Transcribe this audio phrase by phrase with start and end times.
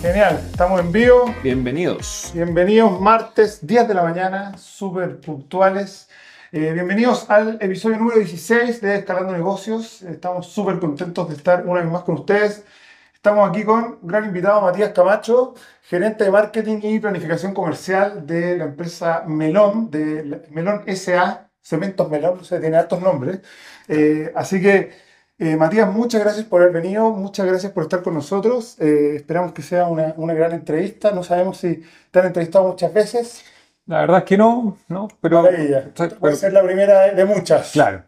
[0.00, 1.34] Genial, estamos en vivo.
[1.42, 2.30] Bienvenidos.
[2.32, 6.08] Bienvenidos, martes, 10 de la mañana, súper puntuales.
[6.52, 10.02] Eh, bienvenidos al episodio número 16 de Escalando Negocios.
[10.02, 12.64] Estamos súper contentos de estar una vez más con ustedes.
[13.12, 18.56] Estamos aquí con un gran invitado, Matías Camacho, gerente de marketing y planificación comercial de
[18.56, 23.40] la empresa Melón, de Melón SA, Cementos Melón, o sea, tiene altos nombres.
[23.88, 24.92] Eh, así que,
[25.38, 28.76] eh, Matías, muchas gracias por haber venido, muchas gracias por estar con nosotros.
[28.80, 31.10] Eh, esperamos que sea una, una, gran entrevista.
[31.10, 33.44] No sabemos si te han entrevistado muchas veces.
[33.86, 35.42] La verdad es que no, no, pero...
[35.42, 35.90] Maravilla.
[36.20, 37.72] Puede ser la primera de muchas.
[37.72, 38.04] Claro.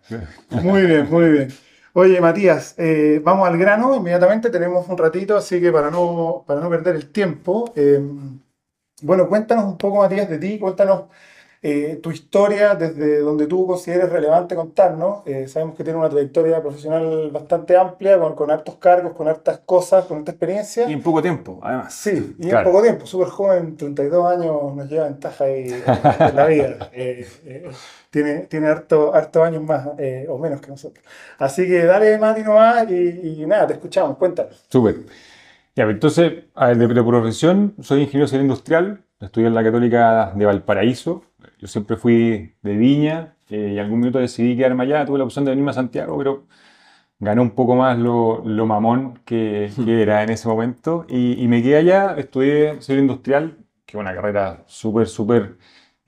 [0.63, 1.49] Muy bien, muy bien.
[1.93, 6.61] Oye, Matías, eh, vamos al grano inmediatamente, tenemos un ratito, así que para no, para
[6.61, 7.73] no perder el tiempo,
[9.03, 11.05] bueno, cuéntanos un poco, Matías, de ti, cuéntanos
[11.67, 15.23] eh, tu historia desde donde tú consideres relevante contarnos.
[15.47, 20.05] sabemos que tiene una trayectoria profesional bastante amplia, con, con hartos cargos, con hartas cosas,
[20.05, 20.89] con harta experiencia.
[20.89, 21.95] Y en poco tiempo, además.
[21.95, 26.47] Sí, y en poco tiempo, súper joven, 32 años nos lleva ventaja ahí en la
[26.47, 26.91] vida
[28.17, 31.05] tiene, tiene harto, harto años más eh, o menos que nosotros.
[31.39, 34.65] Así que dale, Mati, nomás y, y nada, te escuchamos, cuéntanos.
[34.71, 34.97] Súper.
[35.75, 40.47] Ya, pues, entonces, de, de, profesión, soy ingeniero civil industrial, estudié en la Católica de
[40.47, 41.25] Valparaíso.
[41.59, 45.05] Yo siempre fui de Viña eh, y algún minuto decidí quedarme allá.
[45.07, 46.47] Tuve la opción de venirme a Santiago, pero
[47.19, 51.07] gané un poco más lo, lo mamón que, que, era en ese momento.
[51.09, 55.59] Y, y me quedé allá, estudié civil industrial, que es una carrera súper, súper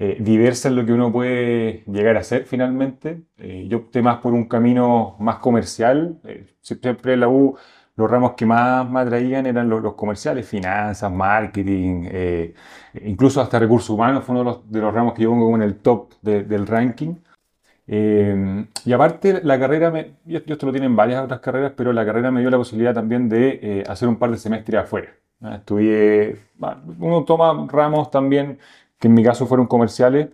[0.00, 3.24] eh, diversa en lo que uno puede llegar a ser finalmente.
[3.36, 6.20] Eh, yo opté más por un camino más comercial.
[6.24, 7.56] Eh, siempre en la U
[7.98, 12.55] los ramos que más me atraían eran los, comerciales, finanzas, marketing, eh,
[13.05, 15.62] incluso hasta recursos humanos fue uno de los, de los, ramos que yo pongo en
[15.62, 17.16] el top de, del ranking.
[17.88, 22.06] Eh, y aparte, la carrera, me, esto lo tiene en varias otras carreras, pero la
[22.06, 25.08] carrera me dio la posibilidad también de eh, hacer un par de semestres afuera.
[25.55, 26.36] Estudié,
[27.00, 28.58] uno toma ramos también
[28.98, 30.28] que en mi caso fueron comerciales,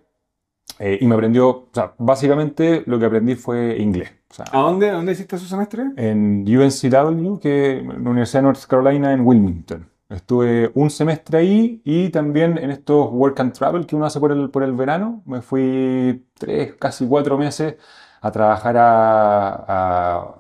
[0.79, 4.13] eh, y me aprendió, o sea, básicamente lo que aprendí fue inglés.
[4.35, 5.85] O sea, ¿A dónde, dónde hiciste su semestre?
[5.97, 9.89] En UNCW, que es la Universidad de North Carolina en Wilmington.
[10.09, 14.33] Estuve un semestre ahí y también en estos work and travel que uno hace por
[14.33, 15.23] el, por el verano.
[15.25, 17.77] Me fui tres, casi cuatro meses
[18.21, 20.35] a trabajar a, a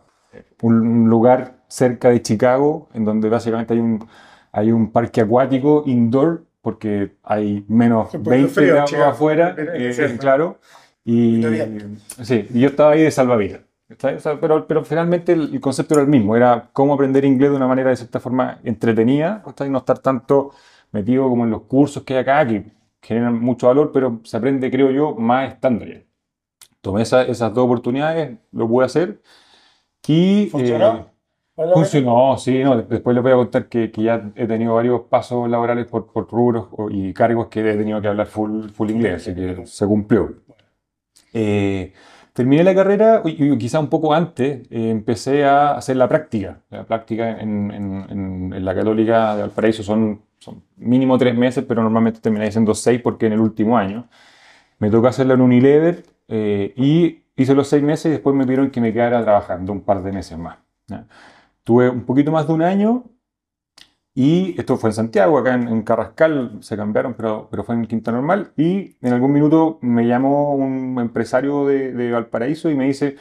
[0.62, 4.04] un lugar cerca de Chicago, en donde básicamente hay un,
[4.50, 10.58] hay un parque acuático indoor porque hay menos 20 grados afuera, eh, claro.
[11.04, 11.44] Y,
[12.22, 13.60] sí, y yo estaba ahí de salvavidas.
[14.40, 17.90] Pero, pero finalmente el, concepto era el mismo, era cómo aprender inglés de una manera
[17.90, 20.52] de cierta forma entretenida, y no estar tanto
[20.92, 22.64] metido como en los cursos que hay acá, que
[23.02, 26.02] generan mucho valor, pero se aprende, creo yo, más estando allá.
[26.80, 29.20] Tomé esas dos oportunidades, lo pude hacer.
[30.06, 31.10] Y, ¿Funcionó?
[31.56, 35.48] Funcionó, sí, no, después les voy a contar que, que ya he tenido varios pasos
[35.48, 39.34] laborales por, por, rubros y cargos que he tenido que hablar full, full inglés, así
[39.34, 40.34] que se cumplió.
[41.32, 41.92] Eh,
[42.34, 43.22] terminé la carrera
[43.58, 46.60] quizá un poco antes eh, empecé a hacer la práctica.
[46.68, 51.82] La práctica en, en, en, la Católica de Valparaíso son, son mínimo tres meses, pero
[51.82, 54.08] normalmente terminé siendo seis porque en el último año
[54.78, 58.70] me tocó hacerla en Unilever eh, y hice los seis meses y después me pidieron
[58.70, 60.58] que me quedara trabajando un par de meses más.
[61.62, 63.04] Tuve un poquito más de un año
[64.14, 68.12] y esto fue en Santiago, acá en, Carrascal se cambiaron, pero, pero fue en Quinta
[68.12, 68.52] Normal.
[68.56, 73.16] Y en algún minuto me llamó un empresario de, de Valparaíso y me dice,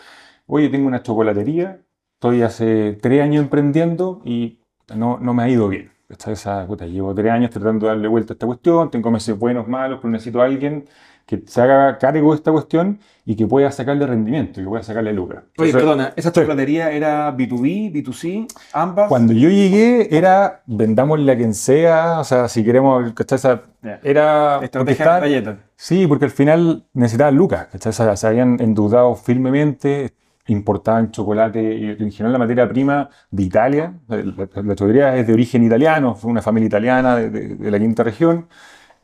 [0.46, 1.82] oye, tengo una chocolatería,
[2.16, 4.60] estoy hace tres años emprendiendo y
[4.96, 5.92] no, no me ha ido bien.
[6.10, 9.68] Esa, puta, llevo tres años tratando de darle vuelta a esta cuestión, tengo meses buenos,
[9.68, 10.86] malos, pero necesito a alguien
[11.26, 15.14] que se haga cargo de esta cuestión y que pueda sacarle rendimiento, que pueda sacarle
[15.14, 15.44] lucro.
[15.58, 19.08] Oye, perdona, ¿esa chocolatería era B2B, B2C, ambas?
[19.08, 23.38] Cuando yo llegué era vendámosle a quien sea, o sea, si queremos, ¿cachai?
[23.38, 23.62] Esa,
[24.04, 24.60] era...
[24.62, 25.58] Estrategia de.
[25.76, 27.94] Sí, porque al final necesitaban lucas, ¿cachai?
[28.18, 30.14] Se habían endeudado firmemente,
[30.48, 33.94] importaban chocolate y en general la materia prima de Italia.
[34.10, 37.80] La, la chocolatería es de origen italiano, fue una familia italiana de, de, de la
[37.80, 38.48] quinta región.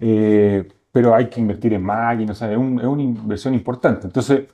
[0.01, 4.07] Eh, pero hay que invertir en máquinas, o sea, es, un, es, una inversión importante.
[4.07, 4.45] Entonces,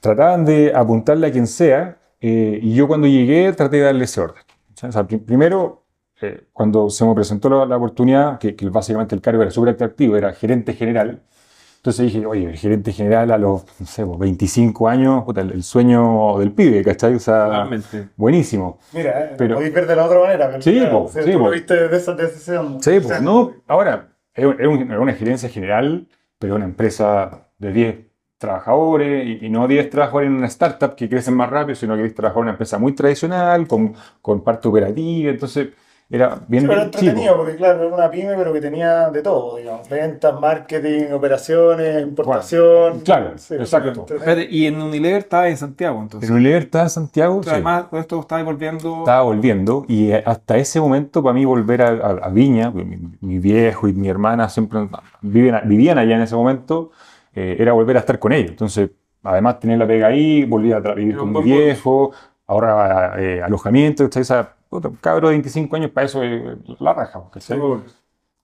[0.00, 4.20] trataban de apuntarle a quien sea, eh, y yo cuando llegué traté de darle ese
[4.20, 4.42] orden.
[4.82, 5.84] O sea, primero,
[6.20, 9.74] eh, cuando se me presentó la, la oportunidad, que, que, básicamente el cargo era súper
[9.74, 11.22] atractivo, era gerente general,
[11.84, 15.62] entonces dije, oye, el gerente general a los, no sé, 25 años, puta, el, el,
[15.62, 17.14] sueño del pibe, ¿cachai?
[17.14, 18.08] O sea, Realmente.
[18.16, 18.78] buenísimo.
[18.94, 20.48] Mira, eh, pero, podéis ver de la otra manera.
[20.48, 21.44] Pero sí, claro, po, o sea, sí, tú po.
[21.44, 26.08] lo viste de esa, de ese Sí, pues, no, ahora, es una gerencia general,
[26.38, 27.96] pero una empresa de 10
[28.38, 32.02] trabajadores y, y, no 10 trabajadores en una startup que crecen más rápido, sino que
[32.02, 35.30] 10 trabajadores en una empresa muy tradicional, con, con parte operativa.
[35.30, 35.68] Entonces,
[36.10, 36.96] era bien, Sí, pero chico.
[36.98, 42.02] entretenido, porque claro, era una pyme, pero que tenía de todo, digamos, ventas, marketing, operaciones,
[42.02, 43.00] importación.
[43.00, 44.06] Claro, Sí, exacto.
[44.50, 46.28] Y en Unilever estaba en Santiago, entonces.
[46.28, 47.50] En Unilever estaba en Santiago, sí.
[47.50, 48.98] Además, todo esto estaba volviendo.
[48.98, 52.84] estaba volviendo y eh, hasta ese momento para mí volver a, a- a Viña, porque
[52.86, 54.86] mi, mi viejo y mi hermana siempre
[55.22, 56.90] viven, vivían allá en ese momento,
[57.34, 58.50] eh, era volver a estar con ellos.
[58.50, 58.90] Entonces,
[59.22, 62.12] además tener la pega ahí, volví a vivir con mi viejo,
[62.46, 64.22] ahora eh, alojamiento, ¿cachai?
[64.22, 64.54] O sea,
[65.00, 67.58] cabro de 25 años para eso eh, la raja, ¿cachai?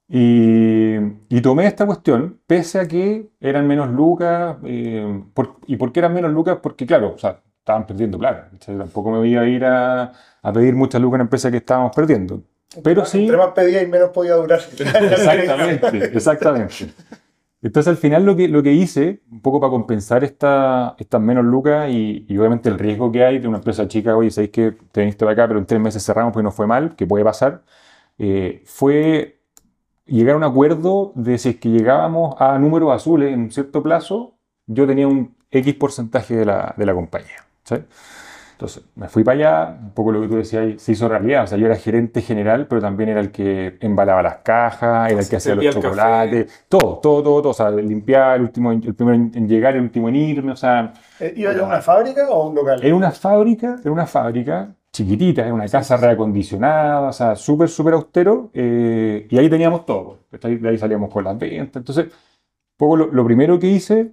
[0.09, 0.97] Y,
[1.29, 4.57] y tomé esta cuestión, pese a que eran menos lucas.
[4.65, 6.59] eh, por- ¿Y por qué eran menos lucas?
[6.63, 8.49] Porque, claro, o sea, estaban perdiendo plata.
[8.51, 8.77] ¿cachai?
[8.77, 10.13] Tampoco me iba a ir a,
[10.43, 12.43] a pedir muchas lucas a una empresa que estábamos perdiendo.
[12.83, 13.23] Pero sí.
[13.23, 14.61] Entre más pedía y menos podía durar.
[14.79, 16.93] Exactamente, exactamente.
[17.63, 21.45] Entonces al final lo que, lo que hice, un poco para compensar esta, estas menos
[21.45, 25.01] lucas y, obviamente el riesgo que hay de una empresa chica, oye, sabéis que te
[25.03, 27.63] viniste acá, pero en tres meses cerramos porque no fue mal, que puede pasar,
[28.19, 29.41] eh, fue
[30.07, 33.83] llegar a un acuerdo de si es que llegábamos a números azules en un cierto
[33.83, 34.35] plazo,
[34.67, 37.45] yo tenía un X porcentaje de la, de la compañía.
[37.65, 37.85] ¿sabes?
[38.61, 41.45] Entonces, me fui para allá, un poco lo que tú decías se hizo realidad.
[41.45, 45.19] O sea, yo era gerente general, pero también era el que embalaba las cajas, era
[45.19, 47.51] el que hacía los chocolates, todo, todo, todo, todo.
[47.53, 50.53] O sea, limpiar, el, último, el primero en, llegar, el último en irme.
[50.53, 52.81] O sea, Eh, ¿Iba a una fábrica o a un local?
[52.85, 57.95] era una fábrica, era una fábrica chiquitita, era una casa reacondicionada, o sea, súper, súper
[57.95, 58.51] austero.
[58.53, 60.19] eh, y ahí teníamos todo.
[60.43, 61.77] ahí- De ahí salíamos con las ventas.
[61.81, 62.13] Entonces, un
[62.77, 64.13] poco lo, lo primero que hice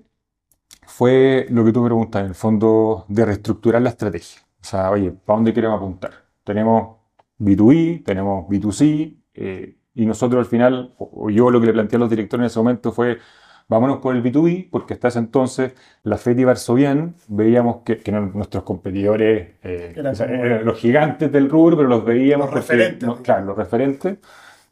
[0.97, 4.41] fue lo que tú me preguntas, en el fondo, de reestructurar la estrategia.
[4.61, 6.11] O sea, oye, ¿para dónde queremos apuntar?
[6.43, 6.97] Tenemos
[7.39, 11.99] B2B, tenemos B2C, eh, y nosotros al final, o, yo lo que le planteé a
[11.99, 13.19] los directores en ese momento fue,
[13.67, 15.73] vámonos por el B2B, porque hasta ese entonces
[16.03, 21.31] la FED y Varsovien veíamos que, que eran nuestros competidores, eh, Eran eran los gigantes
[21.31, 23.07] del rubro, pero los veíamos Los referentes.
[23.07, 24.17] no, claro, los referentes.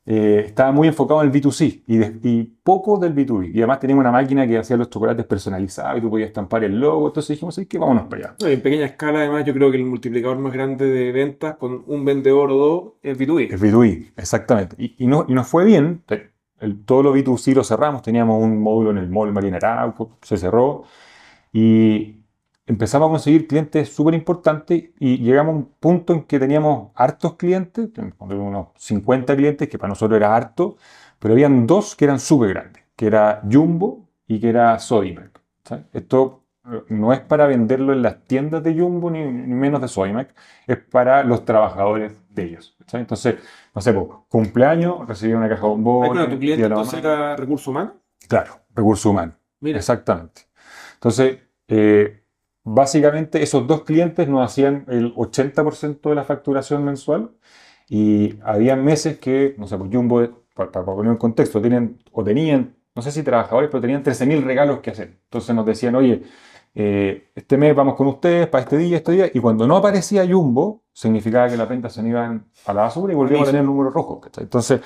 [0.08, 3.52] Eh, estaba muy enfocado en el B2C y, de- y poco del B2B.
[3.54, 6.80] Y además teníamos una máquina que hacía los chocolates personalizados y tú podías estampar el
[6.80, 7.08] logo.
[7.08, 7.78] Entonces dijimos, ¿sabes qué?
[7.80, 8.36] Vámonos para allá.
[8.42, 11.84] No, en pequeña escala, además, yo creo que el multiplicador más grande de ventas con
[11.88, 13.52] un vendedor o dos es B2B.
[13.54, 14.76] El B2B, exactamente.
[14.80, 16.04] Y, y no, y nos fue bien.
[16.60, 18.02] El- todo lo B2C lo cerramos.
[18.02, 20.84] Teníamos un módulo en el mall Marina Arauco, se cerró.
[21.52, 22.25] Y
[22.66, 27.36] empezamos a conseguir clientes súper importantes y llegamos a un punto en que teníamos hartos
[27.36, 27.90] clientes,
[28.20, 30.78] unos 50 clientes, que para nosotros era harto,
[31.20, 35.42] pero habían dos que eran súper grandes, que era Jumbo y que era Sodimac.
[35.64, 35.86] ¿sabes?
[35.94, 39.88] Esto eh, no es para venderlo en las tiendas de Jumbo ni, ni menos de
[39.88, 40.34] Sodimac,
[40.66, 42.76] es para los trabajadores de ellos.
[42.88, 43.04] ¿sabes?
[43.04, 43.36] Entonces,
[43.74, 47.68] no sé, pues, cumpleaños, recibí una caja de bombones, bueno, tu cliente entonces era recursos
[47.68, 47.94] humanos.
[48.28, 49.36] Claro, recursos humanos.
[49.60, 50.42] Mira, Exactamente.
[50.96, 52.25] Entonces, eh,
[52.66, 57.32] básicamente esos dos clientes nos hacían el 80% de la facturación mensual
[57.88, 62.24] y había meses que, no sé, pues Jumbo, para, para poner en contexto, tenían, o
[62.24, 65.20] tenían, no sé si trabajadores, pero tenían 13.000 regalos que hacer.
[65.26, 66.24] Entonces nos decían, oye,
[66.74, 70.28] eh, este mes vamos con ustedes para este día, este día, y cuando no aparecía
[70.28, 73.94] Jumbo, significaba que las ventas se iban a la basura y volvíamos a tener números
[73.94, 74.20] rojos.
[74.24, 74.46] ¿cachai?
[74.46, 74.82] Entonces,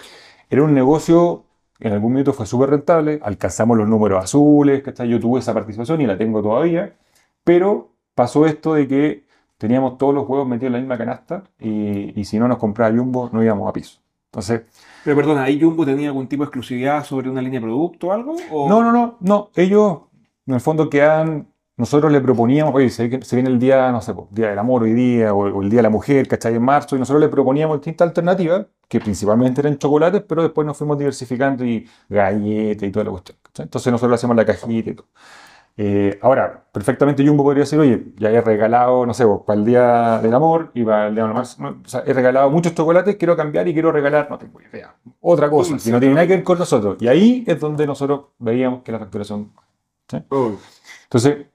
[0.50, 1.46] era un negocio
[1.80, 5.08] en algún momento fue súper rentable, alcanzamos los números azules, ¿cachai?
[5.08, 6.94] Yo tuve esa participación y la tengo todavía,
[7.50, 9.26] pero pasó esto de que
[9.58, 12.96] teníamos todos los huevos metidos en la misma canasta y, y si no nos compraba
[12.96, 14.02] Jumbo no íbamos a piso.
[14.26, 14.62] Entonces,
[15.04, 18.12] pero perdona, ¿ahí Jumbo tenía algún tipo de exclusividad sobre una línea de producto o
[18.12, 18.36] algo?
[18.52, 20.02] ¿O- no, no, no, no, ellos
[20.46, 24.50] en el fondo quedan, nosotros le proponíamos, oye, se, viene el día, no sé, día
[24.50, 26.54] del amor hoy día, o, el día de la mujer, ¿cachai?
[26.54, 30.78] En marzo, y nosotros le proponíamos distintas alternativas, que principalmente eran chocolates, pero después nos
[30.78, 33.64] fuimos diversificando y galletas y toda la cuestión, ¿cachai?
[33.64, 35.08] Entonces nosotros hacemos la cajita y todo.
[35.82, 39.66] Eh, ahora, perfectamente Jumbo podría decir, oye, ya he regalado, no sé, pues, para el
[39.66, 43.16] Día del Amor y para el Día Amor, no, o sea, he regalado muchos chocolates,
[43.16, 46.28] quiero cambiar y quiero regalar, no tengo idea, otra cosa, Dulce, que no tiene nada
[46.28, 46.98] que ver con nosotros.
[47.00, 49.54] Y ahí es donde nosotros veíamos que la facturación...
[50.28, 50.52] Oh.
[51.04, 51.46] Entonces,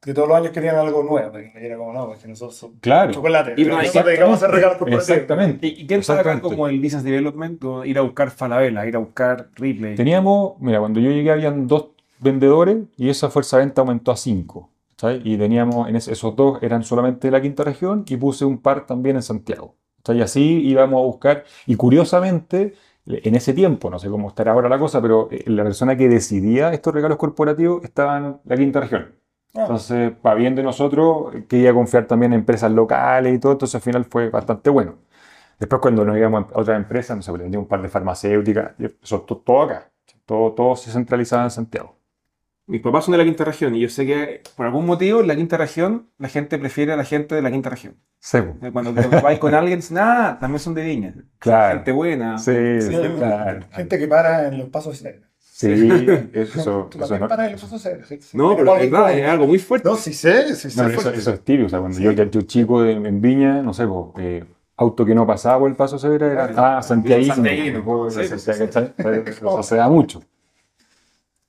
[0.00, 1.38] Que todos los años querían algo nuevo.
[1.38, 3.52] Y era como, no, porque nosotros somos claro, chocolate.
[3.58, 5.10] Y nosotros dedicamos a corporativos.
[5.10, 5.66] exactamente.
[5.66, 7.62] ¿Y quién acá como el business development?
[7.64, 9.94] o ir a buscar Falabella, ir a buscar Ripley.
[9.94, 11.93] Teníamos, mira, cuando yo llegué habían dos
[12.24, 14.70] vendedores y esa fuerza de venta aumentó a cinco.
[14.96, 15.22] ¿sabes?
[15.24, 18.58] Y teníamos, en ese- esos dos eran solamente de la quinta región y puse un
[18.58, 19.76] par también en Santiago.
[20.04, 20.20] ¿sabes?
[20.20, 22.74] Y así íbamos a buscar, y curiosamente,
[23.06, 26.08] en ese tiempo, no sé cómo estará ahora la cosa, pero eh, la persona que
[26.08, 29.14] decidía estos regalos corporativos estaba en la quinta región.
[29.54, 29.60] Ah.
[29.62, 33.82] Entonces, para bien de nosotros, quería confiar también en empresas locales y todo, entonces al
[33.82, 34.96] final fue bastante bueno.
[35.58, 39.22] Después cuando nos íbamos a otras empresas, no sé, vendía un par de farmacéuticas, eso
[39.22, 39.90] to- todo acá,
[40.26, 41.93] todo, todo se centralizaba en Santiago.
[42.66, 45.28] Mis papás son de la quinta región y yo sé que por algún motivo en
[45.28, 47.96] la quinta región la gente prefiere a la gente de la quinta región.
[48.20, 48.38] Sí.
[48.38, 51.14] Eh, Cuando te vais con alguien, dicen, ah, también son de Viña.
[51.38, 51.76] Claro.
[51.76, 52.38] Gente buena.
[52.38, 53.60] Sí, Sí, sí, claro.
[53.70, 55.28] Gente que para en los pasos cebra.
[55.38, 55.88] Sí,
[56.32, 58.04] eso, Tú eso también no, paras en los pasos cebra.
[58.06, 58.36] sí, sí.
[58.36, 59.88] No, pero es verdad, es algo muy fuerte.
[59.88, 60.82] No, sí sé, sí sé.
[60.82, 61.66] no, eso, es típico.
[61.66, 64.44] O sea, cuando yo, yo chico en Viña, no sé, po, eh,
[64.76, 67.22] auto que no pasaba por el paso severa era, ah, Santiago.
[67.22, 68.32] Sí, sí,
[69.28, 70.22] Eso se da mucho.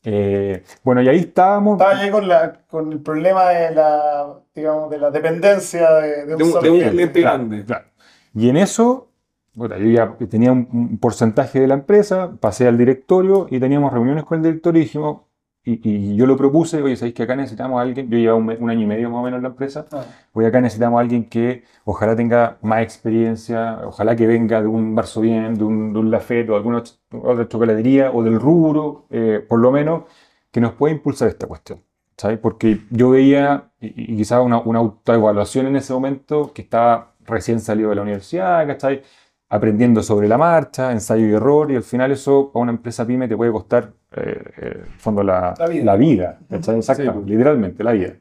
[0.06, 1.74] Eh, bueno, y ahí estábamos.
[1.82, 6.32] Estaba ahí con, la, con el problema de la, digamos, de la dependencia de, de
[6.34, 7.22] un De un- solo de un cliente.
[7.22, 7.66] Claro, grande.
[7.66, 7.86] claro.
[8.34, 9.10] Y en eso,
[9.54, 14.24] yo ya tenía un, un porcentaje de la empresa, pasé al directorio y teníamos reuniones
[14.26, 15.22] con el directorio y dijimos,
[15.66, 18.10] y, y yo lo propuse, oye, ¿sabéis que acá necesitamos a alguien?
[18.10, 20.46] Yo llevaba un, un año y medio más o menos en la empresa, Ah, hoy
[20.46, 25.56] acá necesitamos a alguien que ojalá tenga más experiencia, ojalá que venga de un Varsovien,
[25.56, 29.72] de un, de un Lafette o alguna otra chocolatería o del rubro, eh, por lo
[29.72, 30.04] menos,
[30.52, 31.82] que nos pueda impulsar esta cuestión.
[32.18, 32.40] ¿sabes?
[32.40, 37.60] Porque yo veía, y, y quizás una, una autoevaluación en ese momento, que estaba recién
[37.60, 39.02] salido de la universidad, ¿cachai?
[39.48, 43.28] Aprendiendo sobre la marcha, ensayo y error, y al final eso a una empresa pyme
[43.28, 46.40] te puede costar, eh, eh, en fondo, la, La vida.
[46.50, 46.78] ¿cachai?
[46.78, 47.26] Exacto, pues.
[47.28, 48.14] literalmente, la vida.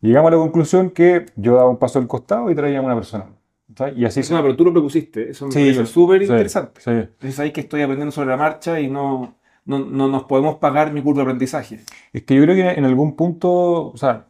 [0.00, 2.94] Llegamos a la conclusión que yo daba un paso al costado y traía a una
[2.94, 3.26] persona.
[3.76, 3.96] ¿sabes?
[3.96, 5.30] Y así Eso, no, pero tú lo propusiste.
[5.30, 6.80] Eso me Sí, parece súper sí, interesante.
[6.80, 6.90] sí.
[6.90, 10.92] Entonces ahí que estoy aprendiendo sobre la marcha y no, no, no nos podemos pagar
[10.92, 11.80] mi curva de aprendizaje.
[12.12, 14.26] Es que yo creo que en algún punto, o sea,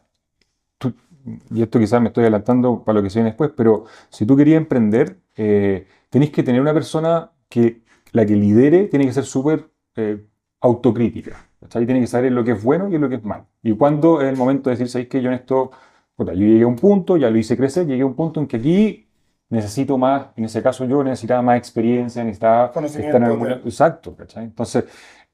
[1.53, 4.35] y esto quizás me estoy adelantando para lo que se viene después, pero si tú
[4.35, 9.23] querías emprender, eh, tenés que tener una persona que la que lidere tiene que ser
[9.25, 10.25] súper eh,
[10.61, 11.37] autocrítica.
[11.61, 11.85] ¿cachai?
[11.85, 13.47] Tiene que saber lo que es bueno y lo que es malo.
[13.61, 15.71] Y cuando es el momento de decir, ¿sabéis que yo en esto,
[16.17, 18.57] yo llegué a un punto, ya lo hice crecer, llegué a un punto en que
[18.57, 19.07] aquí
[19.49, 22.71] necesito más, en ese caso yo necesitaba más experiencia, necesitaba
[23.07, 24.45] estar en algún- de- Exacto, ¿cachai?
[24.45, 24.85] Entonces,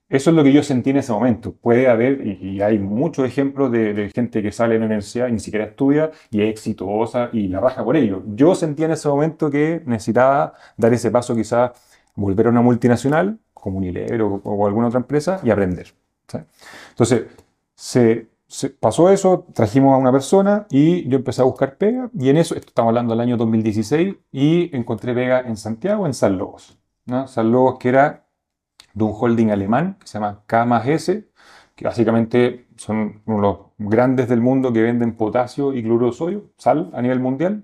[0.09, 1.53] eso es lo que yo sentí en ese momento.
[1.53, 5.39] Puede haber, y, hay muchos ejemplos de, gente que sale de la universidad y ni
[5.39, 8.23] siquiera estudia y es exitosa y la raja por ello.
[8.35, 11.71] Yo sentía en ese momento que necesitaba dar ese paso, quizás
[12.15, 15.93] volver a una multinacional, como Unilever o, o alguna otra empresa, y aprender.
[16.89, 17.23] Entonces,
[17.75, 18.27] se,
[18.79, 22.55] pasó eso, trajimos a una persona y yo empecé a buscar pega, y en eso,
[22.55, 26.77] estamos hablando del año 2016, y encontré pega en Santiago, en San Lobos.
[27.27, 28.25] San Lobos, que era
[28.99, 31.27] de un holding alemán que se llama K más S,
[31.75, 36.91] que básicamente son los grandes del mundo que venden potasio y cloruro de sodio, sal
[36.93, 37.63] a nivel mundial.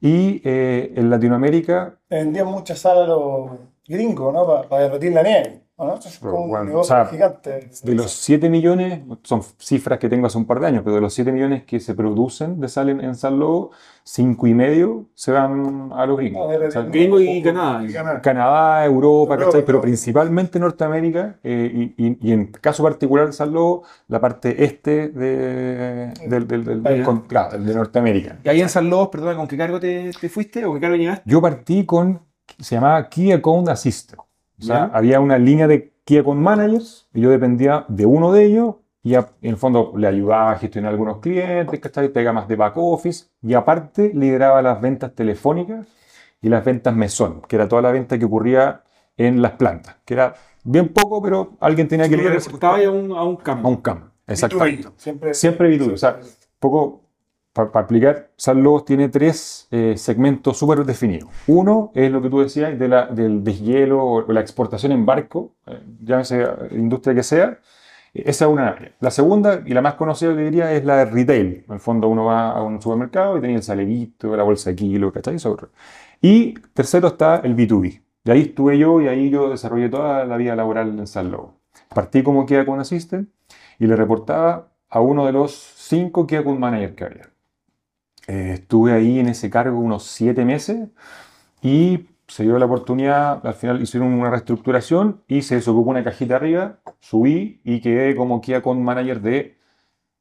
[0.00, 3.50] Y eh, en Latinoamérica, vendían mucha sal a los
[3.86, 4.68] gringos, ¿no?
[4.68, 5.94] Para derretir la nieve, ¿o ¿no?
[5.94, 7.68] Es como un Bueno, negocio o sea, gigante.
[7.82, 11.00] de los 7 millones, son cifras que tengo hace un par de años, pero de
[11.00, 13.70] los 7 millones que se producen de sal en, en San Lobo,
[14.04, 16.50] 5 y medio se van a los No, gringos.
[16.50, 17.82] de- O sea, de- Gringo y Canadá.
[17.84, 18.22] y Canadá.
[18.22, 19.64] Canadá, Europa, Europa, ¿cachai?
[19.64, 24.62] pero principalmente Norteamérica eh, y, y- y en caso particular de San Lobo, la parte
[24.64, 28.38] este de, del, del- del- del- Ah, con- claro, de Norteamérica.
[28.44, 30.96] Y ahí en San Lobos, perdón, ¿con qué cargo te, te fuiste o qué cargo
[30.96, 31.22] llegaste?
[31.28, 32.20] Yo partí con,
[32.60, 34.20] se llamaba Key Account Assistant.
[34.64, 38.44] O sea, había una línea de Key Account Managers y yo dependía de uno de
[38.44, 42.08] ellos y a- en el fondo le ayudaba a gestionar algunos clientes, ¿cachai?
[42.10, 45.86] Pega más de back office y aparte lideraba las ventas telefónicas
[46.40, 48.82] y las ventas mesón, que era toda la venta que ocurría
[49.16, 53.12] en las plantas, que era bien poco, pero alguien tenía que liderar Estaba a un,
[53.12, 53.68] a un a campo.
[53.68, 54.06] un campo.
[54.26, 54.88] Exactamente.
[54.96, 55.92] Siempre, Siempre B2B.
[55.94, 56.18] O sea,
[56.58, 57.03] poco
[57.54, 61.30] para explicar, San Lobos tiene tres eh, segmentos súper definidos.
[61.46, 65.52] Uno es lo que tú decías de la- del deshielo o, la exportación en barco,
[65.66, 67.58] eh, llámese eh, industria que sea.
[68.12, 68.92] Esa es una área.
[69.00, 71.64] La segunda y la más conocida, que diría, es la de retail.
[71.66, 74.76] En el fondo, uno va a un supermercado y tenía el salerito, la bolsa de
[74.76, 75.34] kilo, ¿cachai?
[75.36, 75.56] Eso.
[76.20, 78.02] Y tercero está el B2B.
[78.24, 81.54] De ahí estuve yo y ahí yo desarrollé toda la vida laboral en San Lobos.
[81.92, 83.28] Partí como Key Account Assistant
[83.78, 87.33] y le reportaba a uno de los cinco Key Account Manager que había.
[88.26, 90.88] Eh, estuve ahí en ese cargo unos siete meses
[91.62, 96.36] y se dio la oportunidad, al final hicieron una reestructuración y se desocupó una cajita
[96.36, 99.58] arriba, subí y quedé como Key Account Manager de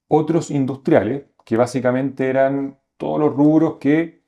[0.10, 4.22] otros industriales que básicamente eran todos los rubros que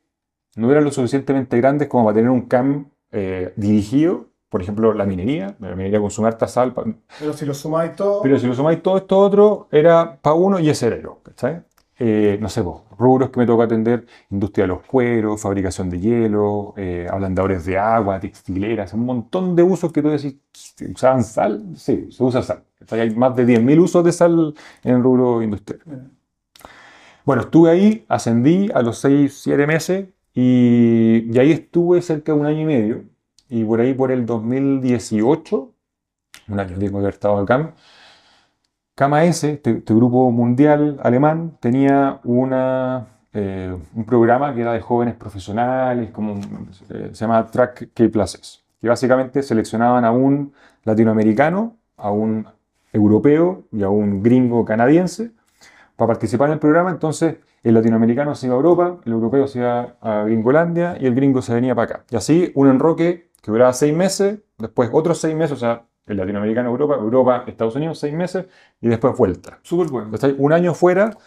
[0.56, 5.06] no eran lo suficientemente grandes como para tener un CAM eh, dirigido, por ejemplo, la
[5.06, 6.74] minería, la minería consume harta sal,
[7.20, 10.60] Pero si lo sumáis todo, pero si lo sumáis todo esto otro, era para uno
[10.60, 11.62] y ese era yo, ¿cachai?
[11.98, 16.00] Eh, no sé, vos, rubros que me toca atender, industria de los cueros, fabricación de
[16.00, 21.24] hielo, eh, ablandadores de agua, textileras, un montón de usos que tú decís, ¿se ¿usaban
[21.24, 21.64] sal?
[21.78, 22.64] Sí, se usa sal.
[22.92, 25.82] Hay más de 10.000 usos de sal en el rubro industrial.
[27.26, 32.40] Bueno, estuve ahí, ascendí a los 6, 7 meses y, y ahí estuve cerca de
[32.40, 33.04] un año y medio.
[33.50, 35.74] Y por ahí, por el 2018,
[36.50, 37.76] un año tengo que haber estado acá,
[38.96, 45.16] KMS, este, este grupo mundial alemán, tenía una, eh, un programa que era de jóvenes
[45.16, 46.40] profesionales, como
[46.90, 50.54] eh, se llama Track K Classes, que básicamente seleccionaban a un
[50.86, 52.48] latinoamericano, a un
[52.94, 55.32] europeo y a un gringo canadiense
[55.98, 56.90] para participar en el programa.
[56.90, 61.16] Entonces, el latinoamericano se iba a Europa, el europeo se iba a Gringolandia y el
[61.16, 62.06] gringo se venía para acá.
[62.10, 66.18] Y así, un enroque que duraba seis meses, después otros seis meses, o sea, el
[66.18, 68.46] latinoamericano Europa, Europa, Estados Unidos, seis meses
[68.82, 69.60] y después vuelta.
[69.64, 70.12] Súper bueno.
[70.12, 70.36] ¿Cachai?
[70.38, 71.18] Un año fuera,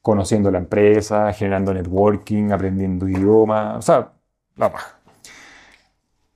[0.00, 4.12] conociendo la empresa, generando networking, aprendiendo idioma, o sea,
[4.56, 4.98] la paja.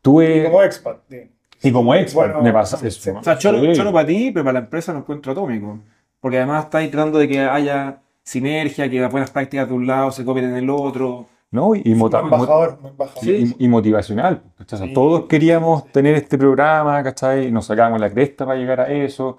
[0.03, 0.99] Tuve, Como expat.
[1.09, 1.31] sí.
[1.63, 3.01] y como expert, Bueno, me pasa sí, eso.
[3.01, 3.11] sí.
[3.11, 5.79] O sea, choro, choro para ti, pero para la empresa lo encuentro atómico.
[6.21, 10.11] Porque además estáis tratando de que haya sinergia, que las buenas prácticas de un lado
[10.13, 11.27] se copien en el otro.
[11.51, 11.75] ¿No?
[11.75, 13.25] Y, embajador, embajador.
[13.29, 14.43] y, y motivacional.
[14.59, 14.77] ¿cachai?
[14.77, 14.95] O sea, Sí.
[14.95, 17.51] Todos queríamos tener este programa, ¿cachai?
[17.51, 19.39] Nos sacábamos la cresta para llegar a eso.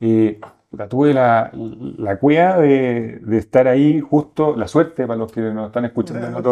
[0.00, 0.38] Eh,
[0.90, 5.68] tuve la, la cueva de, de estar ahí justo, la suerte para los que nos
[5.68, 6.42] están escuchando en.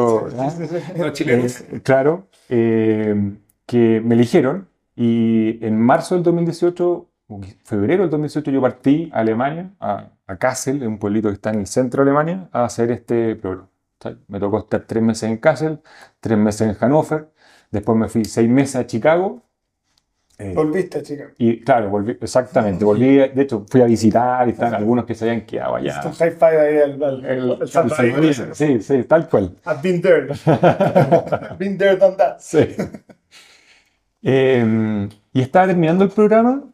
[0.99, 1.61] Los chilenos.
[1.61, 3.35] Eh, claro, eh,
[3.67, 9.11] que me eligieron y en marzo del 2018, o qui- febrero del 2018, yo partí
[9.13, 12.65] a Alemania, a, a Kassel, un pueblito que está en el centro de Alemania, a
[12.65, 13.69] hacer este programa.
[14.29, 15.81] Me tocó estar tres meses en Kassel,
[16.21, 17.31] tres meses en Hannover,
[17.71, 19.43] después me fui seis meses a Chicago.
[20.39, 21.31] eh, Volviste, chica.
[21.39, 25.25] y claro, volví, exactamente, volví, de hecho fui a visitar y están algunos que se
[25.29, 26.01] habían quedado allá.
[26.05, 27.61] Un high five ahí El- salvavidas.
[27.61, 29.57] el salvavidas, sí, sí, tal cual.
[29.67, 30.29] I've been there.
[30.47, 32.39] I've been there, done that.
[32.41, 32.59] Sí.
[34.23, 36.65] Eh, y estaba terminando el programa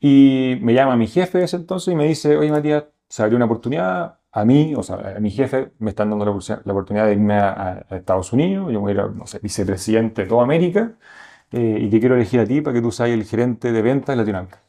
[0.00, 3.36] y me llama mi jefe de ese entonces y me dice, oye Matías, se abrió
[3.36, 6.72] una oportunidad a mí, o sea, a mi jefe me están dando la, oportunidad- la
[6.72, 10.28] oportunidad de irme a, Estados Unidos, yo voy a ir a, no sé, vicepresidente de
[10.28, 10.92] toda América
[11.52, 14.08] eh, y te quiero elegir a ti para que tú seas el gerente de ventas
[14.14, 14.60] de Latinoamérica.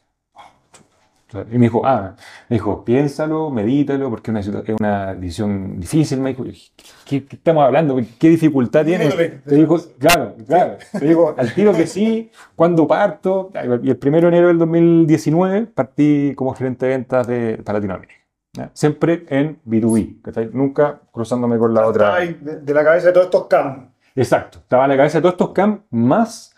[1.51, 2.15] Y me dijo, ah,
[2.47, 6.21] me dijo, piénsalo, medítalo, porque es una, es una decisión difícil.
[6.21, 6.45] Me dijo,
[7.05, 7.99] ¿qué, qué estamos hablando?
[8.17, 9.05] ¿Qué dificultad tiene?
[9.05, 9.29] Dígale.
[9.45, 10.77] Te dijo, claro, claro.
[10.97, 13.51] Te digo, al tiro que sí, cuando parto.
[13.83, 18.26] Y el primero de enero del 2019 partí como gerente de ventas de, para Latinoamérica.
[18.57, 18.71] ¿Ya?
[18.73, 20.49] Siempre en B2B, ¿cachai?
[20.53, 22.15] Nunca cruzándome con la otra.
[22.15, 23.91] ahí de, de la cabeza de todos estos cam.
[24.15, 26.55] Exacto, estaba en la cabeza de todos estos camps, más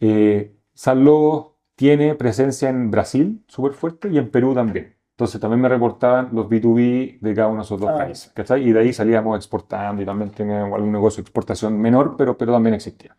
[0.00, 4.94] eh, San Lobos tiene presencia en Brasil súper fuerte y en Perú también.
[5.10, 7.98] Entonces también me reportaban los B2B de cada uno de esos dos Ah.
[7.98, 8.68] países, ¿cachai?
[8.68, 12.52] Y de ahí salíamos exportando y también tenía algún negocio de exportación menor, pero, pero
[12.52, 13.16] también existía.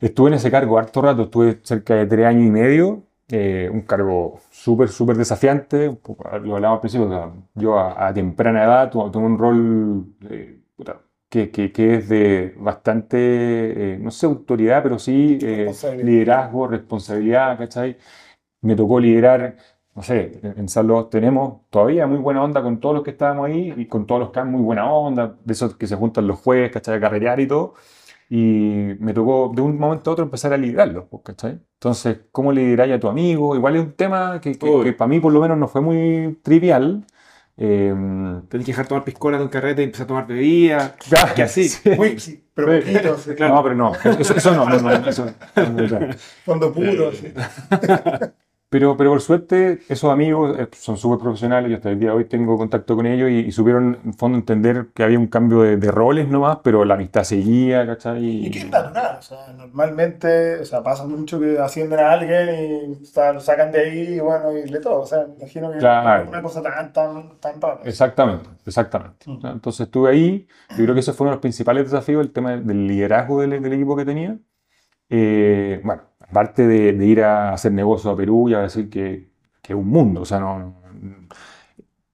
[0.00, 3.82] Estuve en ese cargo harto rato, estuve cerca de tres años y medio, eh, un
[3.82, 5.98] cargo súper, súper desafiante,
[6.42, 10.60] lo hablaba al principio, yo a, a temprana edad tu- tuve un rol eh,
[11.28, 16.06] que, que- que es de bastante, eh, no sé, autoridad, pero sí eh, Responsabilidad.
[16.06, 17.96] liderazgo, responsabilidad, ¿cachai?
[18.62, 19.56] Me tocó liderar,
[19.94, 23.74] no sé, en Luis tenemos todavía muy buena onda con todos los que estábamos ahí
[23.76, 26.40] y con todos los que han muy buena onda, de esos que se juntan los
[26.40, 26.96] jueves, ¿cachai?
[26.96, 27.74] A carrerear y todo.
[28.30, 31.60] Y me tocó de un momento a otro empezar a liderarlos, pues, ¿cachai?
[31.74, 33.56] Entonces, ¿cómo liderar a tu amigo?
[33.56, 36.38] Igual es un tema que, que- que para mí por lo menos no fue muy
[36.42, 37.06] trivial.
[37.56, 37.92] Eh,
[38.48, 40.94] Tenés que dejar tomar piscola en un carrete y empezar a tomar bebida.
[41.34, 41.68] Que así.
[41.68, 41.90] sí.
[41.90, 42.92] Whisky, pero Sí.
[42.92, 43.34] poquito, sí.
[43.34, 43.54] Claro.
[43.54, 45.24] No, pero no, eso, eso no, no, no, eso-
[45.56, 46.08] no.
[46.44, 47.32] Fondo puro, sí.
[48.70, 51.70] Pero, pero por suerte, esos amigos eh, son súper profesionales.
[51.70, 54.36] Yo hasta el día de hoy tengo contacto con ellos y, y supieron, en fondo,
[54.36, 58.46] entender que había un cambio de, de roles nomás, pero la amistad seguía, ¿cachai?
[58.46, 62.94] Y que es natural, o sea, normalmente, o sea, pasa mucho que ascienden a alguien
[62.98, 65.72] y o sea, lo sacan de ahí y bueno, y de todo, o sea, imagino
[65.72, 66.04] que Claro.
[66.04, 67.80] no es una cosa tan, tan, tan rara.
[67.84, 69.26] Exactamente, exactamente.
[69.30, 69.46] Mm.
[69.46, 72.56] Entonces estuve ahí, yo creo que ese fue uno de los principales desafíos, el tema
[72.56, 74.38] del liderazgo del, del equipo que tenía.
[75.10, 79.30] Eh, bueno, aparte de, de ir a hacer negocio a Perú y a decir que,
[79.62, 80.76] que es un mundo, o sea, no,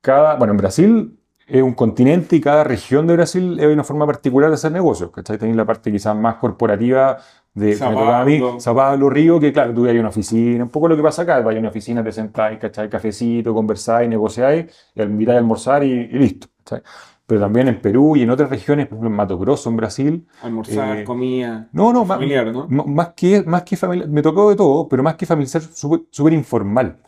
[0.01, 4.07] cada, bueno, en Brasil es un continente y cada región de Brasil es una forma
[4.07, 5.39] particular de hacer negocios, ¿cachai?
[5.39, 7.19] Tenéis la parte quizás más corporativa
[7.53, 8.59] de Sao Paulo.
[8.59, 11.37] Sao Paulo, Río, que claro, tú hay una oficina, un poco lo que pasa acá,
[11.37, 12.89] a una oficina, te sentáis, ¿cachai?
[12.89, 16.83] Cafecito, conversáis, negociáis, invitáis a almorzar y, y listo, ¿cachai?
[17.27, 20.27] Pero también en Perú y en otras regiones, por ejemplo en Mato Grosso, en Brasil,
[20.43, 21.69] Almorzar, Eh, comida.
[21.73, 22.67] no, no, más, Familiar, ¿no?
[22.71, 26.33] m- más que, más que familiar, me tocó de todo, pero más que familiar, súper
[26.35, 26.99] informal.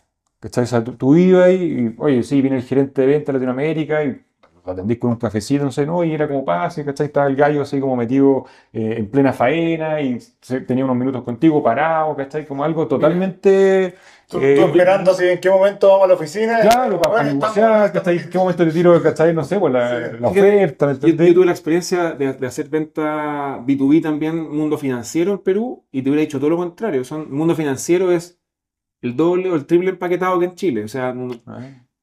[0.41, 0.65] ¿Cachai?
[0.65, 4.05] O sea, tú, tú ibas y, oye, sí, viene el gerente de venta de Latinoamérica
[4.05, 4.21] y
[4.67, 7.07] lo atendís con un cafecito, no sé, no, y era como pase, ¿cachai?
[7.07, 11.23] Estaba el gallo así como metido eh, en plena faena y se- tenía unos minutos
[11.23, 12.45] contigo parado, ¿cachai?
[12.47, 13.95] Como algo totalmente...
[14.29, 16.61] Tú, eh, tú esperando así, en qué momento vamos a la oficina.
[16.61, 18.19] Claro, para, Bueno, negociar, ¿cachai?
[18.19, 19.33] ¿En qué momento te tiro, ¿cachai?
[19.33, 20.17] No sé, pues la, Sí.
[20.19, 25.31] la oferta, ¿me Yo, tuve la experiencia de, de hacer venta B2B también, mundo financiero
[25.33, 27.05] en Perú, y te hubiera dicho todo lo contrario.
[27.05, 28.41] Son, mundo financiero es
[29.01, 30.83] el doble o el triple empaquetado que en Chile.
[30.85, 31.29] O sea, no,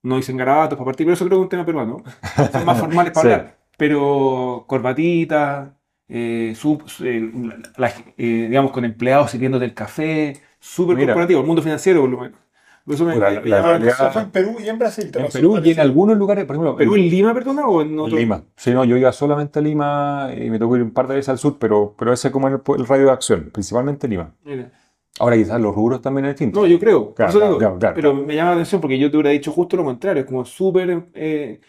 [0.04, 2.04] no dicen garabatos para partir, pero eso creo que es un tema peruano.
[2.52, 3.34] Son más formales para Sí.
[3.34, 3.58] hablar.
[3.78, 5.70] Pero corbatitas,
[6.08, 7.32] eh, sub- eh,
[7.78, 7.88] la-
[8.18, 12.40] eh, digamos, con empleados sirviéndote el café, súper corporativo, el mundo financiero por lo menos.
[12.86, 15.10] Eso me, la- llama la- la Eso fue en Perú y en Brasil.
[15.16, 18.14] En Perú y en algunos lugares, por ejemplo, ¿Perú en Lima, perdona, o en otro?
[18.18, 18.44] En Lima.
[18.58, 21.30] Sí, no, yo iba solamente a Lima y me tocó ir un par de veces
[21.30, 24.36] al sur, pero, pero ese es como el, el radio de acción, principalmente Lima.
[24.44, 24.70] Mira.
[25.20, 26.60] Ahora quizás los rubros también es distinto.
[26.62, 27.14] No, yo creo.
[27.14, 27.58] Claro, eso digo.
[27.60, 27.96] claro, claro.
[27.96, 30.22] Pero me llama la atención porque yo te hubiera dicho justo lo contrario.
[30.22, 31.06] Es como súper.
[31.14, 31.60] eh,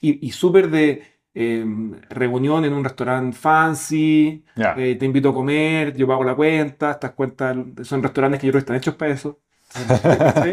[0.00, 1.02] y y súper de
[1.34, 1.64] eh,
[2.10, 4.44] reunión en un restaurante fancy.
[4.56, 4.74] Ya.
[4.78, 6.92] eh, te invito a comer, yo pago la cuenta.
[6.92, 9.40] Estas cuentas son restaurantes que yo creo que están hechos para eso.
[9.74, 10.50] ¿Sí?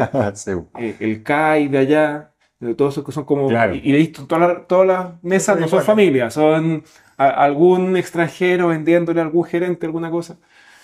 [0.78, 2.34] Eh, el CAI de allá.
[2.60, 3.48] de Todos esos que son como.
[3.48, 3.76] Claro.
[3.76, 5.86] Y, y he visto todas las, todas las mesas no son Iguales.
[5.86, 6.84] familias, son
[7.18, 10.38] a- algún extranjero vendiéndole a algún gerente alguna cosa.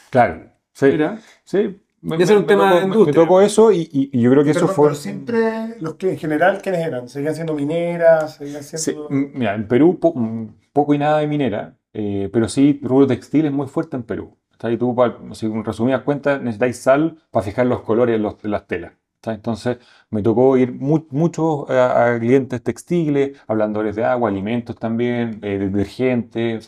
[0.10, 0.52] Claro.
[0.78, 0.86] Sí.
[0.92, 1.20] Mira.
[1.44, 1.80] Sí.
[2.02, 4.54] Me, un me tema tocó, de me- tocó eso y, y- y yo creo que
[4.54, 4.86] Pero, eso fue.
[4.86, 7.10] pero siempre, los que en general, ¿quiénes eran?
[7.10, 8.36] ¿Seguían siendo mineras?
[8.36, 9.08] ¿Seguían Sí, siendo...?
[9.10, 13.08] m- mira, en Perú po- mm, poco y nada de minera, eh, pero sí rubro
[13.08, 14.38] textil es muy fuerte en Perú.
[14.52, 14.72] ¿está?
[14.72, 18.36] Y tú, pa- si en resumidas cuentas, necesitáis sal para fijar los colores en, los-
[18.44, 18.94] en las telas.
[19.26, 19.78] Entonces
[20.10, 25.58] me tocó ir mu- mucho a, a clientes textiles, habladores de agua, alimentos también, eh,
[25.60, 26.66] detergentes,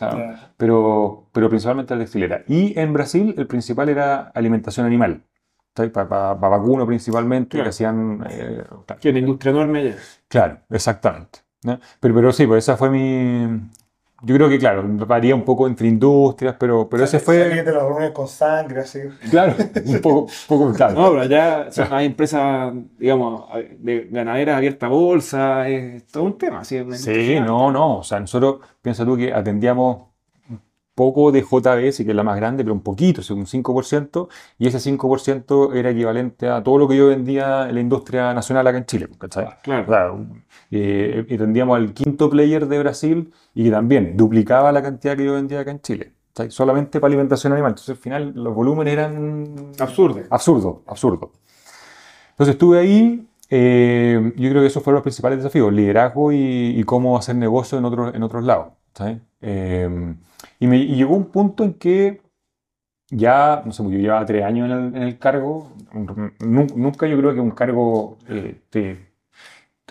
[0.56, 2.44] pero, pero principalmente la textilera.
[2.46, 5.22] Y en Brasil el principal era alimentación animal.
[5.72, 7.64] Para vacuno principalmente, Claro.
[7.64, 8.26] que hacían...
[8.28, 8.64] eh,
[9.00, 9.94] Que una industria enorme.
[10.28, 11.40] Claro, exactamente.
[11.62, 11.78] ¿no?
[12.00, 13.60] Pero, pero sí, pues esa fue mi...
[14.22, 17.62] Yo creo que, claro, varía un poco entre industrias, pero, pero ese Salían fue...
[17.62, 19.00] de las reuniones con sangre, así.
[19.30, 19.54] Claro,
[19.86, 20.94] un poco, poco claro.
[20.94, 23.44] No, pero allá son- hay empresas, digamos,
[23.78, 26.60] de ganaderas abiertas a bolsa, es todo un tema.
[26.60, 27.98] así, Sí, no, no.
[27.98, 30.09] O sea, nosotros, piensa tú que atendíamos un
[30.94, 34.28] poco de JBS, que es la más grande, pero un poquito, o sea, un 5%,
[34.58, 38.66] y ese 5% era equivalente a todo lo que yo vendía en la industria nacional
[38.66, 39.46] acá en Chile, ¿cachai?
[39.62, 39.84] Claro.
[39.84, 44.82] O sea, eh, y tendríamos al quinto player de Brasil y que también duplicaba la
[44.82, 46.12] cantidad que yo vendía acá en Chile.
[46.34, 46.50] ¿cachai?
[46.50, 47.70] Solamente para alimentación animal.
[47.72, 50.20] Entonces, al final, los volúmenes eran Absurdo.
[50.30, 51.30] absurdos, absurdos.
[52.32, 53.26] Entonces, estuve ahí.
[53.50, 57.78] eh, yo creo que esos fueron los principales desafíos: liderazgo y, y cómo hacer negocio
[57.78, 58.68] en otros, en otros lados.
[58.94, 59.20] ¿Sabes?
[59.40, 59.88] Eh,
[60.58, 62.20] y, llegó un punto en que
[63.10, 65.72] ya, no sé, yo llevaba tres años en el, cargo.
[66.40, 68.60] Nu- Nunca yo creo que un cargo eh,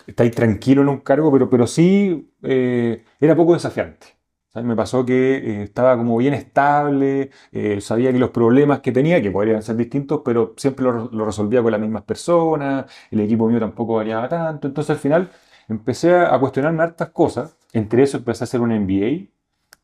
[0.06, 4.06] estáis tranquilo en un cargo, pero, pero sí eh, era poco desafiante.
[4.54, 9.22] Me pasó que eh, estaba como bien estable, eh, sabía que los problemas que tenía,
[9.22, 13.46] que podrían ser distintos, pero siempre lo, lo resolvía con las mismas personas, el equipo
[13.48, 15.30] mío tampoco variaba tanto, entonces al final
[15.68, 19.28] empecé a cuestionarme hartas cosas, entre eso empecé a hacer un MBA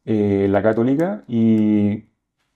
[0.05, 2.05] eh, la católica y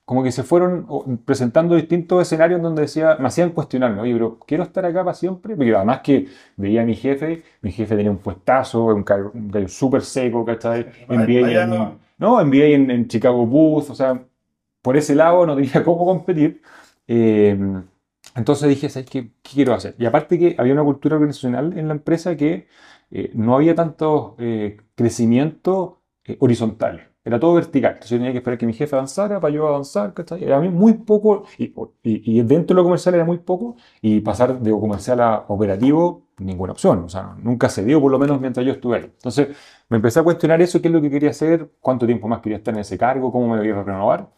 [0.05, 0.88] como que se fueron
[1.25, 5.14] presentando distintos escenarios en donde decía, me hacían cuestionarme, oye, pero quiero estar acá para
[5.14, 9.69] siempre, porque además que veía a mi jefe, mi jefe tenía un puestazo, un gallo
[9.69, 10.87] súper seco, ¿cachai?
[11.09, 11.99] MBA en, no.
[12.19, 14.21] no, MBA en, en Chicago Booth, o sea,
[14.83, 16.61] por ese lado no tenía cómo competir.
[17.07, 17.57] Eh,
[18.35, 19.95] entonces dije, ¿sabes qué, qué quiero hacer?
[19.99, 22.66] Y aparte que había una cultura organizacional en la empresa que
[23.11, 27.09] eh, no había tanto eh, crecimiento eh, horizontal.
[27.25, 27.92] Era todo vertical.
[27.92, 30.14] Entonces yo tenía que esperar que mi jefe avanzara para yo avanzar.
[30.40, 31.64] Era muy poco, y,
[32.03, 36.29] y- y dentro de lo comercial era muy poco, y pasar de comercial a operativo,
[36.38, 37.05] ninguna opción.
[37.05, 39.05] O sea, nunca se dio, por lo menos mientras yo estuve ahí.
[39.05, 39.49] Entonces
[39.88, 42.59] me empecé a cuestionar eso, qué es lo que quería hacer, cuánto tiempo más quería
[42.59, 44.31] estar en ese cargo, cómo me iba a renovar.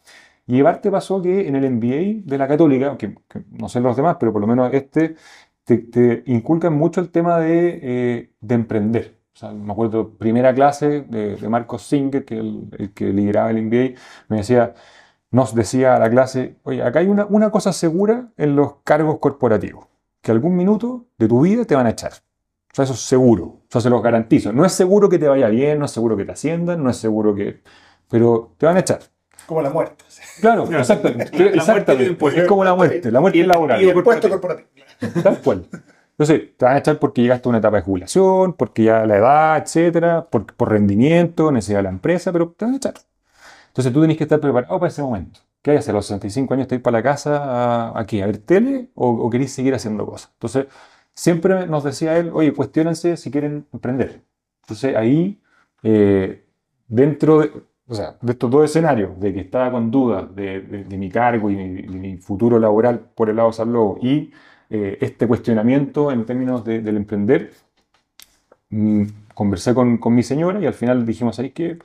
[0.46, 4.16] Y pasó que en el MBA de la Católica, que, que no sé los demás,
[4.18, 5.14] pero por lo menos este,
[5.64, 9.18] te, te inculcan mucho el tema de, eh, de emprender.
[9.34, 13.50] O sea, me acuerdo, primera clase de, de Marcos Singer, que el, el que lideraba
[13.50, 13.98] el MBA,
[14.28, 14.74] me decía,
[15.30, 19.18] nos decía a la clase, oye, acá hay una, una cosa segura en los cargos
[19.18, 19.86] corporativos,
[20.20, 22.12] que algún minuto de tu vida te van a echar.
[22.72, 24.52] O sea, eso es seguro, o se los garantizo.
[24.52, 26.96] No es seguro que te vaya bien, no es seguro que te asciendan, no es
[26.96, 27.62] seguro que...
[28.08, 29.00] Pero te van a echar.
[29.46, 30.04] Como la muerte.
[30.40, 31.24] Claro, exactamente.
[31.32, 32.40] La muerte exactamente.
[32.40, 33.82] Es como la muerte, la muerte Y el- laboral.
[33.82, 34.68] y El puesto corporativo.
[35.22, 35.66] Tal cual.
[36.12, 39.16] Entonces, te van a echar porque llegaste a una etapa de jubilación, porque ya la
[39.16, 42.94] edad, etcétera, por, por rendimiento, necesidad de la empresa, pero te van a echar.
[43.68, 45.40] Entonces, tú tenés que estar preparado para ese momento.
[45.62, 45.94] ¿Qué hay que hacer?
[45.94, 47.42] A los 65 años te ir para la casa
[47.90, 50.30] a, aquí, a ver tele o, o queréis seguir haciendo cosas.
[50.34, 50.66] Entonces,
[51.14, 54.22] siempre nos decía él, oye, cuestionense si quieren emprender.
[54.64, 55.40] Entonces, ahí,
[55.82, 56.44] eh,
[56.88, 57.52] dentro de,
[57.92, 61.10] o sea, de estos dos escenarios, de que estaba con dudas de, de- de mi
[61.10, 64.32] cargo y mi, mi futuro laboral por el lado San Lobo y
[64.70, 67.52] eh, este cuestionamiento en términos de- del emprender,
[68.70, 71.78] mm, conversé con, con mi señora y al final dijimos, ¿sabéis qué?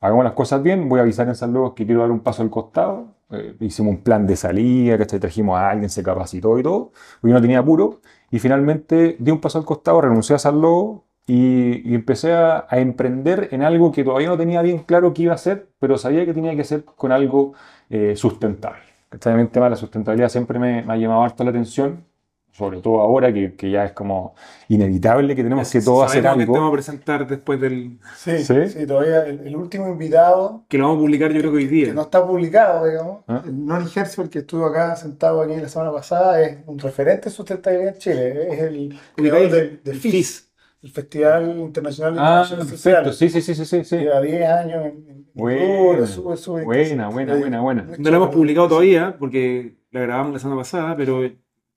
[0.00, 2.42] Hagamos las cosas bien, voy a avisar en San Lobo que quiero dar un paso
[2.42, 5.20] al costado eh, hicimos un plan de salida, ¿cachai?
[5.20, 9.30] Trajimos a alguien, se capacitó y todo, porque yo no tenía apuro, y finalmente di
[9.32, 13.92] un paso al costado, renuncié a Salvo y, y empecé a, a emprender en algo
[13.92, 16.64] que todavía no tenía bien claro qué iba a hacer, pero sabía que tenía que
[16.64, 17.54] ser con algo
[17.90, 18.82] eh, sustentable.
[19.10, 22.04] El tema de la sustentabilidad siempre me, me ha llamado harto la atención,
[22.52, 24.34] sobre todo ahora que, que ya es como
[24.68, 26.54] inevitable que tenemos que todos hacer Sabemos que te algo.
[26.58, 27.98] vamos a presentar después del...
[28.14, 28.54] Sí, ¿Sí?
[28.68, 31.66] sí, todavía el, el último invitado que lo vamos a publicar yo creo que hoy
[31.66, 31.86] día.
[31.86, 33.42] que no está publicado, digamos, ¿Ah?
[33.44, 37.34] el Noni Hertzberg que estuvo acá sentado aquí la semana pasada, es un referente de
[37.34, 40.51] sustentabilidad en Chile, es el creador del, del FIS,
[40.82, 43.84] el Festival Internacional de Ah, perfecto, sí, sí, sí, sí, sí.
[43.84, 43.96] sí.
[43.98, 49.76] Lleva 10 años en, en Buena, buena, buena, buena, No lo hemos publicado todavía porque
[49.90, 51.22] la grabamos la semana pasada, pero,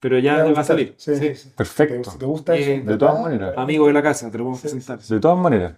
[0.00, 0.94] pero ya va va a salir.
[0.98, 1.50] Sí, Sí.
[1.56, 2.10] Perfecto.
[2.10, 3.54] Si te gusta Eh, eso, de todas maneras.
[3.56, 4.98] Amigo de la casa, te lo vamos a Sí, presentar.
[5.06, 5.74] De todas maneras.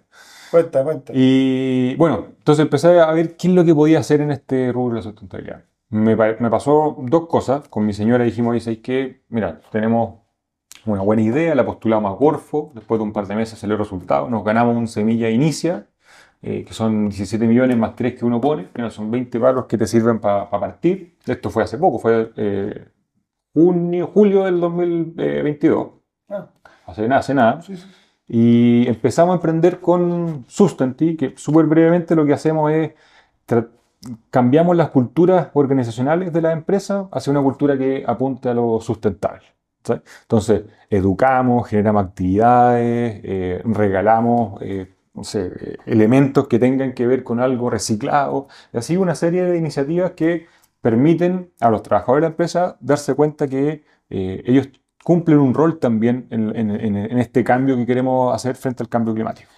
[0.51, 1.13] Cuenta, cuenta.
[1.15, 4.95] Y bueno, entonces empecé a ver qué es lo que podía hacer en este rubro
[4.95, 5.63] de la sustentabilidad.
[5.89, 6.15] Me
[6.49, 7.67] pasó dos cosas.
[7.69, 10.19] Con mi señora dijimos, dice, que, mira, tenemos
[10.85, 13.79] una buena idea, la postulamos a Corfo, después de un par de meses salió el
[13.79, 15.87] resultado, nos ganamos un semilla inicia,
[16.41, 19.65] eh, que son 17 millones más 3 que uno pone, que no son 20 palos
[19.65, 21.17] que te sirven para partir.
[21.25, 22.87] Esto fue hace poco, fue eh,
[23.53, 25.89] junio, julio del 2022,
[26.29, 26.47] Ah,
[26.85, 27.61] hace nada, hace nada.
[27.61, 27.87] sí, sí.
[28.31, 32.93] Y empezamos a emprender con Sustenti, que súper brevemente lo que hacemos es
[34.29, 39.45] cambiamos las culturas organizacionales de la empresa hacia una cultura que apunte a lo sustentable.
[40.21, 44.87] Entonces, educamos, generamos actividades, eh, regalamos eh,
[45.85, 50.47] elementos que tengan que ver con algo reciclado, y así una serie de iniciativas que
[50.81, 54.69] permiten a los trabajadores de la empresa darse cuenta que eh, ellos
[55.03, 59.49] cumplen un rol también en este cambio que queremos hacer frente al cambio climático.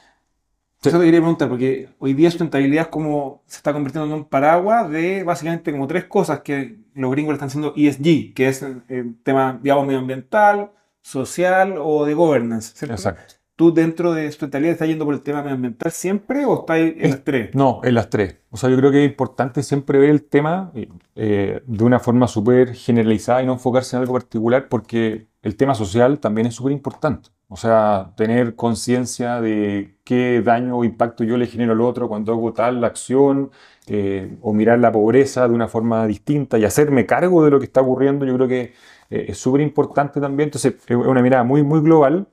[0.83, 4.25] Eso te quería preguntar, porque hoy día sustentabilidad es como se está convirtiendo en un
[4.25, 8.63] paraguas de básicamente como tres cosas que los gringos le están haciendo ESG, que es
[8.63, 12.95] el, el tema, digamos, medioambiental, social o de governance, ¿cierto?
[12.95, 13.35] Exacto.
[13.55, 17.23] ¿Tú dentro de sustentabilidad estás yendo por el tema medioambiental siempre o estás en las
[17.23, 17.53] tres?
[17.53, 18.37] No, en las tres.
[18.49, 20.71] O sea, yo creo que es importante siempre ver el tema
[21.13, 25.75] eh, de una forma súper generalizada y no enfocarse en algo particular porque el tema
[25.75, 27.29] social también es súper importante.
[27.49, 32.33] O sea, tener conciencia de qué daño o impacto yo le genero al otro cuando
[32.33, 33.49] hago tal acción
[33.87, 37.65] eh, o mirar la pobreza de una forma distinta y hacerme cargo de lo que
[37.65, 38.61] está ocurriendo, yo creo que
[39.09, 40.47] eh, es súper importante también.
[40.47, 42.27] Entonces, es una mirada muy, muy global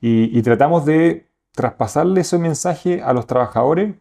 [0.00, 3.94] y, y tratamos de traspasarle ese mensaje a los trabajadores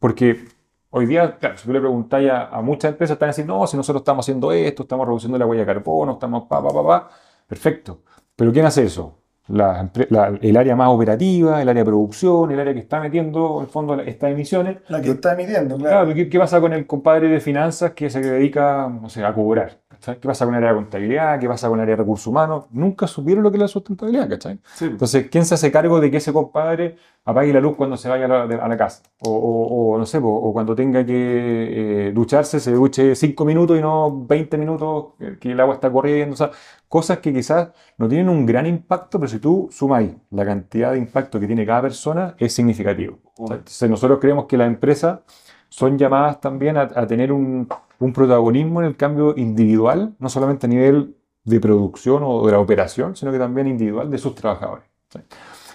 [0.00, 0.46] porque
[0.90, 3.76] hoy día, claro, si tú le preguntáis a, a muchas empresas, están diciendo, no, si
[3.76, 7.10] nosotros estamos haciendo esto, estamos reduciendo la huella de carbono, estamos pa, pa, pa, pa.
[7.46, 8.02] Perfecto.
[8.36, 9.23] Pero ¿quién hace eso?
[9.48, 13.58] La la- el área más operativa, el área de producción, el área que está metiendo,
[13.58, 14.78] en el fondo, estas emisiones.
[14.88, 16.14] La que está emitiendo, Claro, claro.
[16.14, 19.80] ¿qué, qué pasa con el compadre de finanzas que se dedica, no sé, a cobrar?
[20.04, 20.20] ¿Cachai?
[20.20, 21.40] ¿Qué pasa con el área de contabilidad?
[21.40, 22.66] ¿Qué pasa con el área de recursos humanos?
[22.70, 24.58] Nunca supieron lo que es la sustentabilidad, ¿cachai?
[24.74, 24.84] Sí.
[24.86, 28.26] Entonces, ¿quién se hace cargo de que ese compadre apague la luz cuando se vaya
[28.26, 29.02] a la, a la casa?
[29.20, 33.44] O, o- o, no sé, po, o cuando tenga que eh, ducharse, se duche 5
[33.44, 36.34] minutos y no 20 minutos que- el agua está corriendo.
[36.34, 36.50] O sea,
[36.88, 40.98] cosas que quizás no tienen un gran impacto, pero si tú sumáis la cantidad de
[40.98, 43.18] impacto que tiene cada persona, es significativo.
[43.38, 45.20] Entonces, nosotros creemos que las empresas
[45.76, 50.66] son llamadas también a, a tener un, un protagonismo en el cambio individual, no solamente
[50.66, 54.84] a nivel de producción o de la operación, sino que también individual de sus trabajadores.
[55.08, 55.18] ¿sí?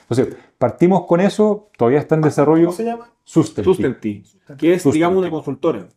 [0.09, 3.09] Entonces, partimos con eso, todavía está en desarrollo ¿Cómo se llama?
[3.23, 3.63] Sustenti.
[3.65, 4.23] Sustenti,
[4.57, 4.97] que es, Sustenti.
[4.97, 5.87] digamos, una consultora.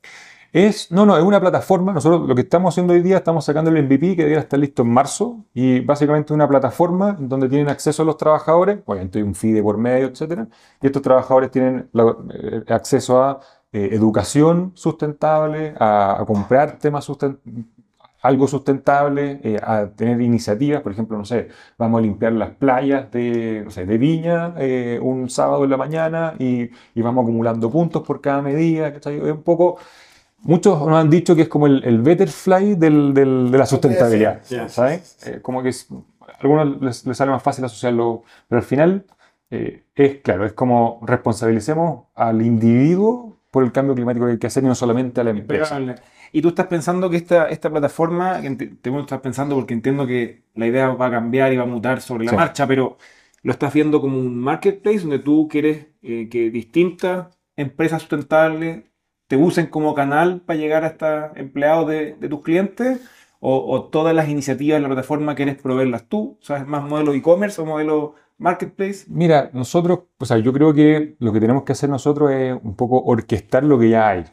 [0.52, 1.94] Es, no, no, es una plataforma.
[1.94, 4.82] Nosotros lo que estamos haciendo hoy día, estamos sacando el MVP que debería estar listo
[4.82, 9.52] en marzo y básicamente una plataforma donde tienen acceso los trabajadores, obviamente hay un fee
[9.52, 10.48] de por medio, etcétera,
[10.82, 13.40] y estos trabajadores tienen la- eh, acceso a
[13.72, 17.38] eh, educación sustentable, a, a comprar temas susten-
[18.22, 23.10] algo sustentable, eh, a tener iniciativas, por ejemplo, no sé, vamos a limpiar las playas
[23.10, 27.68] de, no sé, de Viña eh, un sábado en la mañana y, y vamos acumulando
[27.70, 29.18] puntos por cada medida, ¿cachai?
[29.20, 29.78] Un poco...
[30.44, 34.40] Muchos nos han dicho que es como el, el betterfly del, del- de la sustentabilidad,
[34.42, 35.18] Sí, sí, sí, ¿sabes?
[35.26, 39.04] Eh, como que es- a algunos les, les sale más fácil asociarlo, pero al final
[39.50, 44.48] eh, es claro, es como responsabilicemos al individuo por el cambio climático que hay que
[44.48, 45.78] hacer y no solamente a la empresa.
[46.32, 50.66] Y tú estás pensando que esta, esta plataforma, te estás pensando porque entiendo que la
[50.66, 52.36] idea va a cambiar y va a mutar sobre la Sí.
[52.36, 52.98] marcha, pero
[53.42, 58.84] lo estás viendo como un marketplace donde tú quieres eh, que distintas empresas sustentables
[59.26, 63.00] te usen como canal para llegar hasta empleados de, de tus clientes,
[63.40, 66.84] o, o todas las iniciativas de la plataforma quieres proveerlas tú, o sea, es más
[66.84, 69.04] modelo e-commerce o modelo marketplace.
[69.08, 72.74] Mira, nosotros, o sea, yo creo que lo que tenemos que hacer nosotros es un
[72.76, 74.24] poco orquestar lo que ya hay.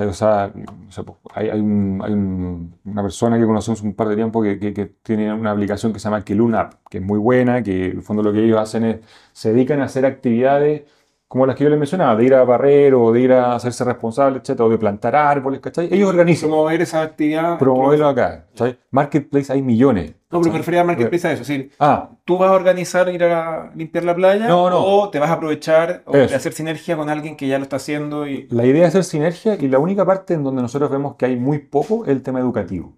[0.00, 0.52] O sea,
[0.90, 4.40] sé, pues, hay, hay un- hay un- una persona que conocemos un par de tiempo
[4.42, 7.62] que, que- que tiene una aplicación que se llama Kilun App, que es muy buena,
[7.64, 9.00] que en el fondo lo que ellos hacen es,
[9.32, 10.82] se dedican a hacer actividades
[11.28, 13.84] como las que yo les mencionaba, de ir a barrer o de ir a hacerse
[13.84, 15.88] responsable, etcétera, o de plantar árboles, ¿cachai?
[15.92, 17.58] Ellos organizan, Promover esa actividad.
[17.58, 18.78] promoverlo acá, ¿cachai?
[18.90, 20.14] Marketplace hay millones.
[20.30, 21.42] No, pero me refería a Marketplace a eso.
[21.42, 24.78] Es decir, Ah, tú vas a organizar ir a limpiar la playa No, no.
[24.84, 27.76] o te vas a aprovechar o de hacer sinergia con alguien que ya lo está
[27.76, 31.14] haciendo y La idea es hacer sinergia y la única parte en donde nosotros vemos
[31.16, 32.94] que hay muy poco es el tema educativo.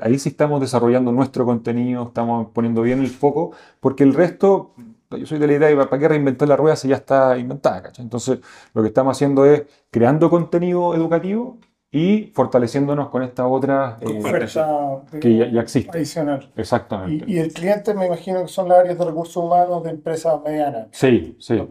[0.00, 4.74] Ahí sí estamos desarrollando nuestro contenido, estamos poniendo bien el foco, porque el resto,
[5.16, 7.82] yo soy de la idea de ¿para qué reinventar la rueda si ya está inventada?
[7.82, 8.04] ¿cachai?
[8.04, 8.40] Entonces,
[8.74, 11.58] lo que estamos haciendo es creando contenido educativo
[11.94, 15.96] y fortaleciéndonos con esta otra eh, Oferta que ya, ya existe.
[15.96, 16.50] adicional.
[16.56, 17.24] Exactamente.
[17.28, 20.40] Y, y el cliente me imagino que son las áreas de recursos humanos de empresas
[20.42, 20.86] medianas.
[20.92, 21.62] Sí, sí.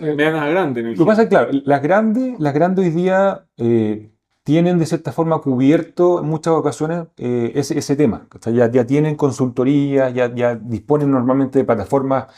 [0.00, 0.84] medianas a grandes.
[0.84, 4.12] Lo que pasa es que, claro, las grandes, las grandes hoy día eh,
[4.44, 8.28] tienen de cierta forma cubierto en muchas ocasiones eh, ese, ese tema.
[8.32, 12.28] O sea, ya, ya tienen consultorías, ya, ya disponen normalmente de plataformas,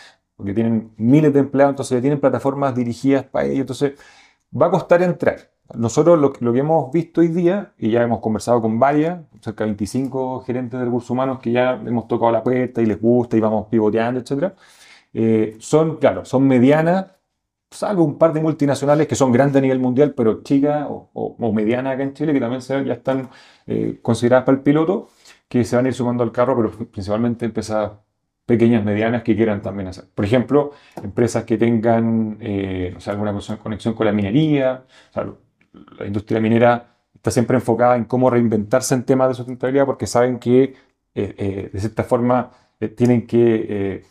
[0.40, 3.61] porque tienen miles de empleados, entonces ya tienen plataformas dirigidas para ellos.
[3.61, 3.94] Entonces,
[4.61, 5.38] va a costar entrar.
[5.74, 9.70] Nosotros lo, que- hemos visto hoy día, y ya hemos conversado con varias, cerca de
[9.70, 13.40] 25 gerentes de recursos humanos que ya hemos tocado la puerta y les gusta y
[13.40, 14.55] vamos pivoteando, etcétera,
[15.14, 17.07] eh, son, claro, son medianas,
[17.70, 21.94] salvo un par de multinacionales que son grandes a nivel mundial, pero chicas o medianas
[21.94, 23.31] acá en Chile, que también se- ya están
[23.66, 25.09] eh, consideradas para el piloto,
[25.48, 27.92] que se van a ir sumando al carro, pero principalmente empresas
[28.52, 30.04] pequeñas, medianas que quieran también hacer.
[30.16, 33.32] Por ejemplo, empresas que tengan eh, o alguna
[33.62, 34.84] conexión con la minería,
[35.98, 36.70] la industria minera
[37.14, 41.70] está siempre enfocada en cómo reinventarse en temas de sustentabilidad porque saben que eh, eh,
[41.72, 44.04] de cierta forma eh, tienen que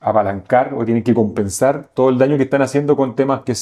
[0.00, 3.54] apalancar o tienen que compensar todo el daño que están haciendo con temas que,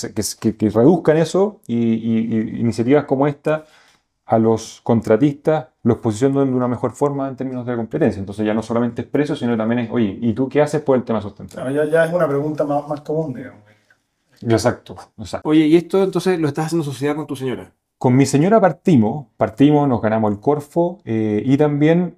[0.70, 3.64] reduzcan eso y- y iniciativas como esta
[4.26, 8.20] a los contratistas los posicionan de una mejor forma en términos de competencia.
[8.20, 10.96] Entonces ya no solamente es precio, sino también es, oye, ¿y tú qué haces por
[10.96, 11.72] el tema sustentable?
[11.72, 13.60] Claro, ya, ya es una pregunta más, más común, digamos.
[14.42, 15.48] Exacto, exacto.
[15.48, 17.72] Oye, y esto entonces lo estás haciendo en sociedad con tu señora.
[17.98, 22.16] Con mi señora partimos, partimos, nos ganamos el Corfo eh, y también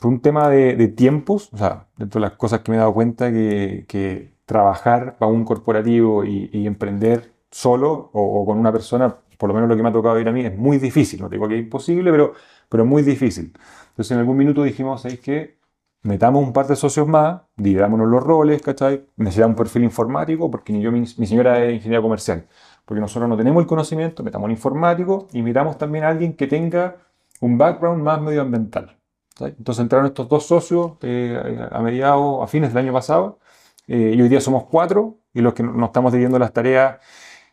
[0.00, 2.80] por un tema de, de tiempos, o sea, dentro de las cosas que me he
[2.80, 8.58] dado cuenta que, que trabajar para un corporativo y, y emprender solo o, o con
[8.58, 10.78] una persona, por lo menos lo que me ha tocado ir a mí, es muy
[10.78, 11.20] difícil.
[11.20, 12.34] No digo que es imposible, pero,
[12.70, 13.52] pero muy difícil.
[13.90, 15.58] Entonces en algún minuto dijimos, ¿sabéis qué?
[16.02, 19.04] Metamos un par de socios más, dividámonos los roles, ¿cachai?
[19.16, 22.46] Necesitamos un perfil informático, porque ni yo, mi, mi señora es ingeniera comercial
[22.90, 26.48] porque nosotros no tenemos el conocimiento, metamos un informático y metamos también a alguien que
[26.48, 26.96] tenga
[27.40, 28.98] un background más medioambiental.
[29.36, 29.54] ¿sabes?
[29.56, 33.38] Entonces entraron estos dos socios eh, a mediados, a fines del año pasado,
[33.86, 36.98] eh, y hoy día somos cuatro, y los que nos estamos dividiendo las tareas,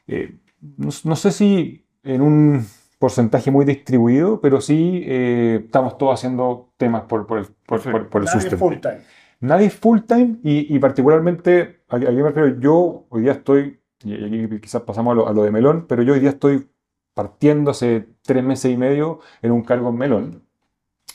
[0.07, 2.65] eh, no, no sé si en un
[2.99, 8.09] porcentaje muy distribuido, pero sí eh, estamos todos haciendo temas por, por el, por, por-
[8.09, 8.65] por el Nadie sustento.
[8.65, 8.99] full time.
[9.39, 12.59] Nadie es full time y, y particularmente, a, a qué me refiero?
[12.59, 15.85] Yo hoy día estoy, y y aquí quizás pasamos a lo, a lo de Melón,
[15.87, 16.67] pero yo hoy día estoy
[17.13, 20.43] partiendo hace tres meses y medio en un cargo en Melón.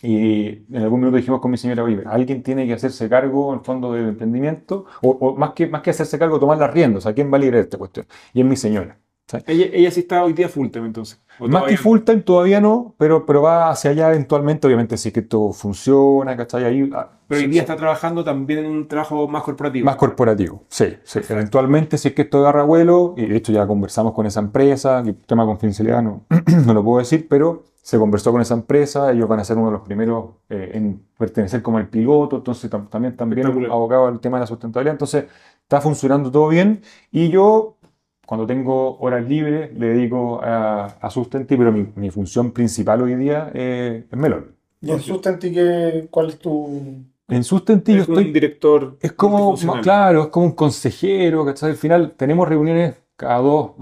[0.02, 3.60] Y en algún minuto dijimos con mi señora, oye, alguien tiene que hacerse cargo en
[3.60, 7.06] el fondo del emprendimiento, o, o más, que, más que hacerse cargo, tomar las riendas,
[7.06, 8.06] ¿a quién va a liderar esta cuestión?
[8.34, 8.98] Y es mi señora.
[9.46, 11.20] Ella, ella sí está hoy día full time entonces.
[11.38, 15.08] ¿O Más que full time todavía no, pero, pero va hacia allá eventualmente, obviamente, si
[15.08, 16.64] es que esto funciona, ¿cachai?
[16.64, 17.64] Ahí, ah, Pero hoy sí, día sí.
[17.64, 19.84] está trabajando también en un trabajo más corporativo.
[19.86, 21.20] Más corporativo, sí, sí.
[21.28, 25.00] Eventualmente, si es que esto agarra vuelo, y de hecho ya conversamos con esa empresa,
[25.00, 26.26] el tema de confidencialidad no,
[26.66, 29.66] no lo puedo decir, pero se conversó con esa empresa, ellos van a ser uno
[29.66, 34.36] de los primeros eh, en pertenecer como el piloto, entonces tam- también abocado al tema
[34.36, 35.24] de la sustentabilidad, entonces
[35.62, 37.76] está funcionando todo bien y yo
[38.26, 43.14] cuando tengo horas libres le dedico a, a Sustenti, pero mi, mi función principal hoy
[43.16, 44.56] día eh, es Melon.
[44.80, 47.04] ¿Y en Sustenti qué- cuál es tu...?
[47.28, 48.96] En Sustenti yo Es un estoy director.
[49.00, 51.70] Es como, claro, es como un consejero, ¿cachai?
[51.70, 53.72] Al final tenemos reuniones cada dos,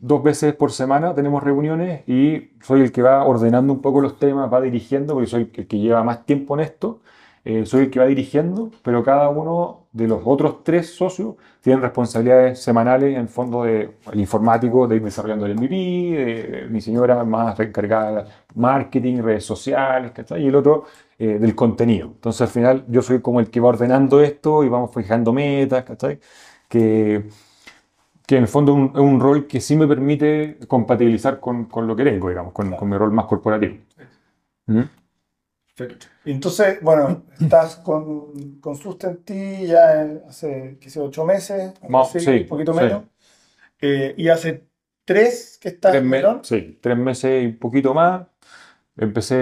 [0.00, 4.18] dos veces por semana, tenemos reuniones y soy el que va ordenando un poco los
[4.18, 7.00] temas, va dirigiendo, porque soy el que lleva más tiempo en esto,
[7.44, 11.82] eh, soy el que va dirigiendo, pero cada uno de los otros tres socios tienen
[11.82, 17.22] responsabilidades semanales en fondo de el informático, de ir desarrollando el MVP, de, mi señora
[17.24, 20.44] más encargada de marketing, redes sociales, ¿cachai?
[20.44, 20.84] Y el otro
[21.18, 22.06] eh, del contenido.
[22.08, 25.84] Entonces al final yo soy como el que va ordenando esto y vamos fijando metas,
[25.84, 26.18] ¿cachai?
[26.68, 27.28] Que,
[28.26, 31.86] que en el fondo es un, un rol que sí me permite compatibilizar con, con
[31.86, 33.76] lo que tengo, digamos, con, con mi rol más corporativo.
[34.66, 35.01] ¿Mm?
[36.24, 42.46] Entonces, bueno, estás con, con Sustenti ya hace, qué sé, ocho meses, así, sí, un
[42.46, 42.84] poquito sí.
[42.84, 43.04] menos.
[43.80, 44.68] Eh, y hace
[45.04, 46.42] tres que estás Tres en Melón.
[46.42, 48.26] sí, tres meses y un poquito más.
[48.96, 49.36] Empecé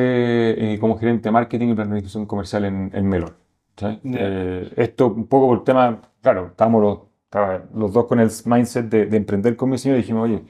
[0.75, 3.37] eh, como gerente de marketing y planificación comercial en, en Melon.
[3.77, 4.03] ¿cachai?
[4.03, 4.19] Ya.
[4.19, 8.87] Eh, esto un poco por el tema, claro, estábamos los, los dos con el mindset
[8.87, 10.45] de, de emprender con mi señor y dijimos, oye,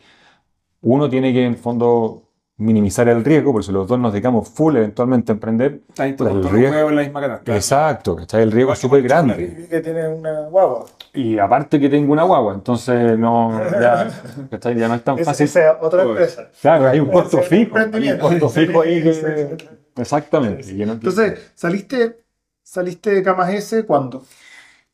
[0.83, 2.30] uno tiene que en fondo
[2.61, 5.81] minimizar el riesgo, por eso los dos nos dedicamos full eventualmente a emprender.
[5.99, 7.57] Ahí todos el los riesgo- huevos en la misma canasta.
[7.57, 8.43] Exacto, ¿cachai?
[8.43, 9.35] El riesgo es súper grande.
[9.35, 10.85] Vi que tiene una guagua.
[11.15, 14.11] Y aparte que tengo una guagua, entonces no, ya,
[14.51, 14.77] ¿cachai?
[14.77, 15.45] ya no es tan Es- fácil.
[15.45, 16.49] esa es otra empresa.
[16.61, 17.77] Claro, hay un costo fijo.
[17.77, 18.29] Hay un emprendimiento.
[18.29, 19.57] costo fijo ahí Sí, sí, que...
[19.59, 19.69] sí.
[19.97, 20.63] Exactamente.
[20.63, 20.75] Sí, sí.
[20.77, 22.21] y que no- Entonces, ¿saliste,
[22.63, 24.23] ¿saliste de Camas S cuándo?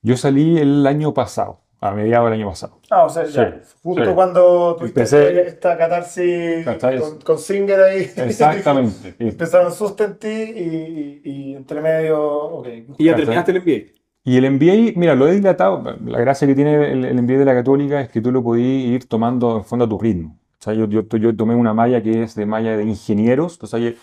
[0.02, 2.80] Yo salí el año pasado, a mediados del año pasado.
[2.90, 4.10] Ah, o sea, ya, Sí, justo sí.
[4.14, 6.64] cuando tuviste Empecé- esta catarsis
[7.00, 8.10] con, con Singer ahí.
[8.16, 9.14] Exactamente.
[9.18, 12.68] Y, Empezaron Sustenti y, y, y entre medio, ok.
[12.98, 13.92] Y ya terminaste el MBA.
[14.24, 15.82] y el MBA, mira, lo he dilatado.
[16.04, 18.66] La gracia que tiene el, el MBA de la Católica es que tú lo podías
[18.94, 20.38] ir tomando en fondo a tu ritmo.
[20.58, 23.94] O sea, yo, yo, yo tomé una malla que es de malla de ingenieros, entonces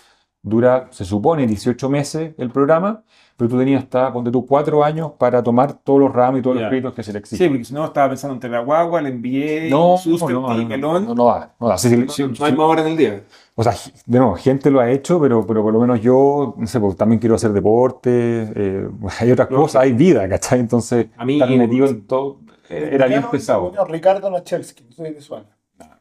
[0.44, 3.02] dura, se supone, 18 meses el programa,
[3.36, 6.56] pero tú tenías hasta, ponte tú, 4 años para tomar todos los ramos y todos
[6.56, 6.62] Ya.
[6.62, 7.48] los créditos que se le Sí, exigen.
[7.48, 11.06] porque si no estaba pensando entre la guagua, el MBA, No, no, no, no, Melón.
[11.06, 11.78] no, no da, no da.
[11.78, 13.22] Sí, sí, No, sí, no hay más horas en el día.
[13.56, 13.72] O sea,
[14.06, 16.96] de nuevo, gente lo ha hecho, pero, pero por lo menos yo, no sé, porque
[16.96, 18.10] también quiero hacer deporte,
[18.54, 18.88] eh,
[19.20, 19.62] hay otras Lógico.
[19.62, 20.60] cosas, hay vida, ¿cachai?
[20.60, 23.72] Entonces, A mí- estar metido en todo eh, era bien Ricardo- pesado.
[23.74, 25.46] No, Ricardo Nachelski, soy de Suana.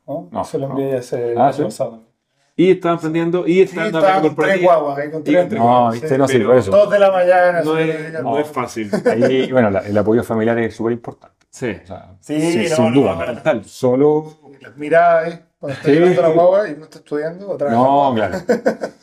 [0.06, 0.28] ¿no?
[0.32, 0.74] No, Se lo no.
[0.78, 1.64] envié ese Ah, año ¿sí?
[1.64, 2.02] pasado.
[2.56, 5.22] Y estaba emprendiendo y Sí, estaba en la estaban beca con tres guaguas, ahí con
[5.22, 5.44] Y tres.
[5.44, 6.72] entre- No, sí, no sirve eso.
[6.72, 7.62] Dos de la mañana.
[7.64, 8.92] No sí, es, no fácil.
[9.12, 11.36] Ahí, bueno, la- el apoyo familiar es súper importante.
[11.50, 11.76] Sí.
[11.84, 13.42] O sea, Sí, sí, no, sin no, duda.
[13.56, 13.64] no.
[13.64, 14.38] Solo.
[14.62, 15.44] Las miradas, ¿eh?
[15.60, 15.96] Cuando está Sí.
[15.96, 17.78] llevando la guagua y uno está estudiando, otra vez.
[17.78, 18.38] No, claro.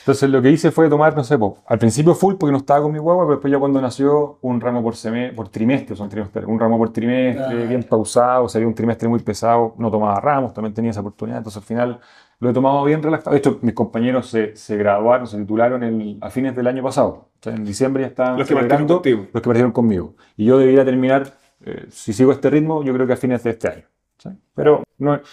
[0.00, 2.80] Entonces lo que hice fue tomar, no sé, po, al principio full porque no estaba
[2.82, 6.08] con mi guagua, pero después ya cuando nació un ramo por, seme- por trimestre, son
[6.08, 7.66] trimestres, un ramo por trimestre, Ah.
[7.66, 11.60] bien pausado, sería un trimestre muy pesado, no tomaba ramos, también tenía esa oportunidad, entonces
[11.60, 12.00] al final
[12.40, 13.30] lo he tomado bien relajado.
[13.32, 17.08] De hecho, mis compañeros se, se graduaron, se titularon el- a fines del año pasado.
[17.08, 20.14] O sea, en diciembre ya estaban Los que partieron celebrando los que partieron conmigo.
[20.36, 21.32] Y yo debería terminar,
[21.64, 23.84] eh, si sigo este ritmo, yo creo que a fines de este año.
[24.18, 24.28] ¿sí?
[24.54, 25.24] Pero no es, o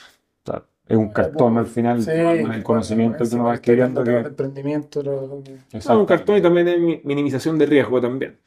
[0.52, 4.02] sea, es un cartón al final, Sí, el conocimiento que uno va adquiriendo.
[4.02, 5.02] El Que, emprendimiento.
[5.04, 5.44] lo-
[5.88, 8.38] Ah, un cartón y también es mi- minimización de riesgo también.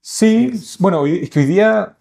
[0.00, 1.96] Sí, bueno, hoy- es que hoy día,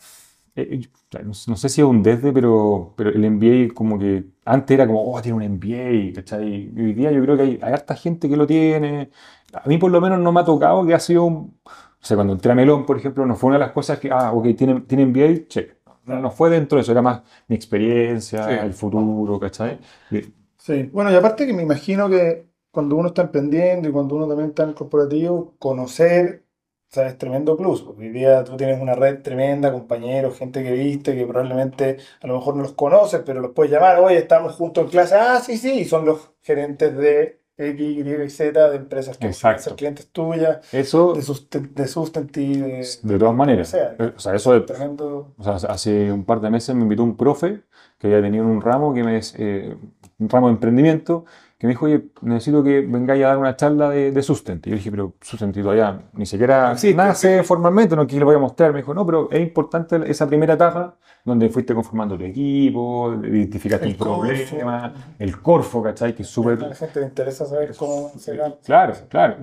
[0.55, 0.81] eh,
[1.23, 4.23] no, no sé si es un desde, pero, pero el MBA como que
[4.53, 6.71] antes era como, oh, tiene un MBA, ¿cachai?
[6.75, 9.09] Y hoy día yo creo que hay, hay harta gente que lo tiene.
[9.53, 11.59] A mí por lo menos no me ha tocado que ha sido un...
[11.65, 14.09] O sea, cuando entré a Melón, por ejemplo, no fue una de las cosas que,
[14.11, 15.77] ah, ok, tiene, tiene MBA, check.
[16.05, 18.51] No, no fue dentro de eso, era más mi experiencia, Sí.
[18.53, 19.79] el futuro, ¿cachai?
[20.57, 24.27] Sí, bueno, y aparte que me imagino que cuando uno está emprendiendo y cuando uno
[24.27, 26.45] también está en el corporativo, conocer,
[26.91, 27.81] o sea, es tremendo plus.
[27.83, 32.27] Porque hoy día tú tienes una red tremenda, compañeros, gente que viste, que probablemente a
[32.27, 35.39] lo mejor no los conoces, pero los puedes llamar, oye, estamos juntos en clase, ah,
[35.39, 39.75] sí, sí, y son los gerentes de X, Y y Z, de empresas que ser
[39.75, 43.69] clientes tuyas, Eso, de, susten de Sustenti, de de todas maneras.
[43.69, 45.33] o sea, Eh, O sea, eso de, tremendo.
[45.37, 47.61] O sea, hace un par de meses me invitó un profe
[47.99, 49.77] que había tenido un ramo, que me, eh,
[50.19, 51.25] un ramo de emprendimiento,
[51.61, 54.65] que me dijo, oye, necesito que vengáis a dar una charla de, de Sustent.
[54.65, 56.95] Y yo dije, pero Sustent todavía ni siquiera Existe.
[56.97, 58.71] nace formalmente, no que le voy a mostrar.
[58.71, 63.85] Me dijo, no, pero es importante esa primera etapa donde fuiste conformando tu equipo, identificaste
[63.85, 66.15] El problema, el Corfo, ¿cachai?
[66.15, 66.59] Que es A súper...
[66.61, 68.55] la gente le interesa saber cómo se gana.
[68.65, 69.35] Claro, claro.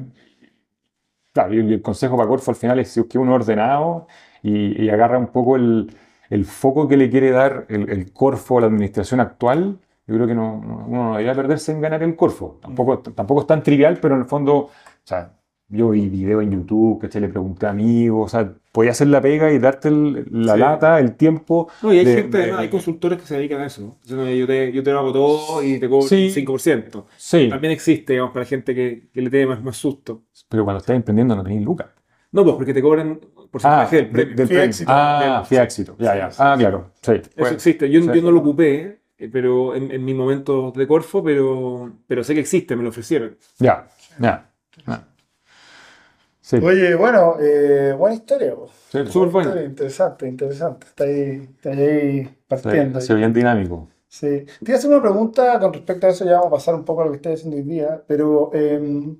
[1.32, 4.08] Claro, y el consejo para Corfo al final es que uno ordenado
[4.42, 5.94] y, y agarra un poco el,
[6.30, 9.78] el foco que le quiere dar el, el Corfo a la administración actual.
[10.08, 12.58] Yo creo que no, no- uno no debería perderse en ganar el Corfo.
[12.60, 14.70] Tampoco, tampoco es tan trivial, pero en el fondo, o
[15.04, 15.34] sea,
[15.68, 19.20] yo vi video en YouTube, que le pregunté a amigos, o sea, podía hacer la
[19.20, 20.60] pega y darte el- la Sí.
[20.60, 21.68] lata, el tiempo.
[21.82, 23.98] No, y hay de- gente, de- además, hay consultores que se dedican a eso.
[24.06, 26.30] Yo, no- yo te, yo te lo hago todo y te cobro Sí.
[26.30, 27.06] 5%.
[27.18, 30.22] Sí, También existe, digamos, para gente que, que le tiene más, más susto.
[30.48, 31.88] pero cuando estás emprendiendo no tenés lucas.
[32.32, 34.36] No, pues porque te cobran Ah, porcentaje del premio.
[34.36, 34.64] del Fee premio.
[34.70, 34.90] éxito.
[34.94, 35.96] Ah, fui éxito.
[35.98, 36.30] Ya, ya.
[36.38, 36.90] Ah, claro.
[37.02, 37.12] Sí.
[37.12, 37.90] Eso Bueno, existe.
[37.90, 39.00] Yo, yo no lo ocupé,
[39.32, 43.36] pero en, en mis momentos de Corfo, pero, pero sé que existe, me lo ofrecieron.
[43.58, 43.88] Ya,
[44.18, 44.50] ya.
[44.86, 45.08] ya.
[46.40, 48.54] Sí, Oye, bueno, eh, buena historia.
[48.90, 49.50] sí, Súper buena.
[49.50, 50.86] Historia, Interesante, interesante.
[50.86, 53.00] Está ahí, está ahí partiendo.
[53.00, 53.88] sí, sí, bien dinámico.
[54.08, 54.44] Sí.
[54.46, 56.84] Te iba a hacer una pregunta con respecto a eso, ya vamos a pasar un
[56.84, 59.16] poco a lo que estás haciendo hoy día, pero eh,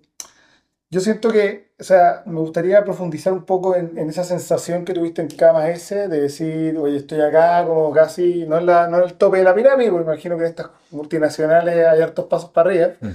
[0.91, 4.95] yo siento que, o sea, me gustaría profundizar un poco en, en esa sensación que
[4.95, 8.99] tuviste en Camas S de decir, oye, estoy acá como casi, no en, la, no
[8.99, 12.51] en el tope de la pirámide, porque imagino que en estas multinacionales hay hartos pasos
[12.51, 13.09] para arriba, Mm.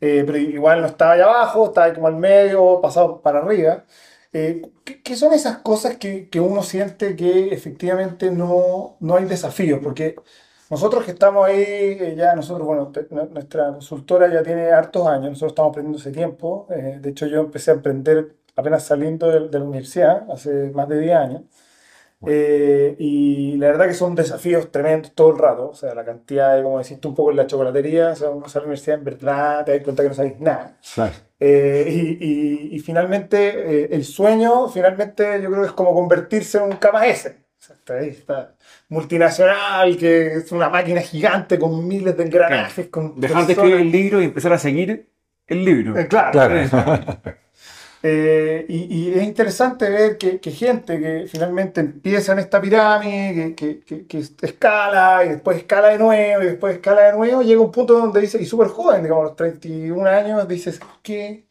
[0.00, 3.84] eh, pero igual no estaba allá abajo, estaba ahí como al medio, pasado para arriba.
[4.32, 9.24] Eh, ¿qué, qué son esas cosas que, que uno siente que efectivamente no, no hay
[9.26, 9.80] desafíos?
[9.82, 10.16] Porque
[10.70, 15.06] Nosotros que estamos ahí, eh, ya nosotros, bueno, te- nu- nuestra consultora ya tiene hartos
[15.06, 16.66] años, nosotros estamos aprendiendo hace tiempo.
[16.70, 20.88] eh, de hecho, yo empecé a aprender apenas saliendo de, de la universidad, hace más
[20.88, 21.42] de 10 años.
[22.26, 25.70] Eh, y la verdad que son desafíos tremendos todo el rato.
[25.70, 28.48] O sea, la cantidad de, como deciste un poco en la chocolatería, o sea, uno
[28.48, 30.78] sale a la universidad, en verdad te das cuenta que no sabes nada.
[30.94, 31.12] Claro.
[31.38, 32.26] Eh, y,
[32.72, 36.72] y- y finalmente, eh, el sueño, finalmente, yo creo que es como convertirse en un
[36.78, 37.28] KMS.
[37.28, 38.55] O sea, está ahí, está
[38.88, 43.90] multinacional, que es una máquina gigante con miles de engranajes, con Dejar de escribir el
[43.90, 45.08] libro y empezar a seguir
[45.46, 45.98] el libro.
[45.98, 46.32] Eh, claro.
[46.32, 46.56] Claro.
[48.02, 53.54] Eh, y, y es interesante ver que, que gente que finalmente empieza en esta pirámide,
[53.56, 57.42] que, que- que- que escala y después escala de nuevo y después escala de nuevo,
[57.42, 61.46] llega un punto donde dice, y súper joven, digamos, a los 31 años, dices, ¿qué?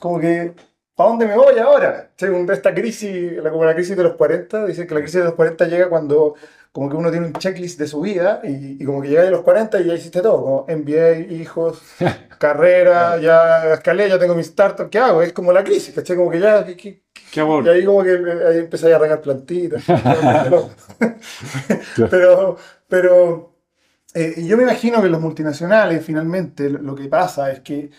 [0.00, 0.52] Como que,
[0.94, 2.10] ¿para dónde me voy ahora?
[2.16, 5.24] Según esta crisis, la- como la crisis de los 40, dice que la crisis de
[5.26, 6.34] los 40 llega cuando
[6.72, 9.30] como que uno tiene un checklist de su vida y, y como que llega a
[9.30, 11.82] los 40 y ya hiciste todo, como MBA, hijos,
[12.38, 15.22] carrera, ya escalé, ya tengo mi startup, ¿qué hago?
[15.22, 16.16] Es como la crisis, ¿cachai?
[16.16, 17.64] Como que ya, ¿qué- qué- Qué amor.
[17.66, 19.84] y ahí como que eh, ahí empecé a regar plantitas.
[22.10, 22.56] pero,
[22.88, 23.54] pero
[24.14, 27.90] eh, y yo me imagino que los multinacionales finalmente lo que pasa es que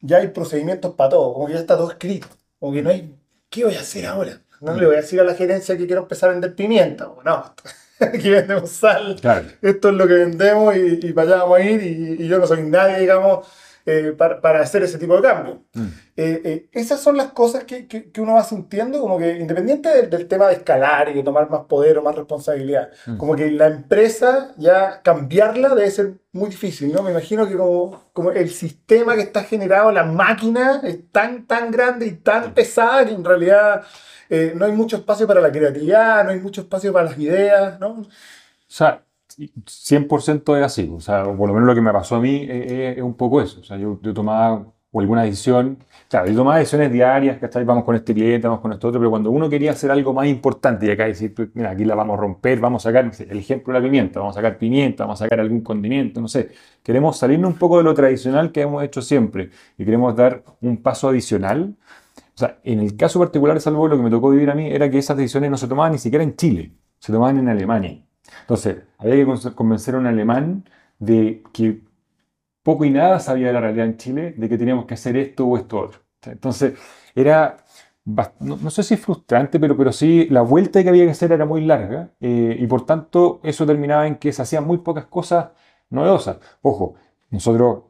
[0.00, 2.26] ya hay procedimientos para todo, como que ya está todo escrito,
[2.58, 3.14] como que no hay,
[3.50, 4.40] ¿qué voy a hacer ahora?
[4.60, 7.22] No le voy a decir a la gerencia que quiero empezar a vender pimienta, o
[7.22, 7.54] no,
[8.00, 9.46] aquí vendemos sal, Claro.
[9.62, 12.38] esto es lo que vendemos y, y para allá vamos a ir y, y yo
[12.38, 13.46] no soy nadie, digamos,
[13.90, 15.62] eh, para, para hacer ese tipo de cambio.
[15.74, 15.86] Mm.
[16.16, 19.88] Eh, eh, esas son las cosas que, que- que uno va sintiendo, como que independiente
[19.88, 23.16] del, del tema de escalar y de tomar más poder o más responsabilidad, Mm.
[23.16, 27.02] como que la empresa ya cambiarla debe ser muy difícil, ¿no?
[27.02, 31.70] Me imagino que como, como el sistema que está generado, la máquina es tan, tan
[31.70, 33.82] grande y tan pesada que en realidad
[34.30, 37.80] eh, no hay mucho espacio para la creatividad, no hay mucho espacio para las ideas,
[37.80, 37.90] ¿no?
[38.00, 38.06] O
[38.66, 39.02] sea,
[39.66, 40.90] 100% es así.
[40.92, 43.14] O sea, por lo menos lo que me pasó a mí es, es- es un
[43.14, 43.60] poco eso.
[43.60, 45.78] O sea, yo, yo tomaba o alguna decisión.
[46.08, 47.62] Claro, yo tomaba decisiones diarias, ¿cachai?
[47.64, 50.26] Vamos con este cliente, vamos con esto otro, pero cuando uno quería hacer algo más
[50.26, 53.38] importante y acá decir, pues, mira, aquí la vamos a romper, vamos a sacar el
[53.38, 56.50] ejemplo de la pimienta, vamos a sacar pimienta, vamos a sacar algún condimento, no sé.
[56.82, 60.78] Queremos salirnos un poco de lo tradicional que hemos hecho siempre y queremos dar un
[60.82, 61.76] paso adicional.
[62.34, 64.90] O sea, en el caso particular Salvo, lo que me tocó vivir a mí era
[64.90, 68.04] que esas decisiones no se tomaban ni siquiera en Chile, se tomaban en Alemania.
[68.42, 70.64] Entonces, había que con- convencer a un alemán
[70.98, 71.82] de que
[72.62, 75.46] poco y nada sabía de la realidad en Chile, de que teníamos que hacer esto
[75.46, 76.00] o esto otro.
[76.26, 76.74] Entonces,
[77.14, 77.58] era,
[78.40, 81.44] no, no sé si frustrante, pero, pero sí la vuelta que había que hacer era
[81.46, 85.48] muy larga eh, y por tanto eso terminaba en que se hacían muy pocas cosas
[85.90, 86.38] novedosas.
[86.62, 86.94] Ojo,
[87.30, 87.84] nosotros,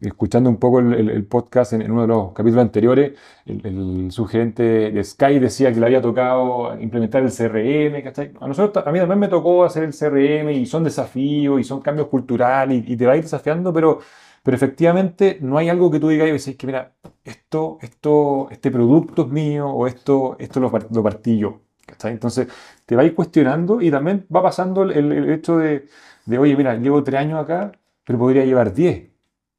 [0.00, 3.12] escuchando un poco el, el- el podcast en, en uno de los capítulos anteriores,
[3.44, 4.62] el, el sugerente
[4.92, 8.32] de Sky decía que le había tocado implementar el CRM, ¿cachai?
[8.40, 11.80] A nosotros, a mí también me tocó hacer el CRM y son desafíos y son
[11.80, 14.00] cambios culturales y, y te va a ir desafiando, pero,
[14.42, 16.92] pero efectivamente no hay algo que tú digas y dices que mira,
[17.24, 21.60] esto, esto, este producto es mío o esto, esto lo, lo partí yo.
[21.86, 22.12] ¿cachai?
[22.12, 22.48] Entonces
[22.84, 25.86] te va a ir cuestionando y también va pasando el hecho de,
[26.26, 27.72] de, oye, mira, llevo tres años acá,
[28.06, 29.10] pero podría llevar 10.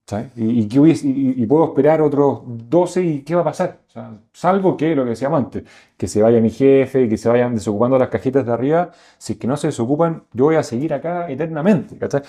[0.09, 0.27] ¿sabes?
[0.37, 3.81] Y, y, hubiese- y- y puedo esperar otros 12 y ¿qué va a pasar?
[3.89, 5.63] O sea, salvo que lo que decíamos antes,
[5.97, 9.39] que se vaya mi jefe, que se vayan desocupando las cajitas de arriba, si es
[9.39, 12.21] que no se desocupan, yo voy a seguir acá eternamente, ¿cachai?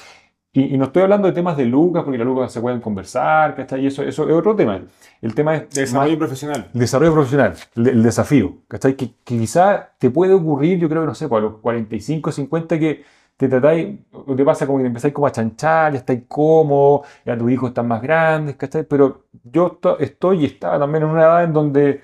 [0.52, 3.54] Y, y no estoy hablando de temas de lucas, porque las lucas se pueden conversar,
[3.54, 3.84] ¿cachai?
[3.84, 4.82] Y eso, eso es otro tema.
[5.22, 6.70] El tema es De desarrollo profesional.
[6.74, 8.96] el desarrollo profesional, el, el desafío, ¿cachai?
[8.96, 12.32] Que, que quizá te puede ocurrir, yo creo que no sé, pues a los 45,
[12.32, 13.04] 50 que
[13.38, 13.98] te tratáis,
[14.36, 17.88] te pasa como que empezáis como a chanchar, ya estáis cómodos, ya tus hijos están
[17.88, 18.84] más grandes, ¿cachai?
[18.84, 22.02] Pero yo esto- estoy y estaba también en una edad en donde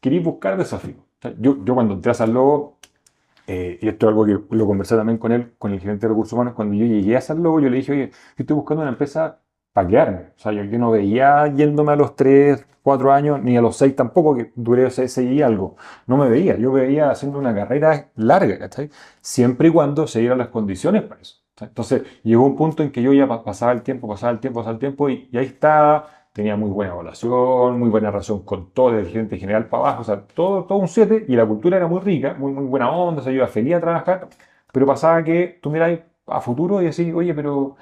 [0.00, 0.98] quería buscar desafíos.
[1.38, 2.78] Yo, yo cuando entré a San Lobo,
[3.46, 6.10] eh, y esto es algo que lo conversé también con él, con el gerente de
[6.10, 8.82] recursos humanos, cuando yo llegué a San Lobo, yo le dije, oye, yo estoy buscando
[8.82, 9.40] una empresa
[9.72, 10.18] para quedarme.
[10.36, 13.76] O sea, yo, yo no veía yéndome a los 3, 4 años, ni a los
[13.76, 15.76] 6 tampoco, que duré 6, y algo.
[16.06, 16.56] No me veía.
[16.56, 18.90] Yo veía haciendo una carrera larga, ¿cachai?
[19.20, 21.36] Siempre y cuando se dieran las condiciones para eso.
[21.60, 24.60] Entonces, llegó un punto en que yo ya pa- pasaba el tiempo, pasaba el tiempo,
[24.60, 26.08] pasaba el tiempo, y, y ahí estaba.
[26.32, 30.04] Tenía muy buena evaluación, muy buena relación con todo, el gerente general para abajo, o
[30.04, 33.22] sea, todo, todo un 7, y la cultura era muy rica, muy, muy buena onda,
[33.22, 34.28] yo iba feliz a trabajar,
[34.72, 37.76] pero pasaba que tú miráis a futuro y decís, oye, pero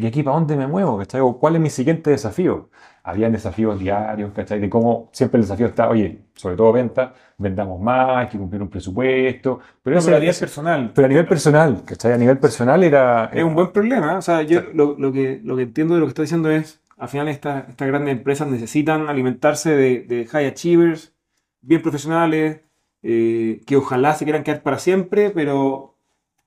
[0.00, 0.98] ¿y aquí para dónde me muevo?
[0.98, 1.20] ¿cachai?
[1.20, 2.70] O ¿Cuál es mi siguiente desafío?
[3.02, 4.60] Habían desafíos diarios, ¿cachai?
[4.60, 8.60] De cómo siempre el desafío está, oye, sobre todo venta, vendamos más, hay que cumplir
[8.62, 10.92] un presupuesto, pero, No, pero a nivel personal.
[10.94, 12.12] pero a nivel personal, ¿cachai?
[12.12, 13.30] A nivel personal era...
[13.32, 14.18] Es un buen problema.
[14.18, 16.82] O sea, yo lo, lo que, lo que entiendo de lo que está diciendo es,
[16.98, 21.14] al final esta- estas grandes empresas necesitan alimentarse de, de high achievers,
[21.62, 22.60] bien profesionales,
[23.02, 25.89] eh, que ojalá se quieran quedar para siempre, pero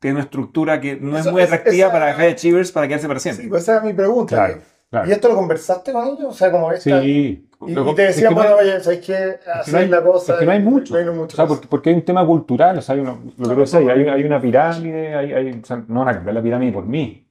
[0.04, 3.20] tiene una estructura que no es muy atractiva esa- para high achievers para quedarse para
[3.20, 3.50] Sí, siempre.
[3.50, 4.36] pues esa es mi pregunta.
[4.36, 5.10] Claro, claro.
[5.10, 6.26] ¿Y esto lo conversaste con ellos?
[6.26, 7.02] O sea, como esta...
[7.02, 7.48] Sí.
[7.66, 7.80] Y, te
[8.10, 9.36] es decían, no bueno, hay- oye, ¿sabes qué?
[9.54, 10.34] Así no hay- la cosa.
[10.34, 10.94] es que no hay mucho.
[10.94, 11.34] No hay mucho.
[11.34, 14.08] O sea, porque, porque hay un tema cultural, o sea, hay lo que decías, hay,
[14.10, 17.26] hay una pirámide, hay, hay- o sea, no van a cambiar la pirámide por mí.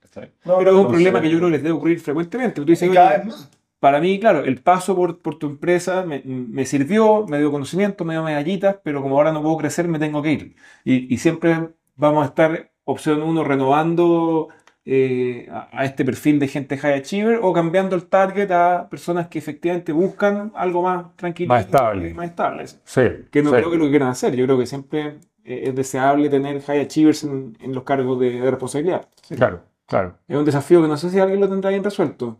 [0.44, 2.54] Pero es un problema que yo creo que les debe ocurrir frecuentemente.
[2.60, 3.50] Tú dices, y oye, cada vez más.
[3.80, 8.04] para mí, claro, el paso por, por tu empresa me, me sirvió, me dio conocimiento,
[8.04, 10.54] me dio medallitas, pero como ahora no puedo crecer, me tengo que ir.
[10.84, 14.48] Y, y siempre vamos a estar, opción uno, renovando
[14.84, 19.28] eh, a, a este perfil de gente high achiever o cambiando el target a personas
[19.28, 21.48] que efectivamente buscan algo más tranquilo.
[21.48, 22.10] Más estable.
[22.10, 22.66] y Más estable.
[22.66, 23.02] Sí.
[23.30, 23.56] Que no sí.
[23.56, 24.34] creo que lo que quieran hacer.
[24.34, 28.40] Yo creo que siempre eh, es deseable tener high achievers en, en los cargos de,
[28.40, 29.08] de responsabilidad.
[29.36, 30.18] Claro, claro.
[30.26, 32.38] Es un desafío que no sé si alguien lo tendrá bien resuelto.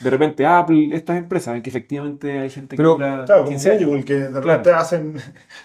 [0.00, 3.50] De repente Apple, estas empresas, en que efectivamente hay gente que Pero, dura Claro, como
[3.50, 3.84] 15 años.
[3.86, 5.14] Google, que de repente hacen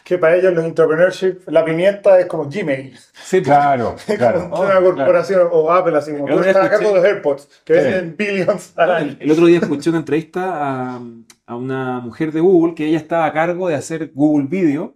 [0.04, 2.98] que para ellos los entrepreneurship, la pimienta es como Gmail.
[3.24, 3.42] Sí.
[3.44, 4.50] Claro, Es claro.
[4.50, 6.94] como una corporación o Apple, así como El tú otro día estás a cargo escuché-
[6.94, 7.80] de los AirPods, que Sí.
[7.84, 9.06] venden billions al año.
[9.12, 11.02] El, el otro día escuché una entrevista a,
[11.46, 14.96] a una mujer de Google que ella estaba a cargo de hacer Google Video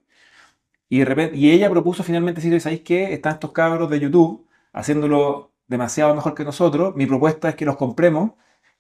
[0.90, 3.14] y, de repente, y ella propuso finalmente decir, ¿sabéis qué?
[3.14, 6.96] Están estos cabros de YouTube haciéndolo demasiado mejor que nosotros.
[6.96, 8.32] Mi propuesta es que los compremos.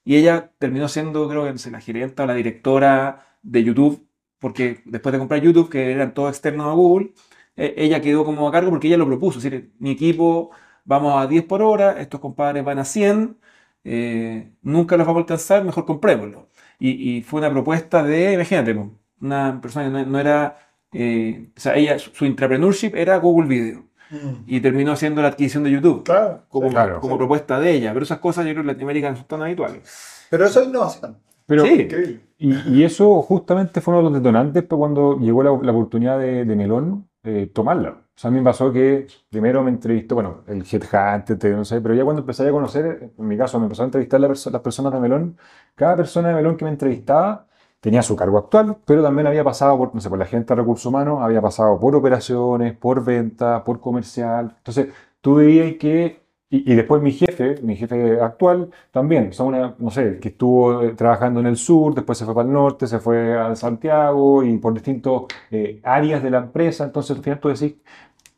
[0.07, 4.07] Y ella terminó siendo, creo que la gerenta o la directora de YouTube,
[4.39, 7.13] porque después de comprar YouTube, que eran todos externos a Google,
[7.57, 9.39] eh, ella quedó como a cargo porque ella lo propuso.
[9.39, 10.51] Es decir, mi equipo
[10.85, 13.37] vamos a 10 por hora, estos compadres van a 100,
[13.83, 16.49] eh, nunca los vamos a alcanzar, mejor comprémoslo.
[16.79, 18.77] Y, y fue una propuesta de, imagínate,
[19.19, 20.57] una persona que no, no era,
[20.93, 24.43] eh, o sea, ella, su, su intrapreneurship era Google Video Mm.
[24.47, 26.41] y terminó haciendo la adquisición de YouTube Claro.
[26.49, 26.73] como, sí.
[26.73, 26.99] Claro.
[27.01, 27.93] como propuesta de ella.
[27.93, 30.25] Pero esas cosas yo creo que en Latinoamérica no son tan habituales.
[30.29, 31.17] Pero eso es innovación.
[31.45, 31.81] Pero, Sí.
[31.81, 32.19] Increíble.
[32.37, 36.19] y, y eso justamente fue uno de los detonantes para cuando llegó la, la oportunidad
[36.19, 37.89] de, de Melón eh, tomarla.
[37.91, 41.63] O sea, a mí me pasó que primero me entrevistó, bueno, el Headhunter, te- no
[41.63, 44.27] sé, pero ya cuando empecé a conocer, en mi caso, me empezó a entrevistar la
[44.29, 45.37] perso- las personas de Melón,
[45.75, 47.45] cada persona de Melón que me entrevistaba
[47.79, 50.61] tenía su cargo actual, pero también había pasado por, no sé, por la gente de
[50.61, 54.53] recursos humanos, había pasado por operaciones, por venta, por comercial.
[54.57, 54.87] Entonces,
[55.21, 60.19] tú veías que, y, después mi jefe, mi jefe actual, también, sea, una, no sé,
[60.19, 63.37] que estuvo eh, trabajando en el sur, después se fue para el norte, se fue
[63.37, 65.23] a Santiago y por distintas
[65.83, 66.85] áreas de la empresa.
[66.85, 67.75] Entonces, al final tú decís,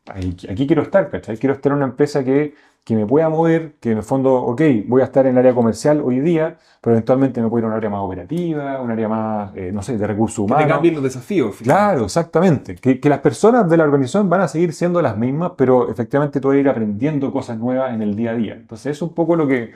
[0.07, 1.37] "Ay, aquí quiero estar, ¿cachai?
[1.37, 4.61] Quiero estar en una empresa que, que me pueda mover, que en el fondo, ok,
[4.87, 7.67] voy a estar en el área comercial hoy día, pero eventualmente me puedo ir a
[7.67, 10.67] un área más operativa, un área más, eh, no sé, de recursos Que te humanos.
[10.73, 11.57] cambien los desafíos.
[11.61, 12.75] Claro, exactamente.
[12.75, 16.39] Que, que las personas de la organización van a seguir siendo las mismas, pero efectivamente
[16.39, 18.53] tú vas a ir aprendiendo cosas nuevas en el día a día.
[18.55, 19.71] Entonces, es un poco lo que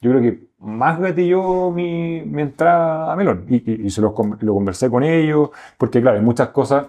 [0.00, 3.44] yo creo que más gatilló mi, mi entrada a Melón.
[3.48, 6.88] Y, y- y se los lo conversé con ellos, porque claro, hay muchas cosas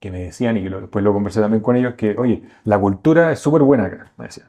[0.00, 2.78] que me decían y que lo- después lo conversé también con ellos, que, oye, la
[2.78, 4.48] cultura es súper buena acá, me decían.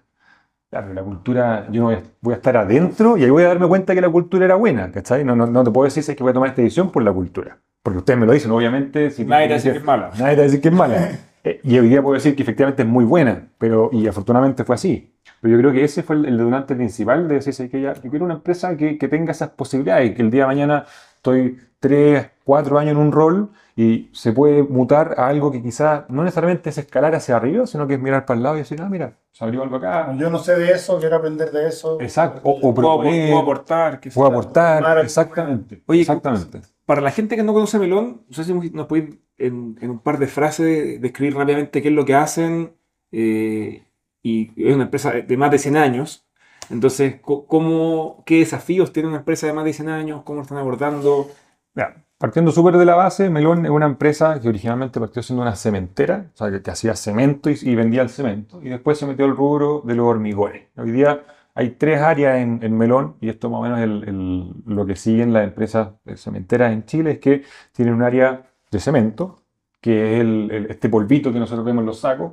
[0.75, 3.47] Claro, la cultura, yo no voy a, voy a estar adentro y ahí voy a
[3.47, 5.23] darme cuenta que la cultura era buena, ¿cachai?
[5.23, 7.01] No, no, no te puedo decir si es que voy a tomar esta decisión por
[7.01, 7.59] la cultura.
[7.81, 9.09] Porque ustedes me lo dicen, obviamente.
[9.09, 10.09] Si Nadie te dice que es mala.
[10.19, 11.11] Nadie te va a decir que es mala.
[11.47, 14.73] Eh, y hoy día puedo decir que efectivamente es muy buena, pero, y afortunadamente fue
[14.73, 15.13] así.
[15.41, 17.93] Pero yo creo que ese fue el, el detonante principal de decir "¿Sabes que ya,
[17.93, 20.85] yo quiero una empresa que, que tenga esas posibilidades, que el día de mañana
[21.17, 26.05] estoy tres, cuatro años en un rol y se puede mutar a algo que quizás
[26.09, 28.81] no necesariamente es escalar hacia arriba, sino que es mirar para el lado y decir,
[28.81, 30.15] ah, mira, se abrió algo acá.
[30.17, 31.99] Yo no sé de eso, quiero aprender de eso.
[31.99, 32.39] Exacto.
[32.43, 33.99] O, o Puedo, proponer, puedo aportar.
[33.99, 34.79] que puedo aportar.
[34.81, 35.01] Claro.
[35.01, 35.83] Exactamente.
[35.87, 36.61] Oye, exactamente.
[36.85, 39.99] Para la gente que no conoce Melón, no sé si nos podéis en, en un
[39.99, 42.75] par de frases describir rápidamente qué es lo que hacen.
[43.11, 43.81] eh,
[44.23, 46.25] y es una empresa de más de 100 años.
[46.71, 50.23] Entonces, ¿cómo, ¿qué desafíos tiene una empresa de más de 100 años?
[50.23, 51.29] ¿Cómo lo están abordando?
[51.75, 55.55] Ya, partiendo súper de la base, Melón es una empresa que originalmente partió siendo una
[55.55, 59.35] cementera, o sea, que, hacía cemento y, vendía el cemento, y después se metió al
[59.37, 60.63] rubro de los hormigones.
[60.75, 61.23] Hoy día
[61.53, 65.43] hay tres áreas en, Melón, y esto más o menos el- lo que siguen las
[65.43, 69.43] empresas cementeras en Chile, es que tienen un área de cemento,
[69.79, 72.31] que es este polvito que nosotros vemos en los sacos,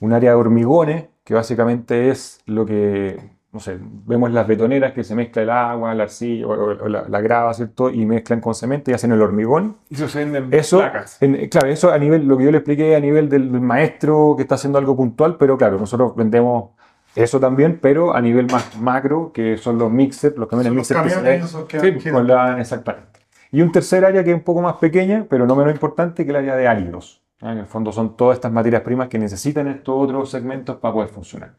[0.00, 3.18] un área de hormigones, que básicamente es lo que,
[3.54, 7.04] no sé, vemos las betoneras que se mezcla el agua, la arcilla o, o- la,
[7.08, 7.88] la grava, ¿cierto?
[7.88, 9.76] Y mezclan con cemento y hacen el hormigón.
[9.90, 11.22] Eso se venden Eso, placas.
[11.22, 14.34] en- claro, eso a nivel, lo que yo le expliqué a nivel del, del maestro
[14.36, 16.70] que está haciendo algo puntual, pero claro, nosotros vendemos
[17.14, 21.00] eso también, pero a nivel más macro, que son los mixers, los camiones los mixers
[21.02, 23.20] que se camiones que Sí, con la- exactamente.
[23.52, 26.30] Y un tercer área que es un poco más pequeña, pero no menos importante, que
[26.30, 27.22] el área de áridos.
[27.40, 27.52] ¿ya?
[27.52, 31.08] En el fondo son todas estas materias primas que necesitan estos otros segmentos para poder
[31.10, 31.52] funcionar.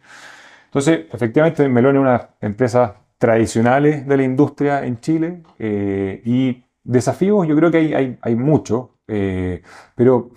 [0.76, 2.11] Entonces, efectivamente, Melón es una
[2.41, 7.93] de las tradicionales de la industria en Chile eh, y desafíos yo creo que hay,
[7.93, 9.61] hay, hay muchos, eh,
[9.95, 10.32] pero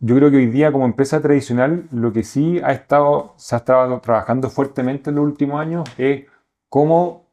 [0.00, 3.58] yo creo que hoy día como empresa tradicional lo que sí ha estado, se ha
[3.58, 6.24] estado trabajando fuertemente en los últimos años es
[6.68, 7.28] cómo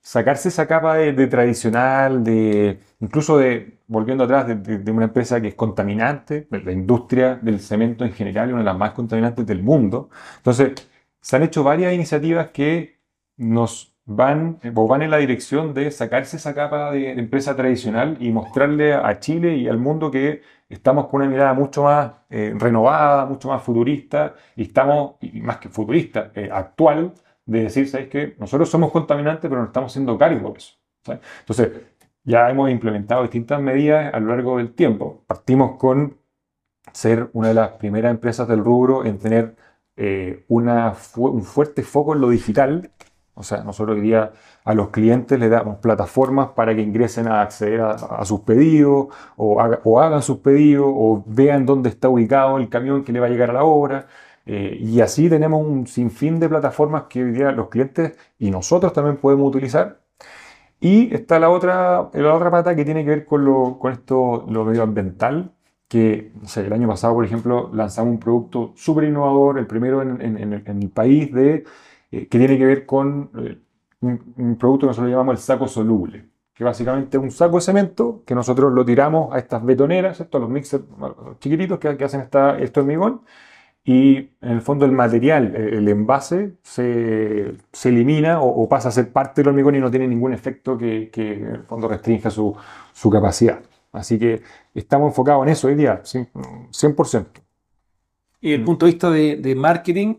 [0.00, 5.48] sacarse esa capa de, tradicional, de incluso de, volviendo atrás, de- de una empresa que
[5.48, 9.62] es contaminante, la industria del cemento en general es una de las más contaminantes del
[9.62, 10.10] mundo.
[10.38, 10.72] Entonces,
[11.24, 13.00] se han hecho varias iniciativas que
[13.38, 18.30] nos van, o van en la dirección de sacarse esa capa de, empresa tradicional y
[18.30, 23.24] mostrarle a Chile y al mundo que estamos con una mirada mucho más eh, renovada,
[23.24, 27.14] mucho más futurista, y estamos, y más que futurista, eh, actual,
[27.46, 28.36] de decir, ¿sabes qué?
[28.38, 30.74] Nosotros somos contaminantes, pero no estamos haciendo cargo de eso.
[31.40, 31.70] Entonces,
[32.22, 35.24] ya hemos implementado distintas medidas a lo largo del tiempo.
[35.26, 36.18] Partimos con
[36.92, 39.56] ser una de las primeras empresas del rubro en tener
[39.96, 42.90] eh, un fuerte foco en lo digital.
[43.36, 44.32] O sea, nosotros hoy día
[44.64, 49.08] a los clientes les damos plataformas para que ingresen a acceder a, a sus pedidos
[49.36, 53.20] o, haga- o hagan sus pedidos o vean dónde está ubicado el camión que le
[53.20, 54.06] va a llegar a la hora.
[54.46, 58.92] Eh, y así tenemos un sinfín de plataformas que hoy día los clientes y nosotros
[58.92, 60.00] también podemos utilizar.
[60.80, 64.44] Y está la otra, la otra pata que tiene que ver con, lo, con esto,
[64.48, 65.52] lo medioambiental,
[65.94, 70.02] que no sé, el año pasado, por ejemplo, lanzamos un producto súper innovador, el primero
[70.02, 71.64] en, en- en el, en el país, de,
[72.10, 73.58] eh, que tiene que ver con eh,
[74.00, 77.62] un, un producto que nosotros llamamos el saco soluble, que básicamente es un saco de
[77.62, 80.84] cemento que nosotros lo tiramos a estas betoneras, a los mixers
[81.40, 83.22] chiquititos que, que hacen esta, este hormigón,
[83.86, 88.88] y en el fondo el material, eh, el envase, se, se elimina o, o pasa
[88.88, 91.88] a ser parte del hormigón y no tiene ningún efecto que, que en el fondo
[91.88, 92.54] restrinja su,
[92.94, 93.60] su capacidad.
[93.94, 94.42] Así que
[94.74, 96.28] estamos enfocados en eso hoy día, cien-
[96.72, 97.40] 100%.
[98.40, 100.16] Y desde el punto de vista de, de marketing,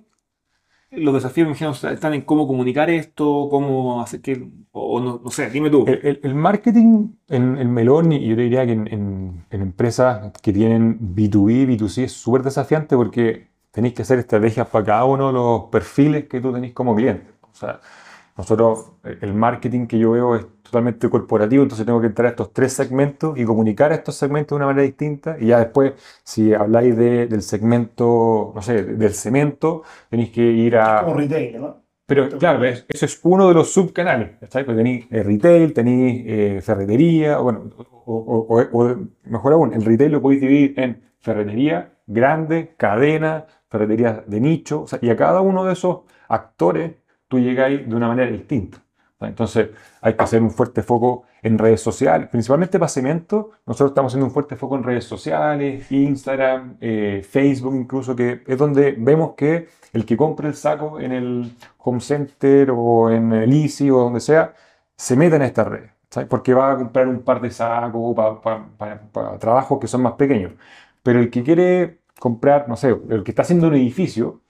[0.91, 5.31] los desafíos, me imagino, están en cómo comunicar esto, cómo hacer que, o no, no
[5.31, 5.85] sé, dime tú.
[5.87, 9.61] El, el- el marketing en el melón, y yo te diría que en, en- en
[9.61, 15.05] empresas que tienen B2B, B2C, es súper desafiante porque tenéis que hacer estrategias para cada
[15.05, 17.31] uno de los perfiles que tú tenéis como cliente.
[17.51, 17.81] O sea,
[18.37, 20.45] nosotros, el marketing que yo veo es
[20.75, 24.49] totalmente corporativo, entonces tengo que entrar a estos tres segmentos y comunicar a estos segmentos
[24.55, 25.37] de una manera distinta.
[25.39, 30.77] Y ya después, si habláis de- del segmento, no sé, del cemento, tenéis que ir
[30.77, 31.01] a...
[31.03, 31.83] Como retail, ¿no?
[32.07, 34.37] Pero claro, es- eso es uno de los subcanales.
[34.39, 34.63] ¿cachai?
[34.65, 37.69] Porque tenéis eh, retail, tenéis eh, ferretería, o bueno,
[38.05, 38.95] o, o- o- o
[39.25, 44.87] mejor aún, el retail lo podéis dividir en ferretería grande, cadena, ferretería de nicho, o
[44.87, 46.91] sea, y a cada uno de esos actores
[47.27, 48.83] tú llegáis de una manera distinta.
[49.21, 49.69] Entonces
[50.05, 53.49] hay que hacer un fuerte foco en redes sociales, principalmente para cemento.
[53.65, 58.55] Nosotros estamos haciendo un fuerte foco en redes sociales, Instagram, eh, Facebook incluso, que es
[58.55, 63.51] donde vemos que el que compra el saco en el home center o en el
[63.51, 64.53] Easy o donde sea,
[64.95, 65.89] se mete en estas redes.
[66.11, 66.29] ¿sabes?
[66.29, 70.51] Porque va a comprar un par de sacos para trabajos que son más pequeños.
[71.01, 74.41] Pero el que quiere comprar, no sé, el que está haciendo un edificio,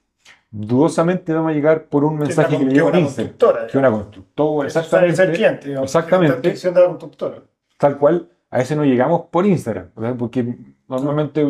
[0.58, 3.34] dudosamente vamos a llegar por un mensaje que, le una en Instagram.
[3.34, 5.32] constructora, Que una constructora, Eso es el exactamente.
[5.34, 5.90] cliente, digamos.
[5.90, 6.34] Exactamente.
[6.34, 7.44] La atención de la constructora.
[7.78, 10.16] Tal cual, a ese no llegamos por Instagram, ¿verdad?
[10.18, 10.56] porque
[10.88, 11.42] normalmente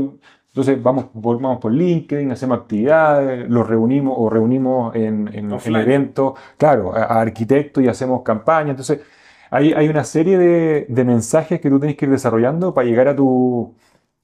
[0.48, 5.76] entonces vamos por, vamos por LinkedIn, hacemos actividades, los reunimos o reunimos en, en, en
[5.76, 8.72] eventos, claro, a, a arquitectos y hacemos campañas.
[8.72, 9.02] Entonces,
[9.52, 13.08] hay, hay una serie de, de mensajes que tú tienes que ir desarrollando para llegar
[13.10, 13.76] a tu...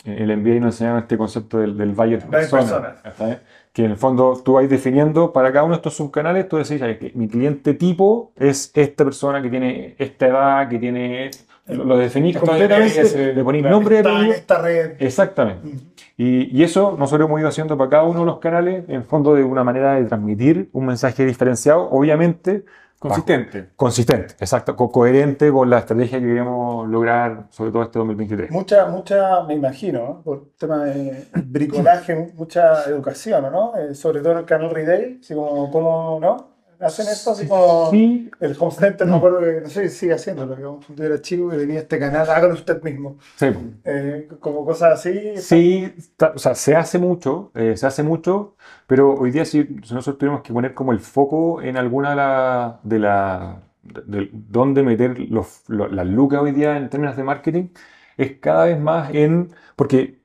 [0.04, 3.40] El MBA nos enseñaba este concepto del, del buyer persona, persona.
[3.72, 6.82] que en el fondo tú vas definiendo para cada uno de estos subcanales, tú decís,
[6.82, 11.30] "Ay, que mi cliente tipo es esta persona que tiene esta edad, que tiene...
[11.68, 14.34] Lo, lo definís completamente, Ese- le ponís nombre, Está apellido.
[14.34, 14.92] esta red.
[15.00, 15.70] Exactamente.
[16.18, 19.36] Y, y eso nosotros hemos ido haciendo para cada uno de los canales, en fondo
[19.36, 22.66] de una manera de transmitir un mensaje diferenciado, obviamente
[23.10, 23.70] Consistente.
[23.76, 28.52] consistente, exacto, co- coherente con la estrategia que queremos lograr, sobre todo este 2023.
[28.52, 30.22] Mucha, mucha, me imagino, ¿no?
[30.22, 33.76] por tema de bricolaje, mucha educación, ¿no?
[33.76, 36.51] Eh, sobre todo en el canal retail, así como, como, ¿no?
[36.82, 40.14] Hacen esto así como Sí, el home center, me acuerdo que, no sé si sigue
[40.14, 40.62] haciéndolo, que
[40.96, 43.48] yo era chico que tenía este canal, hágalo usted mismo, sí.
[43.84, 45.38] Eh, como cosas así.
[45.38, 48.56] Sí, ta- o sea, se hace mucho, eh, se hace mucho,
[48.88, 52.80] pero hoy día sí, nosotros tuvimos que poner como el foco en alguna de la,
[52.84, 57.24] de la, de, de dónde meter los, lo- las lucas hoy día en términos de
[57.24, 57.70] marketing,
[58.18, 60.22] es cada vez más en, porque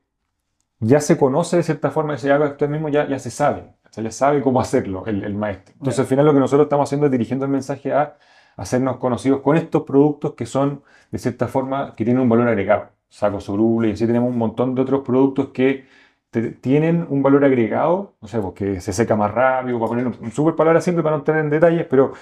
[0.80, 4.05] ya se conoce de cierta forma, se haga usted mismo, ya, ya se sabe, sea,
[4.05, 5.74] ya sabe cómo hacerlo el, el maestro.
[5.78, 8.16] Entonces al final lo que nosotros estamos haciendo es dirigiendo el mensaje a
[8.57, 12.88] hacernos conocidos con estos productos que son, de cierta forma, que tienen un valor agregado.
[13.09, 15.86] Saco soluble y así tenemos un montón de otros productos que
[16.30, 20.16] te- tienen un valor agregado, no sé, porque se seca más rápido, para poner un,
[20.20, 22.12] un super palabra simple para no entrar en detalles, pero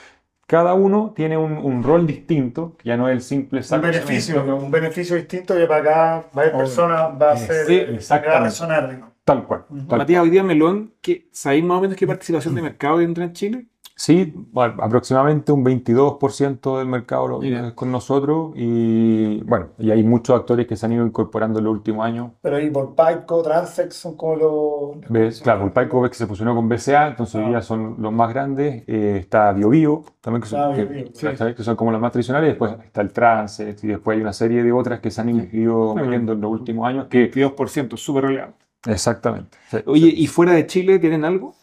[0.47, 3.87] cada uno tiene un, un rol distinto, que ya no es el simple Un saco
[3.87, 6.65] de beneficio, un beneficio distinto que para acá varias Obvio.
[6.65, 8.41] personas va a ser, Sí, va a exactamente.
[8.41, 9.14] resonar.
[9.25, 9.65] Tal cual.
[9.89, 13.25] tal Matías, hoy día Melón, ¿qué, ¿sabéis más o menos qué participación de mercado tendrá
[13.25, 13.67] en Chile?
[13.97, 20.03] Sí, bueno, aproximadamente un 22% del mercado lo es con nosotros y bueno, y hay
[20.03, 22.33] muchos actores que se han ido incorporando en los últimos años.
[22.43, 25.09] Pero ahí por Paico, Transex son como los...
[25.11, 25.41] ¿Ves?
[25.41, 27.49] Claro, el Paico ves que se fusionó con BCA, entonces hoy Ah.
[27.51, 28.83] día son los más grandes.
[28.89, 31.55] Eh, está BioBio, también que son, Ah, que, BioBio, sí, sí.
[31.57, 32.49] que son como las más tradicionales.
[32.51, 35.93] Después está el Transex y después hay una serie de otras que se han ido
[35.93, 37.07] Ah, metiendo en los últimos años.
[37.09, 38.64] Que, 22%, súper relevante.
[38.87, 39.57] Exactamente.
[39.71, 40.15] sí, Oye, sí.
[40.23, 41.55] ¿y fuera de Chile tienen algo?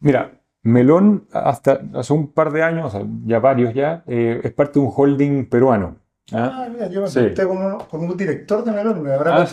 [0.00, 0.32] Mira,
[0.62, 4.78] Melón hasta hace un par de años, o sea, ya varios ya, eh, es parte
[4.78, 5.96] de un holding peruano.
[6.32, 6.64] ¿ah?
[6.64, 7.18] Ah, mira, yo me Sí.
[7.46, 9.46] con, uno- con un director de Melón, me habrá Ah,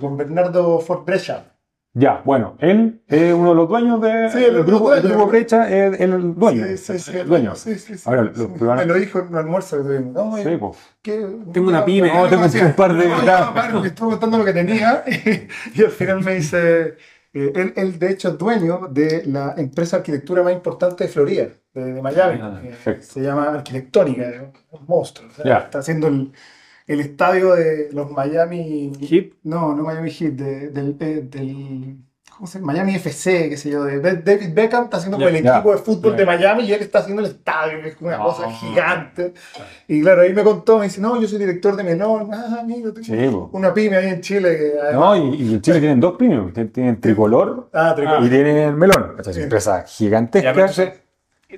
[0.00, 1.44] con Bernardo Fort Brescia.
[1.92, 5.16] Ya, bueno, él es uno de los dueños de, Sí, el el grupo, el dueño.
[5.16, 6.64] grupo Brecha es el dueño.
[6.66, 7.16] Sí, sí, sí.
[7.18, 7.54] el dueño.
[7.56, 8.02] Sí, sí, sí.
[8.08, 10.12] Ahora, Sí, Me lo dijo en un almuerzo que tuvimos.
[10.14, 10.76] No, Sí, pues.
[11.52, 12.12] Tengo una pyme.
[12.14, 15.02] No, tengo un par de- No, que estuve contando lo que tenía
[15.74, 16.94] y, al final me dice,
[17.32, 21.10] eh, él, él de hecho es dueño de la empresa de arquitectura más importante de
[21.10, 22.38] Florida, de, de Miami.
[22.40, 25.28] Ah, Eh, se llama Arquitectónica, un monstruo.
[25.28, 25.58] o sea, Ya.
[25.64, 26.30] Está haciendo el,
[26.92, 29.34] el estadio de los Miami Heat.
[29.44, 31.96] No, no Miami Heat, de- del, eh, del
[32.36, 32.72] ¿cómo se llama?
[32.72, 36.16] Miami FC, qué sé yo, de David Beckham está haciendo como el equipo de fútbol
[36.16, 39.34] de Miami y él está haciendo el estadio, que es una cosa gigante.
[39.86, 42.92] Y claro, ahí me contó, me dice, no, yo soy director de Melón, ah, amigo,
[42.94, 43.50] tengo Sí, po.
[43.52, 46.16] una pyme ahí en Chile que No, y, y en Chile tienen dos.
[46.16, 49.16] Tien- Tienen Tricolor Ah, tricol- y tienen Melón.
[49.18, 49.40] Esta es Sí.
[49.40, 50.52] una empresa gigantesca.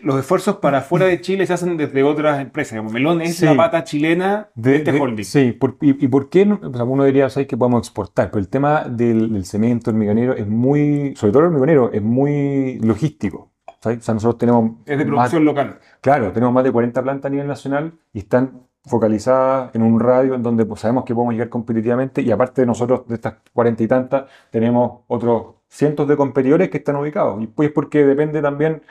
[0.02, 2.78] Los esfuerzos para fuera de Chile se hacen desde otras empresas.
[2.78, 3.44] Como Melón es Sí.
[3.44, 5.24] la pata chilena de, este holding.
[5.24, 8.30] Sí, por- y, y por qué sea, uno diría, ¿sabes que podemos exportar?
[8.30, 12.02] Pero el tema del, del cemento, el hormigonero, es muy, sobre todo el hormigonero, es
[12.02, 13.50] muy logístico.
[13.80, 13.98] ¿sabes?
[13.98, 15.78] O sea, nosotros tenemos Es de más- producción local.
[16.00, 20.34] Claro, tenemos más de 40 plantas a nivel nacional y están focalizadas en un radio
[20.34, 23.82] en donde pues, sabemos que podemos llegar competitivamente y aparte de nosotros, de estas 40
[23.82, 27.42] y tantas, tenemos otros cientos de competidores que están ubicados.
[27.42, 28.82] Y pues porque depende también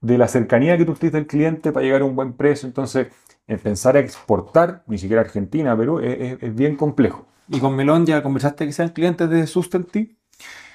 [0.00, 2.66] de la cercanía que tú tienes del cliente para llegar a un buen precio.
[2.66, 3.08] Entonces,
[3.46, 7.26] en pensar a exportar, ni siquiera Argentina, Perú, es, bien complejo.
[7.48, 10.16] Y con Melón ya conversaste que sean clientes de Sustanti.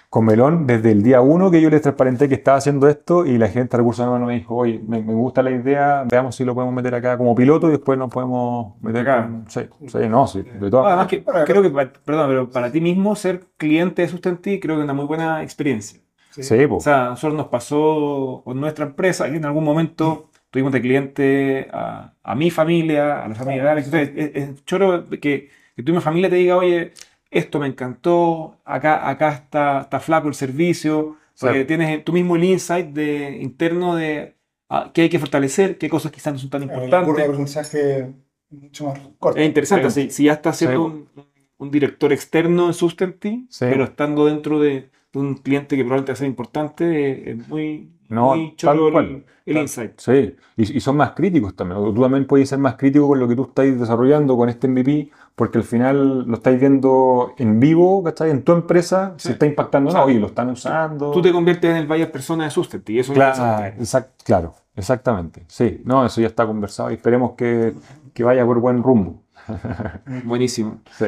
[0.09, 3.37] Con Melón, desde el día uno que yo les transparenté que estaba haciendo esto y
[3.37, 6.45] la gente de recursos humanos me dijo, oye, me, me gusta la idea, veamos si
[6.45, 9.29] lo podemos meter acá como piloto y después nos podemos meter Acá.
[9.47, 12.79] Sí, sí, no, sí, de todas Además que Bueno, creo que, perdón, pero para ti
[12.79, 15.99] mismo ser cliente de Sustanti creo que es una muy buena experiencia.
[16.35, 16.43] Sí.
[16.43, 16.65] Sí.
[16.69, 20.81] O sea, a nosotros nos pasó con nuestra empresa que en algún momento tuvimos de
[20.81, 23.87] cliente a, a mi familia, a la familia de Alex.
[23.93, 26.93] Entonces, es, es choro que, que tu familia te diga, oye,
[27.29, 31.65] esto me encantó, acá, acá está, está flaco el servicio, porque Sí.
[31.65, 34.35] tienes tú mismo el insight de, interno de
[34.69, 37.15] ah, qué hay que fortalecer, qué cosas quizás no son tan importantes.
[37.17, 38.13] de aprendizaje
[38.49, 39.41] mucho más corta.
[39.41, 40.03] Es interesante, Sí.
[40.03, 40.95] si, si ya estás siendo Sí.
[41.17, 41.25] un,
[41.57, 43.65] un director externo en Sustanti, Sí.
[43.69, 47.47] pero estando dentro de, de un cliente que probablemente va a ser importante, eh, es
[47.47, 49.25] muy, No, muy choro el, cual.
[49.45, 49.91] el Tal- insight.
[49.99, 51.79] Sí, y, y son más críticos también.
[51.93, 55.11] Tú también puedes ser más crítico con lo que tú estás desarrollando con este MVP,
[55.35, 58.29] porque al final lo estáis viendo en vivo, ¿cachai?
[58.31, 59.27] En tu empresa, Sí.
[59.27, 61.11] se está impactando, O sea, no, y lo están usando.
[61.11, 63.83] Tú te conviertes en el buyer persona de Sustanti y eso es Claro, interesante.
[63.83, 65.43] exact- claro, exactamente.
[65.47, 67.73] Sí, no, eso ya está conversado y esperemos que,
[68.13, 69.23] que vaya por buen rumbo.
[70.23, 70.79] Buenísimo.
[70.97, 71.05] Sí.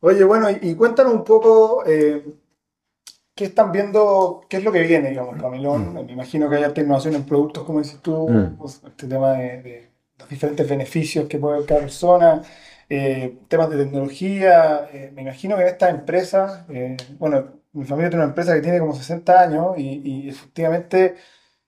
[0.00, 2.24] Oye, bueno, y, y cuéntanos un poco eh,
[3.34, 5.94] qué están viendo, qué es lo que viene, digamos, para Melón.
[6.06, 8.56] Me imagino que hay alta innovación en productos, como dices tú, Mm.
[8.58, 12.42] pues, este tema de, de los diferentes beneficios que puede haber cada persona,
[12.88, 14.88] eh, temas de tecnología.
[14.92, 18.60] eh, me imagino que en estas empresas, eh, bueno, mi familia tiene una empresa que
[18.62, 21.14] tiene como 60 años y, y efectivamente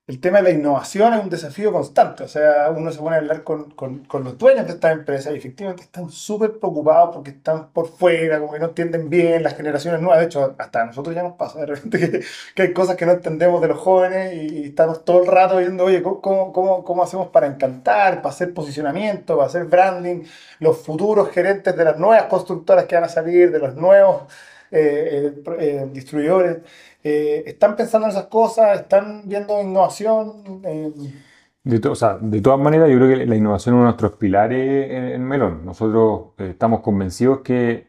[0.08, 2.24] el tema de la innovación es un desafío constante.
[2.24, 5.32] O sea, uno se pone a hablar con, con- con los dueños de estas empresas
[5.32, 9.56] y efectivamente están súper preocupados porque están por fuera, como que no entienden bien las
[9.56, 10.18] generaciones nuevas.
[10.20, 12.20] De hecho, hasta nosotros ya nos pasa de repente
[12.54, 15.84] que, hay cosas que no entendemos de los jóvenes y, estamos todo el rato viendo,
[15.84, 16.20] oye, ¿cómo,
[16.52, 20.24] cómo, cómo, hacemos para encantar, para hacer posicionamiento, para hacer branding,
[20.58, 24.22] los futuros gerentes de las nuevas constructoras que van a salir, de los nuevos
[24.70, 26.58] eh, eh, eh, distribuidores?
[27.04, 28.80] Eh, ¿están pensando en esas cosas?
[28.80, 30.62] ¿Están viendo innovación?
[30.64, 30.92] Eh,
[31.64, 35.64] De, todas maneras, yo creo que la innovación es uno de nuestros pilares en, Melón.
[35.64, 37.88] Nosotros eh, estamos convencidos que,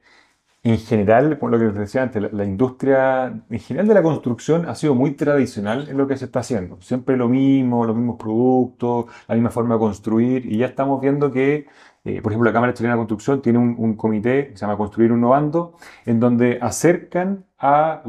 [0.64, 4.68] en general, por lo que les decía antes, la, industria en general de la construcción
[4.68, 6.82] ha sido muy tradicional en lo que se está haciendo.
[6.82, 11.32] Siempre lo mismo, los mismos productos, la misma forma de construir, y ya estamos viendo
[11.32, 11.68] que,
[12.04, 15.12] por ejemplo, la Cámara Chilena de Construcción tiene un, un comité que se llama Construir
[15.12, 18.04] Innovando, en donde acercan a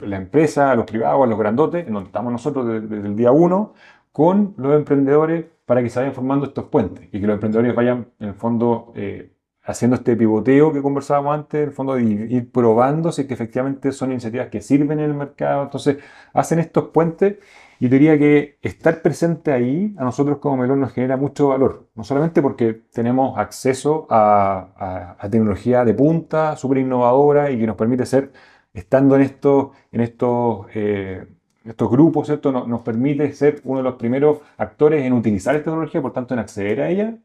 [0.00, 3.32] la empresa, a los privados, a los grandotes, en donde estamos nosotros desde, el día
[3.32, 3.72] uno,
[4.12, 8.08] con los emprendedores para que se vayan formando estos puentes y que los emprendedores vayan,
[8.20, 9.32] en el fondo, eh,
[9.62, 13.92] haciendo este pivoteo que conversábamos antes, en el fondo, de ir probando si que efectivamente
[13.92, 15.62] son iniciativas que sirven en el mercado.
[15.62, 15.96] Entonces,
[16.34, 17.36] hacen estos puentes
[17.80, 22.04] y diría que estar presente ahí a nosotros como Melón nos genera mucho valor, no
[22.04, 28.32] solamente porque tenemos acceso a, tecnología de punta, súper innovadora y que nos permite ser,
[28.72, 31.26] estando en estos, en estos, eh,
[31.64, 32.52] estos grupos, ¿cierto?
[32.52, 36.40] Nos, permite ser uno de los primeros actores en utilizar esta tecnología, por tanto en
[36.40, 37.18] acceder a ella,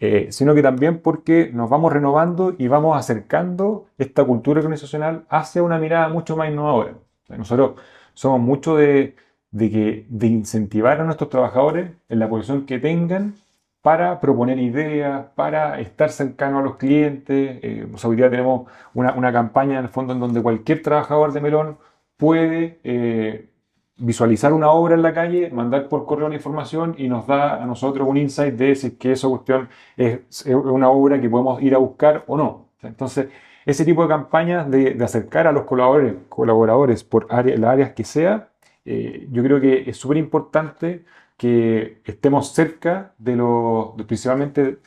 [0.00, 5.62] eh, sino que también porque nos vamos renovando y vamos acercando esta cultura organizacional hacia
[5.62, 6.94] una mirada mucho más innovadora.
[7.28, 7.80] nosotros
[8.14, 9.16] somos mucho de
[9.52, 13.34] de, que, de incentivar a nuestros trabajadores en la posición que tengan
[13.82, 17.58] para proponer ideas, para estar cercano a los clientes.
[17.62, 21.40] Eh, hoy día tenemos una, una, campaña en el fondo en donde cualquier trabajador de
[21.40, 21.78] Melón
[22.16, 23.50] puede eh,
[23.96, 27.66] visualizar una obra en la calle, mandar por correo la información y nos da a
[27.66, 31.78] nosotros un insight de si que esa cuestión es, una obra que podemos ir a
[31.78, 32.68] buscar o no.
[32.82, 33.28] Entonces,
[33.66, 38.04] ese tipo de campañas de, acercar a los colaboradores, colaboradores por área, las áreas que
[38.04, 38.50] sea,
[38.84, 41.04] eh, yo creo que es súper importante
[41.42, 44.78] que estemos cerca de los, principalmente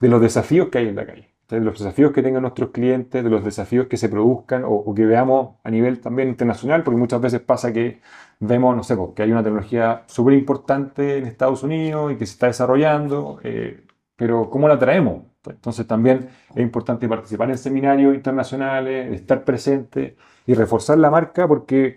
[0.00, 3.22] de los desafíos que hay en la calle, de los desafíos que tengan nuestros clientes,
[3.22, 7.20] de los desafíos que se produzcan o, que veamos a nivel también internacional, porque muchas
[7.20, 8.00] veces pasa que
[8.40, 12.32] vemos, no sé, que hay una tecnología súper importante en Estados Unidos y que se
[12.32, 13.86] está desarrollando, eh,
[14.16, 15.22] pero ¿cómo la traemos?
[15.46, 21.96] Entonces también es importante participar en seminarios internacionales, estar presente y reforzar la marca porque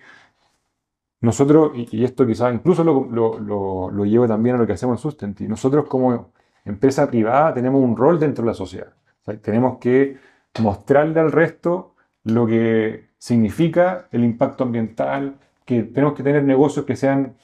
[1.26, 5.02] nosotros, y, esto quizás incluso lo, lo, lo, llevo también a lo que hacemos en
[5.02, 6.32] Sustenti, nosotros como
[6.64, 8.94] empresa privada tenemos un rol dentro de la sociedad.
[9.42, 10.18] tenemos que
[10.60, 16.96] mostrarle al resto lo que significa el impacto ambiental, que tenemos que tener negocios que
[16.96, 17.36] sean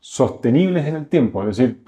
[0.00, 1.42] sostenibles en el tiempo.
[1.42, 1.84] Es decir,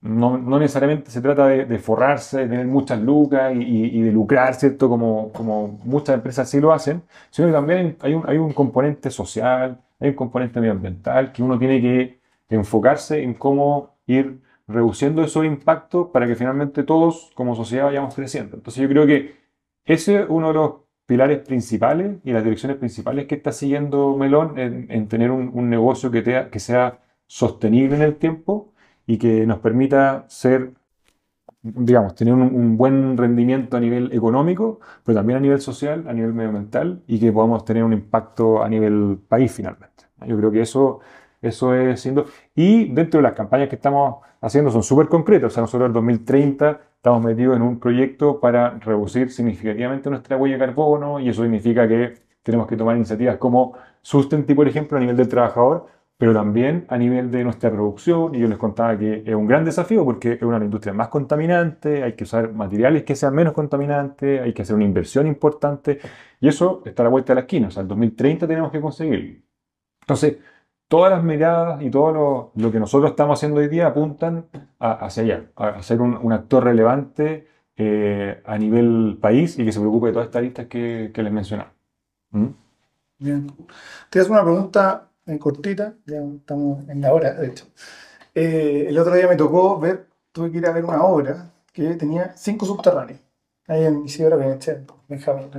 [0.00, 4.54] no, no necesariamente se trata de, forrarse, de tener muchas lucas y, y, de lucrar,
[4.54, 4.88] ¿cierto?
[4.88, 9.10] Como, como muchas empresas sí lo hacen, sino que también hay un, hay un componente
[9.10, 15.44] social, hay un componente medioambiental que uno tiene que enfocarse en cómo ir reduciendo esos
[15.44, 18.56] impactos para que finalmente todos como sociedad vayamos creciendo.
[18.56, 19.34] Entonces yo creo que
[19.84, 20.72] ese es uno de los
[21.06, 26.58] pilares principales y las direcciones principales que está siguiendo Melón en, tener un, negocio que,
[26.60, 28.72] sea sostenible en el tiempo
[29.06, 30.74] y que nos permita ser,
[32.16, 37.02] tener un, buen rendimiento a nivel económico, pero también a nivel social, a nivel medioambiental
[37.08, 39.89] y que podamos tener un impacto a nivel país finalmente.
[40.26, 41.00] Yo creo que eso,
[41.42, 42.26] eso es siendo...
[42.54, 45.52] Y dentro de las campañas que estamos haciendo son súper concretas.
[45.52, 50.56] O sea, nosotros en 2030 estamos metidos en un proyecto para reducir significativamente nuestra huella
[50.56, 55.00] de carbono y eso significa que tenemos que tomar iniciativas como Sustenti, por ejemplo, a
[55.00, 58.34] nivel del trabajador, pero también a nivel de nuestra producción.
[58.34, 62.02] Y yo les contaba que es un gran desafío porque es una industria más contaminante,
[62.02, 66.00] hay que usar materiales que sean menos contaminantes, hay que hacer una inversión importante
[66.40, 67.68] y eso está a la vuelta de la esquina.
[67.68, 69.49] O sea, en 2030 tenemos que conseguirlo.
[70.10, 70.38] Entonces,
[70.88, 74.46] todas las miradas y todo lo, que nosotros estamos haciendo hoy día apuntan
[74.80, 77.46] hacia allá, a, ser un, actor relevante
[77.76, 81.72] eh, a nivel país y que se preocupe de todas estas listas que, les mencionaba.
[82.32, 82.46] ¿Mm?
[83.20, 83.52] Bien.
[84.10, 87.66] Te hago una pregunta en cortita, ya estamos en la hora, de hecho.
[88.34, 91.94] Eh, el otro día me tocó ver, tuve que ir a ver una obra que
[91.94, 93.20] tenía cinco subterráneos,
[93.68, 95.50] ahí en Isidora Benetcher, Benjamín.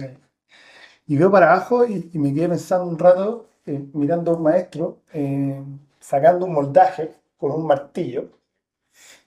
[1.08, 5.02] Y veo para abajo y me quedé pensando un rato eh, mirando a un maestro
[5.14, 5.62] eh,
[6.00, 8.30] sacando un moldaje con un martillo,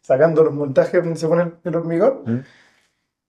[0.01, 2.22] sacando los moldajes donde se pone el hormigón.
[2.24, 2.41] ¿Mm?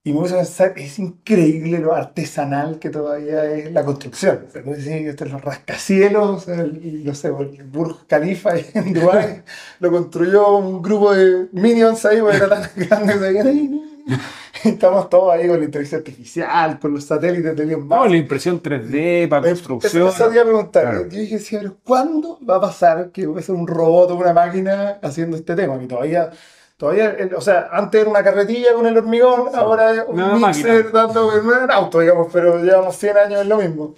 [0.07, 4.45] Y me puse a pensar, es increíble lo artesanal que todavía es la construcción.
[4.47, 9.41] O sea, los rascacielos, el, no sé, el Burj Khalifa en Dubái,
[9.79, 13.81] lo construyó un grupo de minions ahí, porque era tan grande.
[14.69, 18.61] Estamos todos ahí con la inteligencia artificial, con los satélites de Elon No, la impresión
[18.61, 20.07] 3D para construcción.
[20.07, 21.07] Eso te preguntar.
[21.09, 24.33] Yo dije, sí, ¿cuándo va a pasar que va a ser un robot o una
[24.33, 25.77] máquina haciendo este tema?
[25.77, 26.31] Que todavía,
[26.77, 31.27] todavía, o sea, antes era una carretilla con el hormigón, ahora es un mixer dando
[31.27, 33.93] un auto, digamos, pero llevamos 100 años en lo mismo.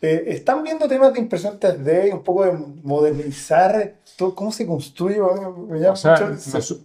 [0.00, 2.52] Eh, ¿Están viendo temas de impresión 3D, un poco de
[2.82, 5.20] modernizar todo, cómo se construye?
[5.20, 6.36] o sea,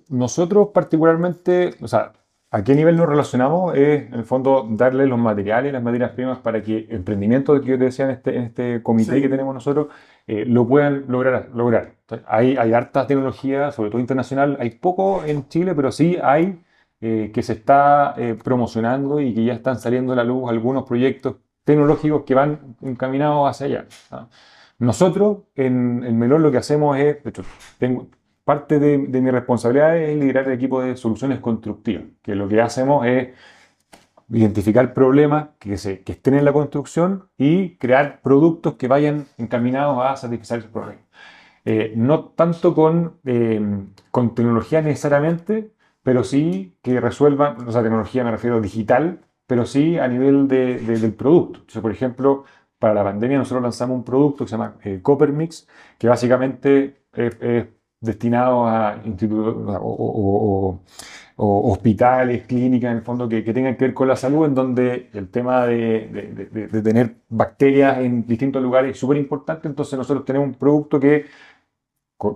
[0.10, 2.14] nosotros particularmente, o sea,
[2.50, 3.76] ¿A qué nivel nos relacionamos?
[3.76, 7.68] Es, en el fondo, darle los materiales, las materias primas para que el emprendimiento que
[7.68, 9.88] yo te decía en este, en este comité que tenemos nosotros
[10.28, 11.50] eh, lo puedan lograr.
[11.54, 11.96] lograr.
[12.26, 14.58] hay, hay harta tecnología, sobre todo internacional.
[14.62, 16.64] Hay poco en Chile, pero sí hay
[17.02, 20.84] eh, que se está eh, promocionando y que ya están saliendo a la luz algunos
[20.86, 21.36] proyectos
[21.66, 23.88] tecnológicos que van encaminados hacia allá.
[24.80, 27.44] Nosotros en, en Melón lo que hacemos es, de hecho,
[27.78, 28.08] tengo,
[28.48, 32.62] parte de, de mi responsabilidad es liderar el equipo de soluciones constructivas, que lo que
[32.62, 33.30] hacemos es
[34.30, 40.04] identificar problemas que, se, que estén en la construcción y crear productos que vayan encaminados
[40.04, 41.04] a satisfacer esos problemas.
[41.66, 43.62] Eh, no tanto con, eh,
[44.12, 45.74] con tecnología necesariamente,
[46.04, 50.80] pero sí que resuelvan, o sea, tecnología me refiero digital, pero sí a nivel de,
[50.80, 51.82] de- del producto.
[51.82, 52.46] Por ejemplo,
[52.80, 55.68] para la pandemia nosotros lanzamos un producto que se llama eh, Copper Mix,
[56.00, 57.68] que básicamente es
[58.00, 60.80] destinado a institutos o, o-
[61.38, 64.56] o- hospitales, clínicas, en el fondo, que, que tengan que ver con la salud, en
[64.56, 69.68] donde el tema de, de- de- de- tener bacterias en distintos lugares es súper importante.
[69.68, 71.26] Entonces nosotros tenemos un producto que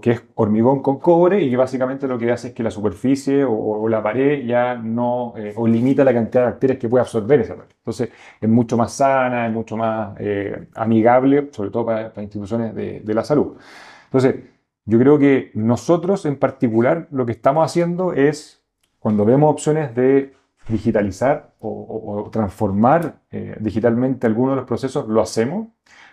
[0.01, 3.43] que es hormigón con cobre y que básicamente lo que hace es que la superficie
[3.43, 7.01] o, o la pared ya no, eh, o limita la cantidad de bacterias que puede
[7.01, 7.72] absorber esa pared.
[7.78, 8.09] Entonces
[8.39, 13.14] es mucho más sana, es mucho más eh, amigable, sobre todo para, para instituciones de
[13.14, 13.57] la salud.
[14.05, 14.36] Entonces,
[14.86, 18.64] yo creo que nosotros en particular lo que estamos haciendo es,
[19.00, 20.34] cuando vemos opciones de
[20.68, 25.68] digitalizar o, o- o transformar eh, digitalmente algunos de los procesos, lo hacemos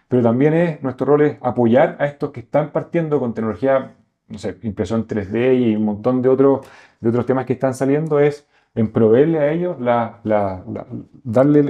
[0.08, 3.94] pero también es, nuestro rol es apoyar a estos que están partiendo con tecnología,
[4.28, 6.66] no sé, impresión 3D y un montón de otros,
[7.00, 10.86] de otros temas que están saliendo, es en proveerle a ellos, la, la- la-
[11.24, 11.62] darle,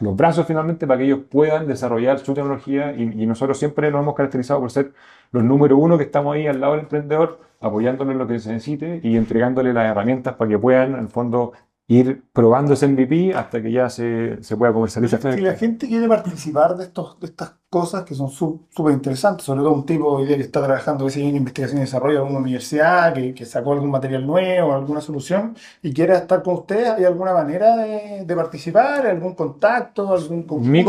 [0.00, 4.02] los brazos finalmente para que ellos puedan desarrollar su tecnología y, y nosotros siempre nos
[4.02, 4.92] hemos caracterizado por ser
[5.32, 8.52] los número uno que estamos ahí al lado del emprendedor, apoyándole en lo que se
[8.52, 11.52] necesite y entregándole las herramientas para que puedan, en el fondo,
[11.88, 15.20] ir probando ese MVP hasta que ya se, se pueda comercializar.
[15.20, 19.60] Si la gente quiere participar de, estos, de estas cosas que son súper interesantes, sobre
[19.60, 23.12] todo un tipo hoy día que está trabajando en investigación y desarrollo en alguna universidad,
[23.12, 27.76] que, sacó algún material nuevo, alguna solución, y quiere estar con ustedes, ¿hay alguna manera
[27.76, 29.06] de, de participar?
[29.06, 30.14] ¿Algún contacto?
[30.14, 30.84] ¿Algún Mi,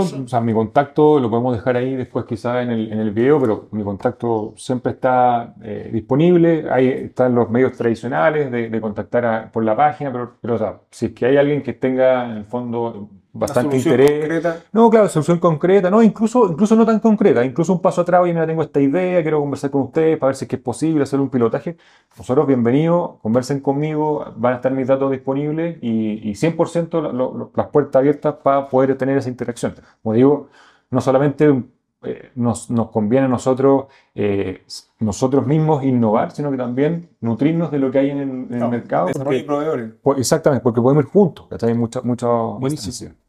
[0.53, 4.53] contacto lo podemos dejar ahí después quizás en el, en el video, pero mi contacto
[4.55, 6.67] siempre está eh, disponible.
[6.71, 10.79] Ahí están los medios tradicionales de, de contactar por la página, pero, pero o sea,
[10.91, 13.09] si es que hay alguien que tenga en el fondo
[13.39, 14.19] bastante interés.
[14.19, 14.63] concreta.
[14.71, 18.33] No, claro, solución concreta, no, incluso, incluso no tan concreta, incluso un paso atrás, oye,
[18.33, 21.03] mira, tengo esta idea, quiero conversar con ustedes para ver si es que es posible
[21.03, 21.77] hacer un pilotaje.
[22.17, 27.51] Nosotros, bienvenidos, conversen conmigo, van a estar mis datos disponibles y, y 100% lo- lo-
[27.55, 29.75] las puertas abiertas para poder tener esa interacción.
[30.03, 30.49] Como digo,
[30.89, 31.63] no solamente
[32.03, 33.85] eh, nos, nos conviene a nosotros,
[34.15, 34.63] eh,
[34.99, 38.59] nosotros mismos innovar, sino que también nutrirnos de lo que hay en el, en el
[38.59, 39.07] No, mercado.
[39.07, 39.91] Desarrollo de proveedores.
[40.01, 41.69] Pues, Exactamente, porque podemos ir juntos, ¿cachai?
[41.71, 42.29] Hay muchas muchas
[42.59, 43.26] Buenísimo.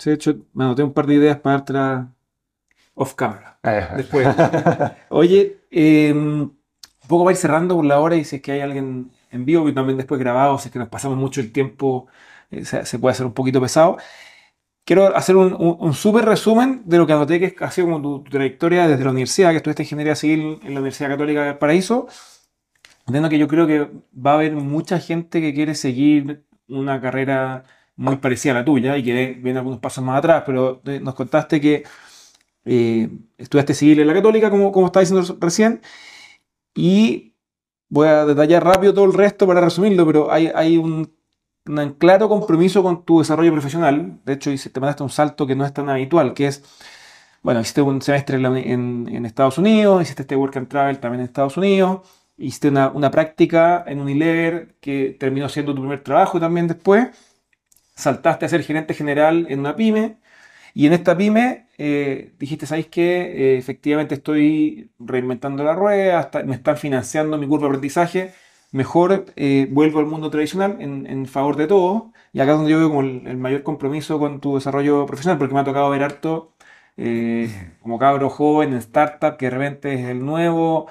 [0.00, 2.14] Sí, de hecho, me anoté un par de ideas para dártela
[2.94, 3.60] off camera.
[3.64, 4.28] Eh, Después.
[5.10, 6.58] Oye, eh, un
[7.08, 9.44] poco va a ir cerrando por la hora y si es que hay alguien en
[9.46, 12.08] vivo y también después grabado, si es que nos pasamos mucho el tiempo,
[12.50, 13.98] eh, se, se puede hacer un poquito pesado.
[14.84, 17.88] Quiero hacer un, un, un súper resumen de lo que anoté que es- ha sido
[17.88, 21.44] como tu, tu trayectoria desde la universidad, que estudiaste ingeniería civil en la Universidad Católica
[21.44, 22.08] del Paraíso.
[23.06, 23.80] Entiendo que yo creo que
[24.14, 27.64] va a haber mucha gente que quiere seguir una carrera
[28.00, 31.14] muy parecida a la tuya y que viene algunos pasos más atrás, pero eh, nos
[31.14, 31.84] contaste que
[32.64, 35.80] eh, estudiaste civil en la Católica, como, como estaba diciendo recién,
[36.74, 37.34] y
[37.88, 41.12] voy a detallar rápido todo el resto para resumirlo, pero hay, hay un,
[41.66, 44.20] un claro compromiso con tu desarrollo profesional.
[44.24, 46.64] De hecho, te mandaste un salto que no es tan habitual, que es,
[47.42, 51.20] bueno, hiciste un semestre en, en- en Estados Unidos, hiciste este Work and Travel también
[51.22, 52.00] en Estados Unidos,
[52.36, 57.08] hiciste una, una práctica en Unilever que terminó siendo tu primer trabajo también después,
[58.00, 60.18] saltaste a ser gerente general en una pyme,
[60.74, 63.54] y en esta pyme eh, dijiste, ¿sabéis qué?
[63.54, 68.32] Eh, efectivamente estoy reinventando la rueda, está- me están financiando mi curva de aprendizaje,
[68.72, 72.12] mejor eh, vuelvo al mundo tradicional en, en favor de todo.
[72.32, 75.38] Y acá es donde yo veo como el, el mayor compromiso con tu desarrollo profesional,
[75.38, 76.52] porque me ha tocado ver harto
[77.82, 80.88] como cabro joven en startup que de repente es el nuevo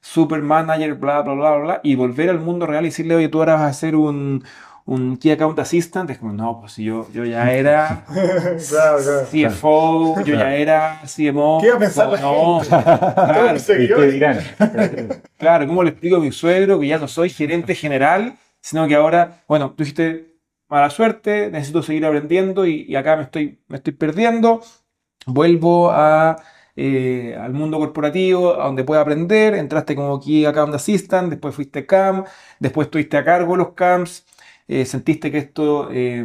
[0.00, 3.28] super manager, bla, bla, bla, bla, bla, y volver al mundo real y decirle, oye,
[3.28, 4.44] tú ahora vas a ser un,
[4.90, 6.10] un Key Account Assistant.
[6.10, 8.04] Es como, no, pues si yo, yo ya era
[8.68, 9.26] Claro, claro.
[9.30, 11.58] CFO, yo ya era CMO.
[11.60, 12.68] ¿Qué iba a pensar la no, gente?
[12.68, 13.56] claro,
[14.04, 14.38] ¿Y dirán?
[15.38, 18.94] claro, ¿cómo le explico a mi suegro que ya no soy gerente general, sino que
[18.94, 20.36] ahora, bueno, tú dijiste
[20.68, 24.62] mala suerte, necesito seguir aprendiendo y, y acá me estoy, me estoy perdiendo,
[25.26, 26.36] vuelvo a,
[26.76, 31.86] eh, al mundo corporativo, a donde pueda aprender, entraste como Key Account Assistant, después fuiste
[31.86, 32.24] CAM,
[32.60, 34.24] después estuviste a cargo de los CAMs,
[34.72, 36.24] eh, sentiste que esto eh,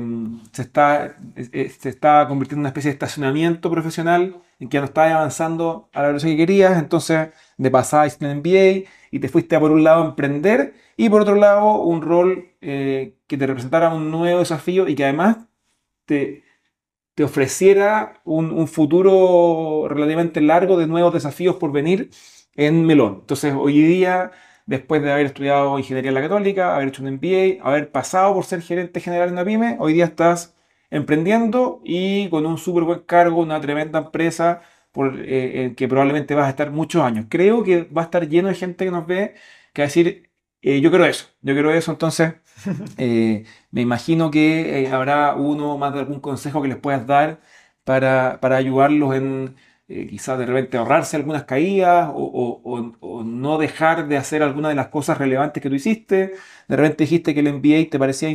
[0.52, 1.18] se, está,
[1.80, 1.98] se
[2.28, 6.34] convirtiendo en una especie de estacionamiento profesional, en que no estabas avanzando a la velocidad
[6.34, 10.04] que querías, entonces de pasada hiciste un MBA y te fuiste a por un lado
[10.04, 14.88] a emprender y por otro lado un rol eh, que te representara un nuevo desafío
[14.88, 15.38] y que además
[16.06, 16.44] te,
[17.16, 22.12] te ofreciera un, un futuro relativamente largo de nuevos desafíos por venir
[22.56, 23.20] en Melón.
[23.22, 24.32] Entonces, hoy día,
[24.66, 28.46] después de haber estudiado ingeniería en la Católica, haber hecho un MBA, haber pasado por
[28.46, 30.56] ser gerente general en una pyme, hoy día estás
[30.90, 34.62] emprendiendo y con un súper buen cargo, una tremenda empresa
[34.92, 37.26] por eh, que probablemente vas a estar muchos años.
[37.30, 39.36] Creo que va a estar lleno de gente que nos ve
[39.74, 40.30] que va a decir,
[40.62, 42.36] eh, yo quiero eso, yo quiero eso, entonces
[42.98, 47.42] eh, me imagino que habrá uno más de algún consejo que les puedas dar
[47.84, 49.56] para, para ayudarlos en
[49.88, 52.62] quizás de repente ahorrarse algunas caídas o,
[53.00, 56.34] o, no dejar de hacer alguna de las cosas relevantes que tú hiciste.
[56.68, 58.30] De repente dijiste que el MBA te parecía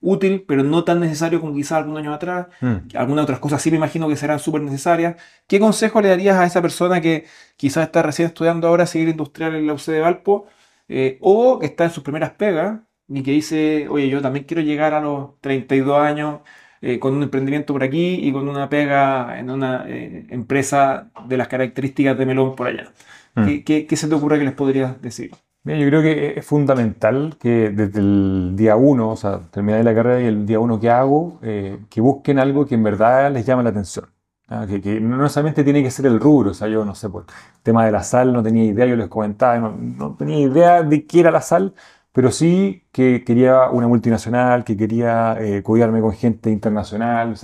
[0.00, 2.46] útil, pero no tan necesario como quizás algunos años atrás.
[2.60, 2.76] Mm.
[2.94, 5.16] Algunas otras cosas sí me imagino que serán súper necesarias.
[5.46, 9.54] ¿Qué consejo le darías a esa persona que quizás está recién estudiando ahora seguir industrial
[9.54, 10.46] en la UC de Valpo
[10.88, 14.62] eh, o que está en sus primeras pegas y que dice, oye, yo también quiero
[14.62, 16.40] llegar a los 32 años
[16.80, 21.36] eh, con un emprendimiento por aquí y con una pega en una eh, empresa de
[21.36, 22.92] las características de Melón por allá?
[23.34, 23.58] Mm.
[23.64, 25.30] ¿Qué, qué se te ocurre que les podrías decir?
[25.74, 30.20] yo creo que es fundamental que desde el día uno, o sea, terminar la carrera
[30.22, 33.64] y el día uno que hago, eh, que busquen algo que en verdad les llame
[33.64, 34.06] la atención.
[34.48, 34.66] ¿ah?
[34.68, 37.62] Que, no necesariamente tiene que ser el rubro, o sea, yo no sé, por el
[37.64, 41.20] tema de la sal no tenía idea, yo les comentaba, no, tenía idea de qué
[41.20, 41.74] era la sal,
[42.16, 47.34] pero sí que quería una multinacional, que quería eh, cuidarme con gente internacional.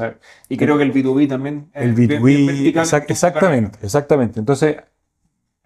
[0.48, 1.68] y creo que el B2B también.
[1.74, 2.74] El B2B,
[3.06, 4.40] exactamente, exactamente.
[4.40, 4.76] Entonces,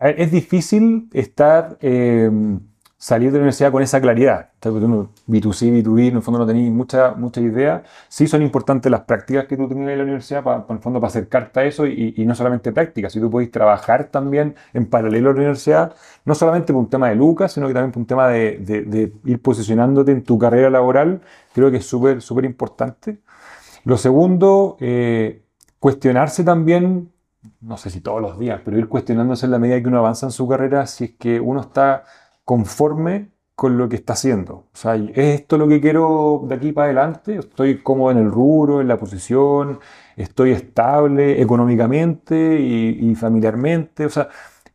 [0.01, 2.29] es difícil estar, eh,
[2.99, 4.51] salir de la universidad con esa claridad.
[4.63, 7.83] B2C, B2B, en el fondo no tenéis mucha, mucha idea.
[8.09, 11.01] Sí son importantes las prácticas que tú tenías en la universidad, para, en el fondo
[11.01, 15.31] para acercarte a eso y, no solamente prácticas, si tú podéis trabajar también en paralelo
[15.31, 15.95] a la universidad,
[16.25, 19.43] no solamente por un tema de lucas, sino que también por un tema de, ir
[19.43, 21.21] posicionándote en tu carrera laboral,
[21.55, 23.19] creo que es súper, súper importante.
[23.85, 25.43] Lo segundo, eh,
[25.79, 27.11] cuestionarse también
[27.61, 30.27] no sé si todos los días, pero ir cuestionándose en la medida que uno avanza
[30.27, 32.05] en su carrera si es que uno está
[32.47, 34.55] conforme con lo que está haciendo.
[34.73, 37.39] O sea, ¿es esto lo que quiero de aquí para adelante?
[37.39, 39.81] ¿Estoy cómodo en el rubro, en la posición?
[40.17, 44.07] ¿Estoy estable económicamente y, familiarmente?
[44.07, 44.29] O sea,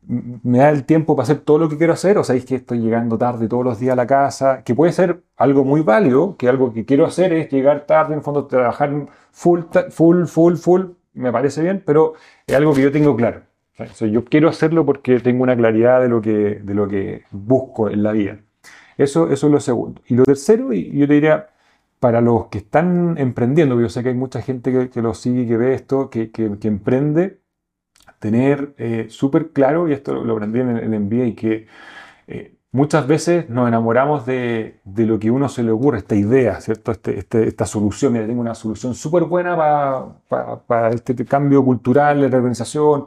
[0.07, 2.17] ¿me da el tiempo para hacer todo lo que quiero hacer?
[2.17, 4.63] ¿O sabéis que estoy llegando tarde todos los días a la casa?
[4.63, 8.19] Que puede ser algo muy válido, que algo que quiero hacer es llegar tarde, en
[8.19, 9.61] el fondo trabajar full,
[9.91, 10.81] full, full, full,
[11.13, 12.13] me parece bien, pero
[12.47, 13.50] es algo que yo tengo claro.
[13.85, 18.03] Yo quiero hacerlo porque tengo una claridad de lo que, de lo que busco en
[18.03, 18.39] la vida.
[18.97, 20.01] Eso, eso es lo segundo.
[20.07, 21.49] Y lo tercero, y yo te diría,
[21.99, 25.47] para los que están emprendiendo, yo sé que hay mucha gente que, que lo sigue,
[25.47, 27.41] que ve esto, que, que, emprende,
[28.19, 31.67] tener eh, súper claro, y esto lo aprendí en el, MBA, y que
[32.27, 36.93] eh, Muchas veces nos enamoramos de, lo que uno se le ocurre, esta idea, ¿cierto?
[36.93, 39.57] Este, este, esta solución, mira, tengo una solución súper buena
[40.67, 43.05] para este cambio cultural, de reorganización,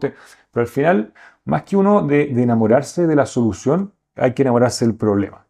[0.55, 1.13] pero al final,
[1.45, 5.47] más que uno de, enamorarse de la solución, hay que enamorarse del problema.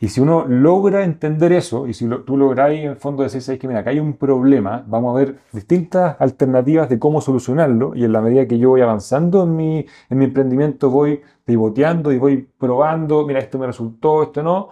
[0.00, 3.66] Y si uno logra entender eso, y si tú logras en el fondo decir, que
[3.66, 8.12] mira, acá hay un problema, vamos a ver distintas alternativas de cómo solucionarlo, y en
[8.12, 12.48] la medida que yo voy avanzando en mi, en mi emprendimiento, voy pivoteando y voy
[12.58, 14.68] probando, mira, esto me resultó, esto no,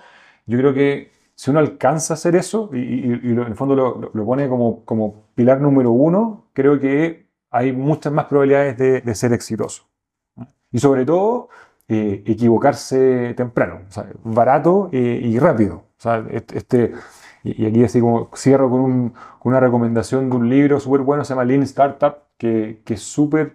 [0.46, 4.24] yo creo que si uno alcanza a hacer eso, y, en el fondo lo, lo,
[4.24, 7.25] pone como, como pilar número uno, creo que
[7.56, 9.84] hay muchas más probabilidades de, de ser exitoso.
[10.70, 11.48] Y sobre todo,
[11.88, 13.82] eh, equivocarse temprano,
[14.24, 15.84] barato eh, y rápido.
[16.52, 16.94] este,
[17.44, 19.14] y aquí así como cierro con,
[19.44, 23.54] una recomendación de un libro súper bueno, se llama Lean Startup, que, que es súper...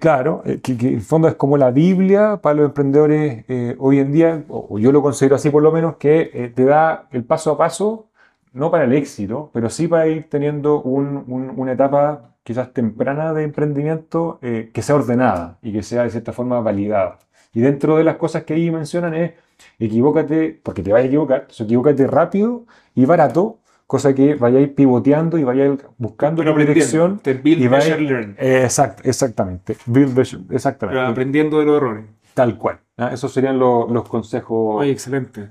[0.00, 3.44] Claro, eh, que, en el fondo es como la Biblia para los emprendedores
[3.78, 7.24] hoy en día, o, yo lo considero así por lo menos, que te da el
[7.24, 8.10] paso a paso,
[8.52, 14.38] no para el éxito, pero sí para ir teniendo una etapa quizás temprana de emprendimiento
[14.42, 17.18] eh, que sea ordenada y que sea de cierta forma validada.
[17.54, 19.32] Y dentro de las cosas que ahí mencionan es
[19.78, 22.64] equivócate, porque te vayas a equivocar, entonces equivócate rápido
[22.94, 27.20] y barato, cosa que vayáis pivoteando y vayáis buscando una dirección.
[27.42, 28.36] build, measure, learn.
[28.38, 29.76] exactamente.
[29.86, 30.18] Build,
[30.50, 30.98] exactamente.
[30.98, 32.06] Pero aprendiendo de los errores.
[32.34, 32.80] Tal cual.
[32.96, 33.10] ¿ah?
[33.12, 34.82] Esos serían los consejos.
[34.82, 35.50] Ay, excelente.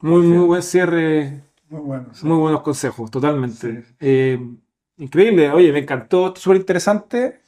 [0.00, 1.42] Muy, muy buen cierre.
[1.68, 3.84] Muy, buenos, muy buenos consejos, totalmente.
[3.98, 4.38] Eh,
[5.02, 7.40] Increíble, oye, me encantó, súper interesante.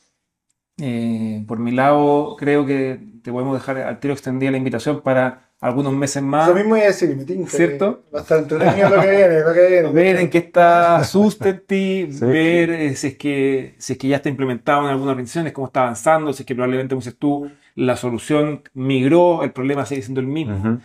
[0.82, 5.52] Eh, por mi lado, creo que te podemos dejar al tiro extendida la invitación para
[5.60, 6.48] algunos meses más.
[6.48, 8.02] Lo mismo voy a decir, me tinca, ¿Cierto?
[8.10, 9.88] Bastante entretenido lo que viene, lo que viene.
[9.92, 14.28] Ver en qué está Sustenti, ver eh, si, es que, si es que ya está
[14.28, 17.96] implementado en algunas organizaciones, cómo está avanzando, si es que probablemente, como dices tú, la
[17.96, 20.80] solución migró, el problema sigue siendo el mismo.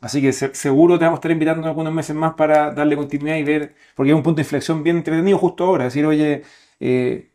[0.00, 3.36] Así que seguro te vamos a estar invitando en algunos meses más para darle continuidad
[3.36, 5.84] y ver, porque es un punto de inflexión bien entretenido justo ahora.
[5.84, 6.42] Decir, oye,
[6.80, 7.30] eh,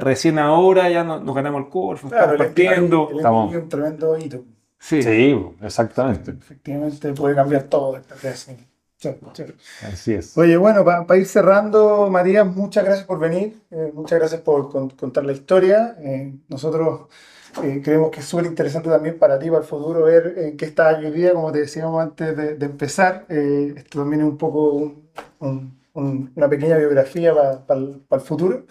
[0.00, 3.08] recién ahora ya no- nos, ganamos el Corfo, Claro, estamos partiendo.
[3.10, 4.44] el Estamos- es un tremendo hito.
[4.78, 5.02] Sí.
[5.02, 6.32] Sí, exactamente.
[6.32, 8.56] Efectivamente puede cambiar todo esta clase.
[8.98, 9.54] Chévere, chévere.
[9.92, 10.36] Así es.
[10.38, 14.88] Oye, bueno, para ir cerrando, Matías, muchas gracias por venir, eh, muchas gracias por con-
[14.90, 15.96] contar la historia.
[16.00, 17.08] Eh, nosotros
[17.62, 20.66] eh, creemos que es súper interesante también para ti, para el futuro, ver en qué
[20.66, 23.26] estás hoy día, como te decíamos antes de, de empezar.
[23.28, 25.08] Eh, esto también es un poco un-
[25.40, 27.34] un- un- una pequeña biografía
[27.66, 28.66] para el, el futuro.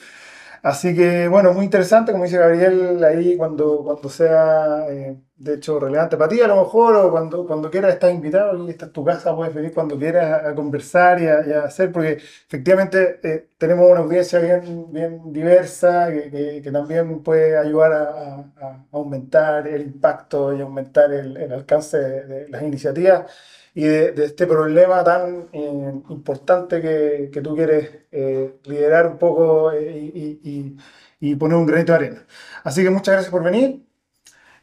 [0.64, 5.80] Así que, bueno, muy interesante, como dice Gabriel, ahí cuando, cuando sea, eh, de hecho,
[5.80, 8.92] relevante para ti a lo mejor, o cuando, cuando quieras estás invitado, aquí esta es
[8.94, 13.20] tu casa, puedes venir cuando quieras a, conversar y a, y a hacer, porque efectivamente
[13.24, 18.86] eh, tenemos una audiencia bien, bien diversa que, que- que también puede ayudar a, a-
[18.92, 23.30] aumentar el impacto y aumentar el, el alcance de, de las iniciativas
[23.74, 29.18] y de, de este problema tan eh, importante que, que tú quieres eh, liderar un
[29.18, 30.78] poco eh, y- y-
[31.20, 32.26] y poner un granito de arena.
[32.64, 33.85] Así que muchas gracias por venir.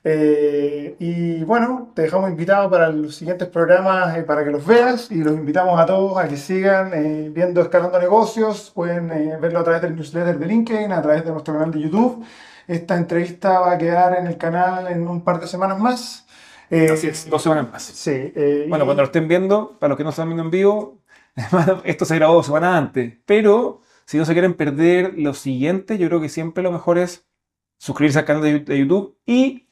[0.05, 5.13] Eh, y bueno, te dejamos invitado para los siguientes programas eh, para que los veas
[5.13, 8.73] y los invitamos a todos a que sigan eh, viendo Escalando Negocios.
[8.75, 9.09] Pueden
[9.41, 12.25] verlo a través del newsletter de LinkedIn, a través de nuestro canal de YouTube.
[12.67, 16.27] Esta entrevista va a quedar en el canal en un par de semanas más.
[16.91, 17.83] Así es, dos semanas más.
[17.83, 18.33] Sí.
[18.69, 21.03] Bueno, cuando lo estén viendo, para los que no están viendo en vivo,
[21.85, 23.15] esto se grabó dos semanas antes.
[23.27, 27.27] Pero si no se quieren perder lo siguiente, yo creo que siempre lo mejor es
[27.79, 29.67] suscribirse al canal de de YouTube y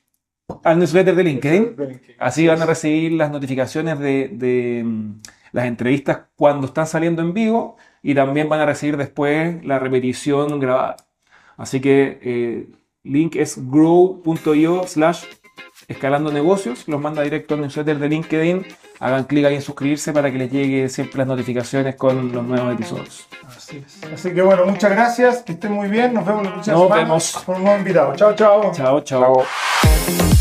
[0.64, 1.76] al newsletter de LinkedIn.
[2.18, 5.20] Así van a recibir las notificaciones de, de, mm,
[5.52, 10.58] las entrevistas cuando están saliendo en vivo y también van a recibir después la repetición
[10.60, 10.96] grabada.
[11.56, 12.68] Así que eh,
[13.02, 15.24] link es grow.io slash
[15.88, 18.66] escalando negocios, los manda directo al newsletter de LinkedIn.
[19.00, 22.74] Hagan clic ahí en suscribirse para que les llegue siempre las notificaciones con los nuevos
[22.74, 23.26] episodios.
[23.46, 24.04] Así, es.
[24.12, 27.02] Así que bueno, muchas gracias, que estén muy bien, nos vemos la próxima Nos semana
[27.02, 27.32] vemos.
[27.46, 28.14] con un nuevo invitado.
[28.14, 28.72] Chao, chao.
[28.74, 29.34] Chao, chao.
[29.34, 30.39] Chao.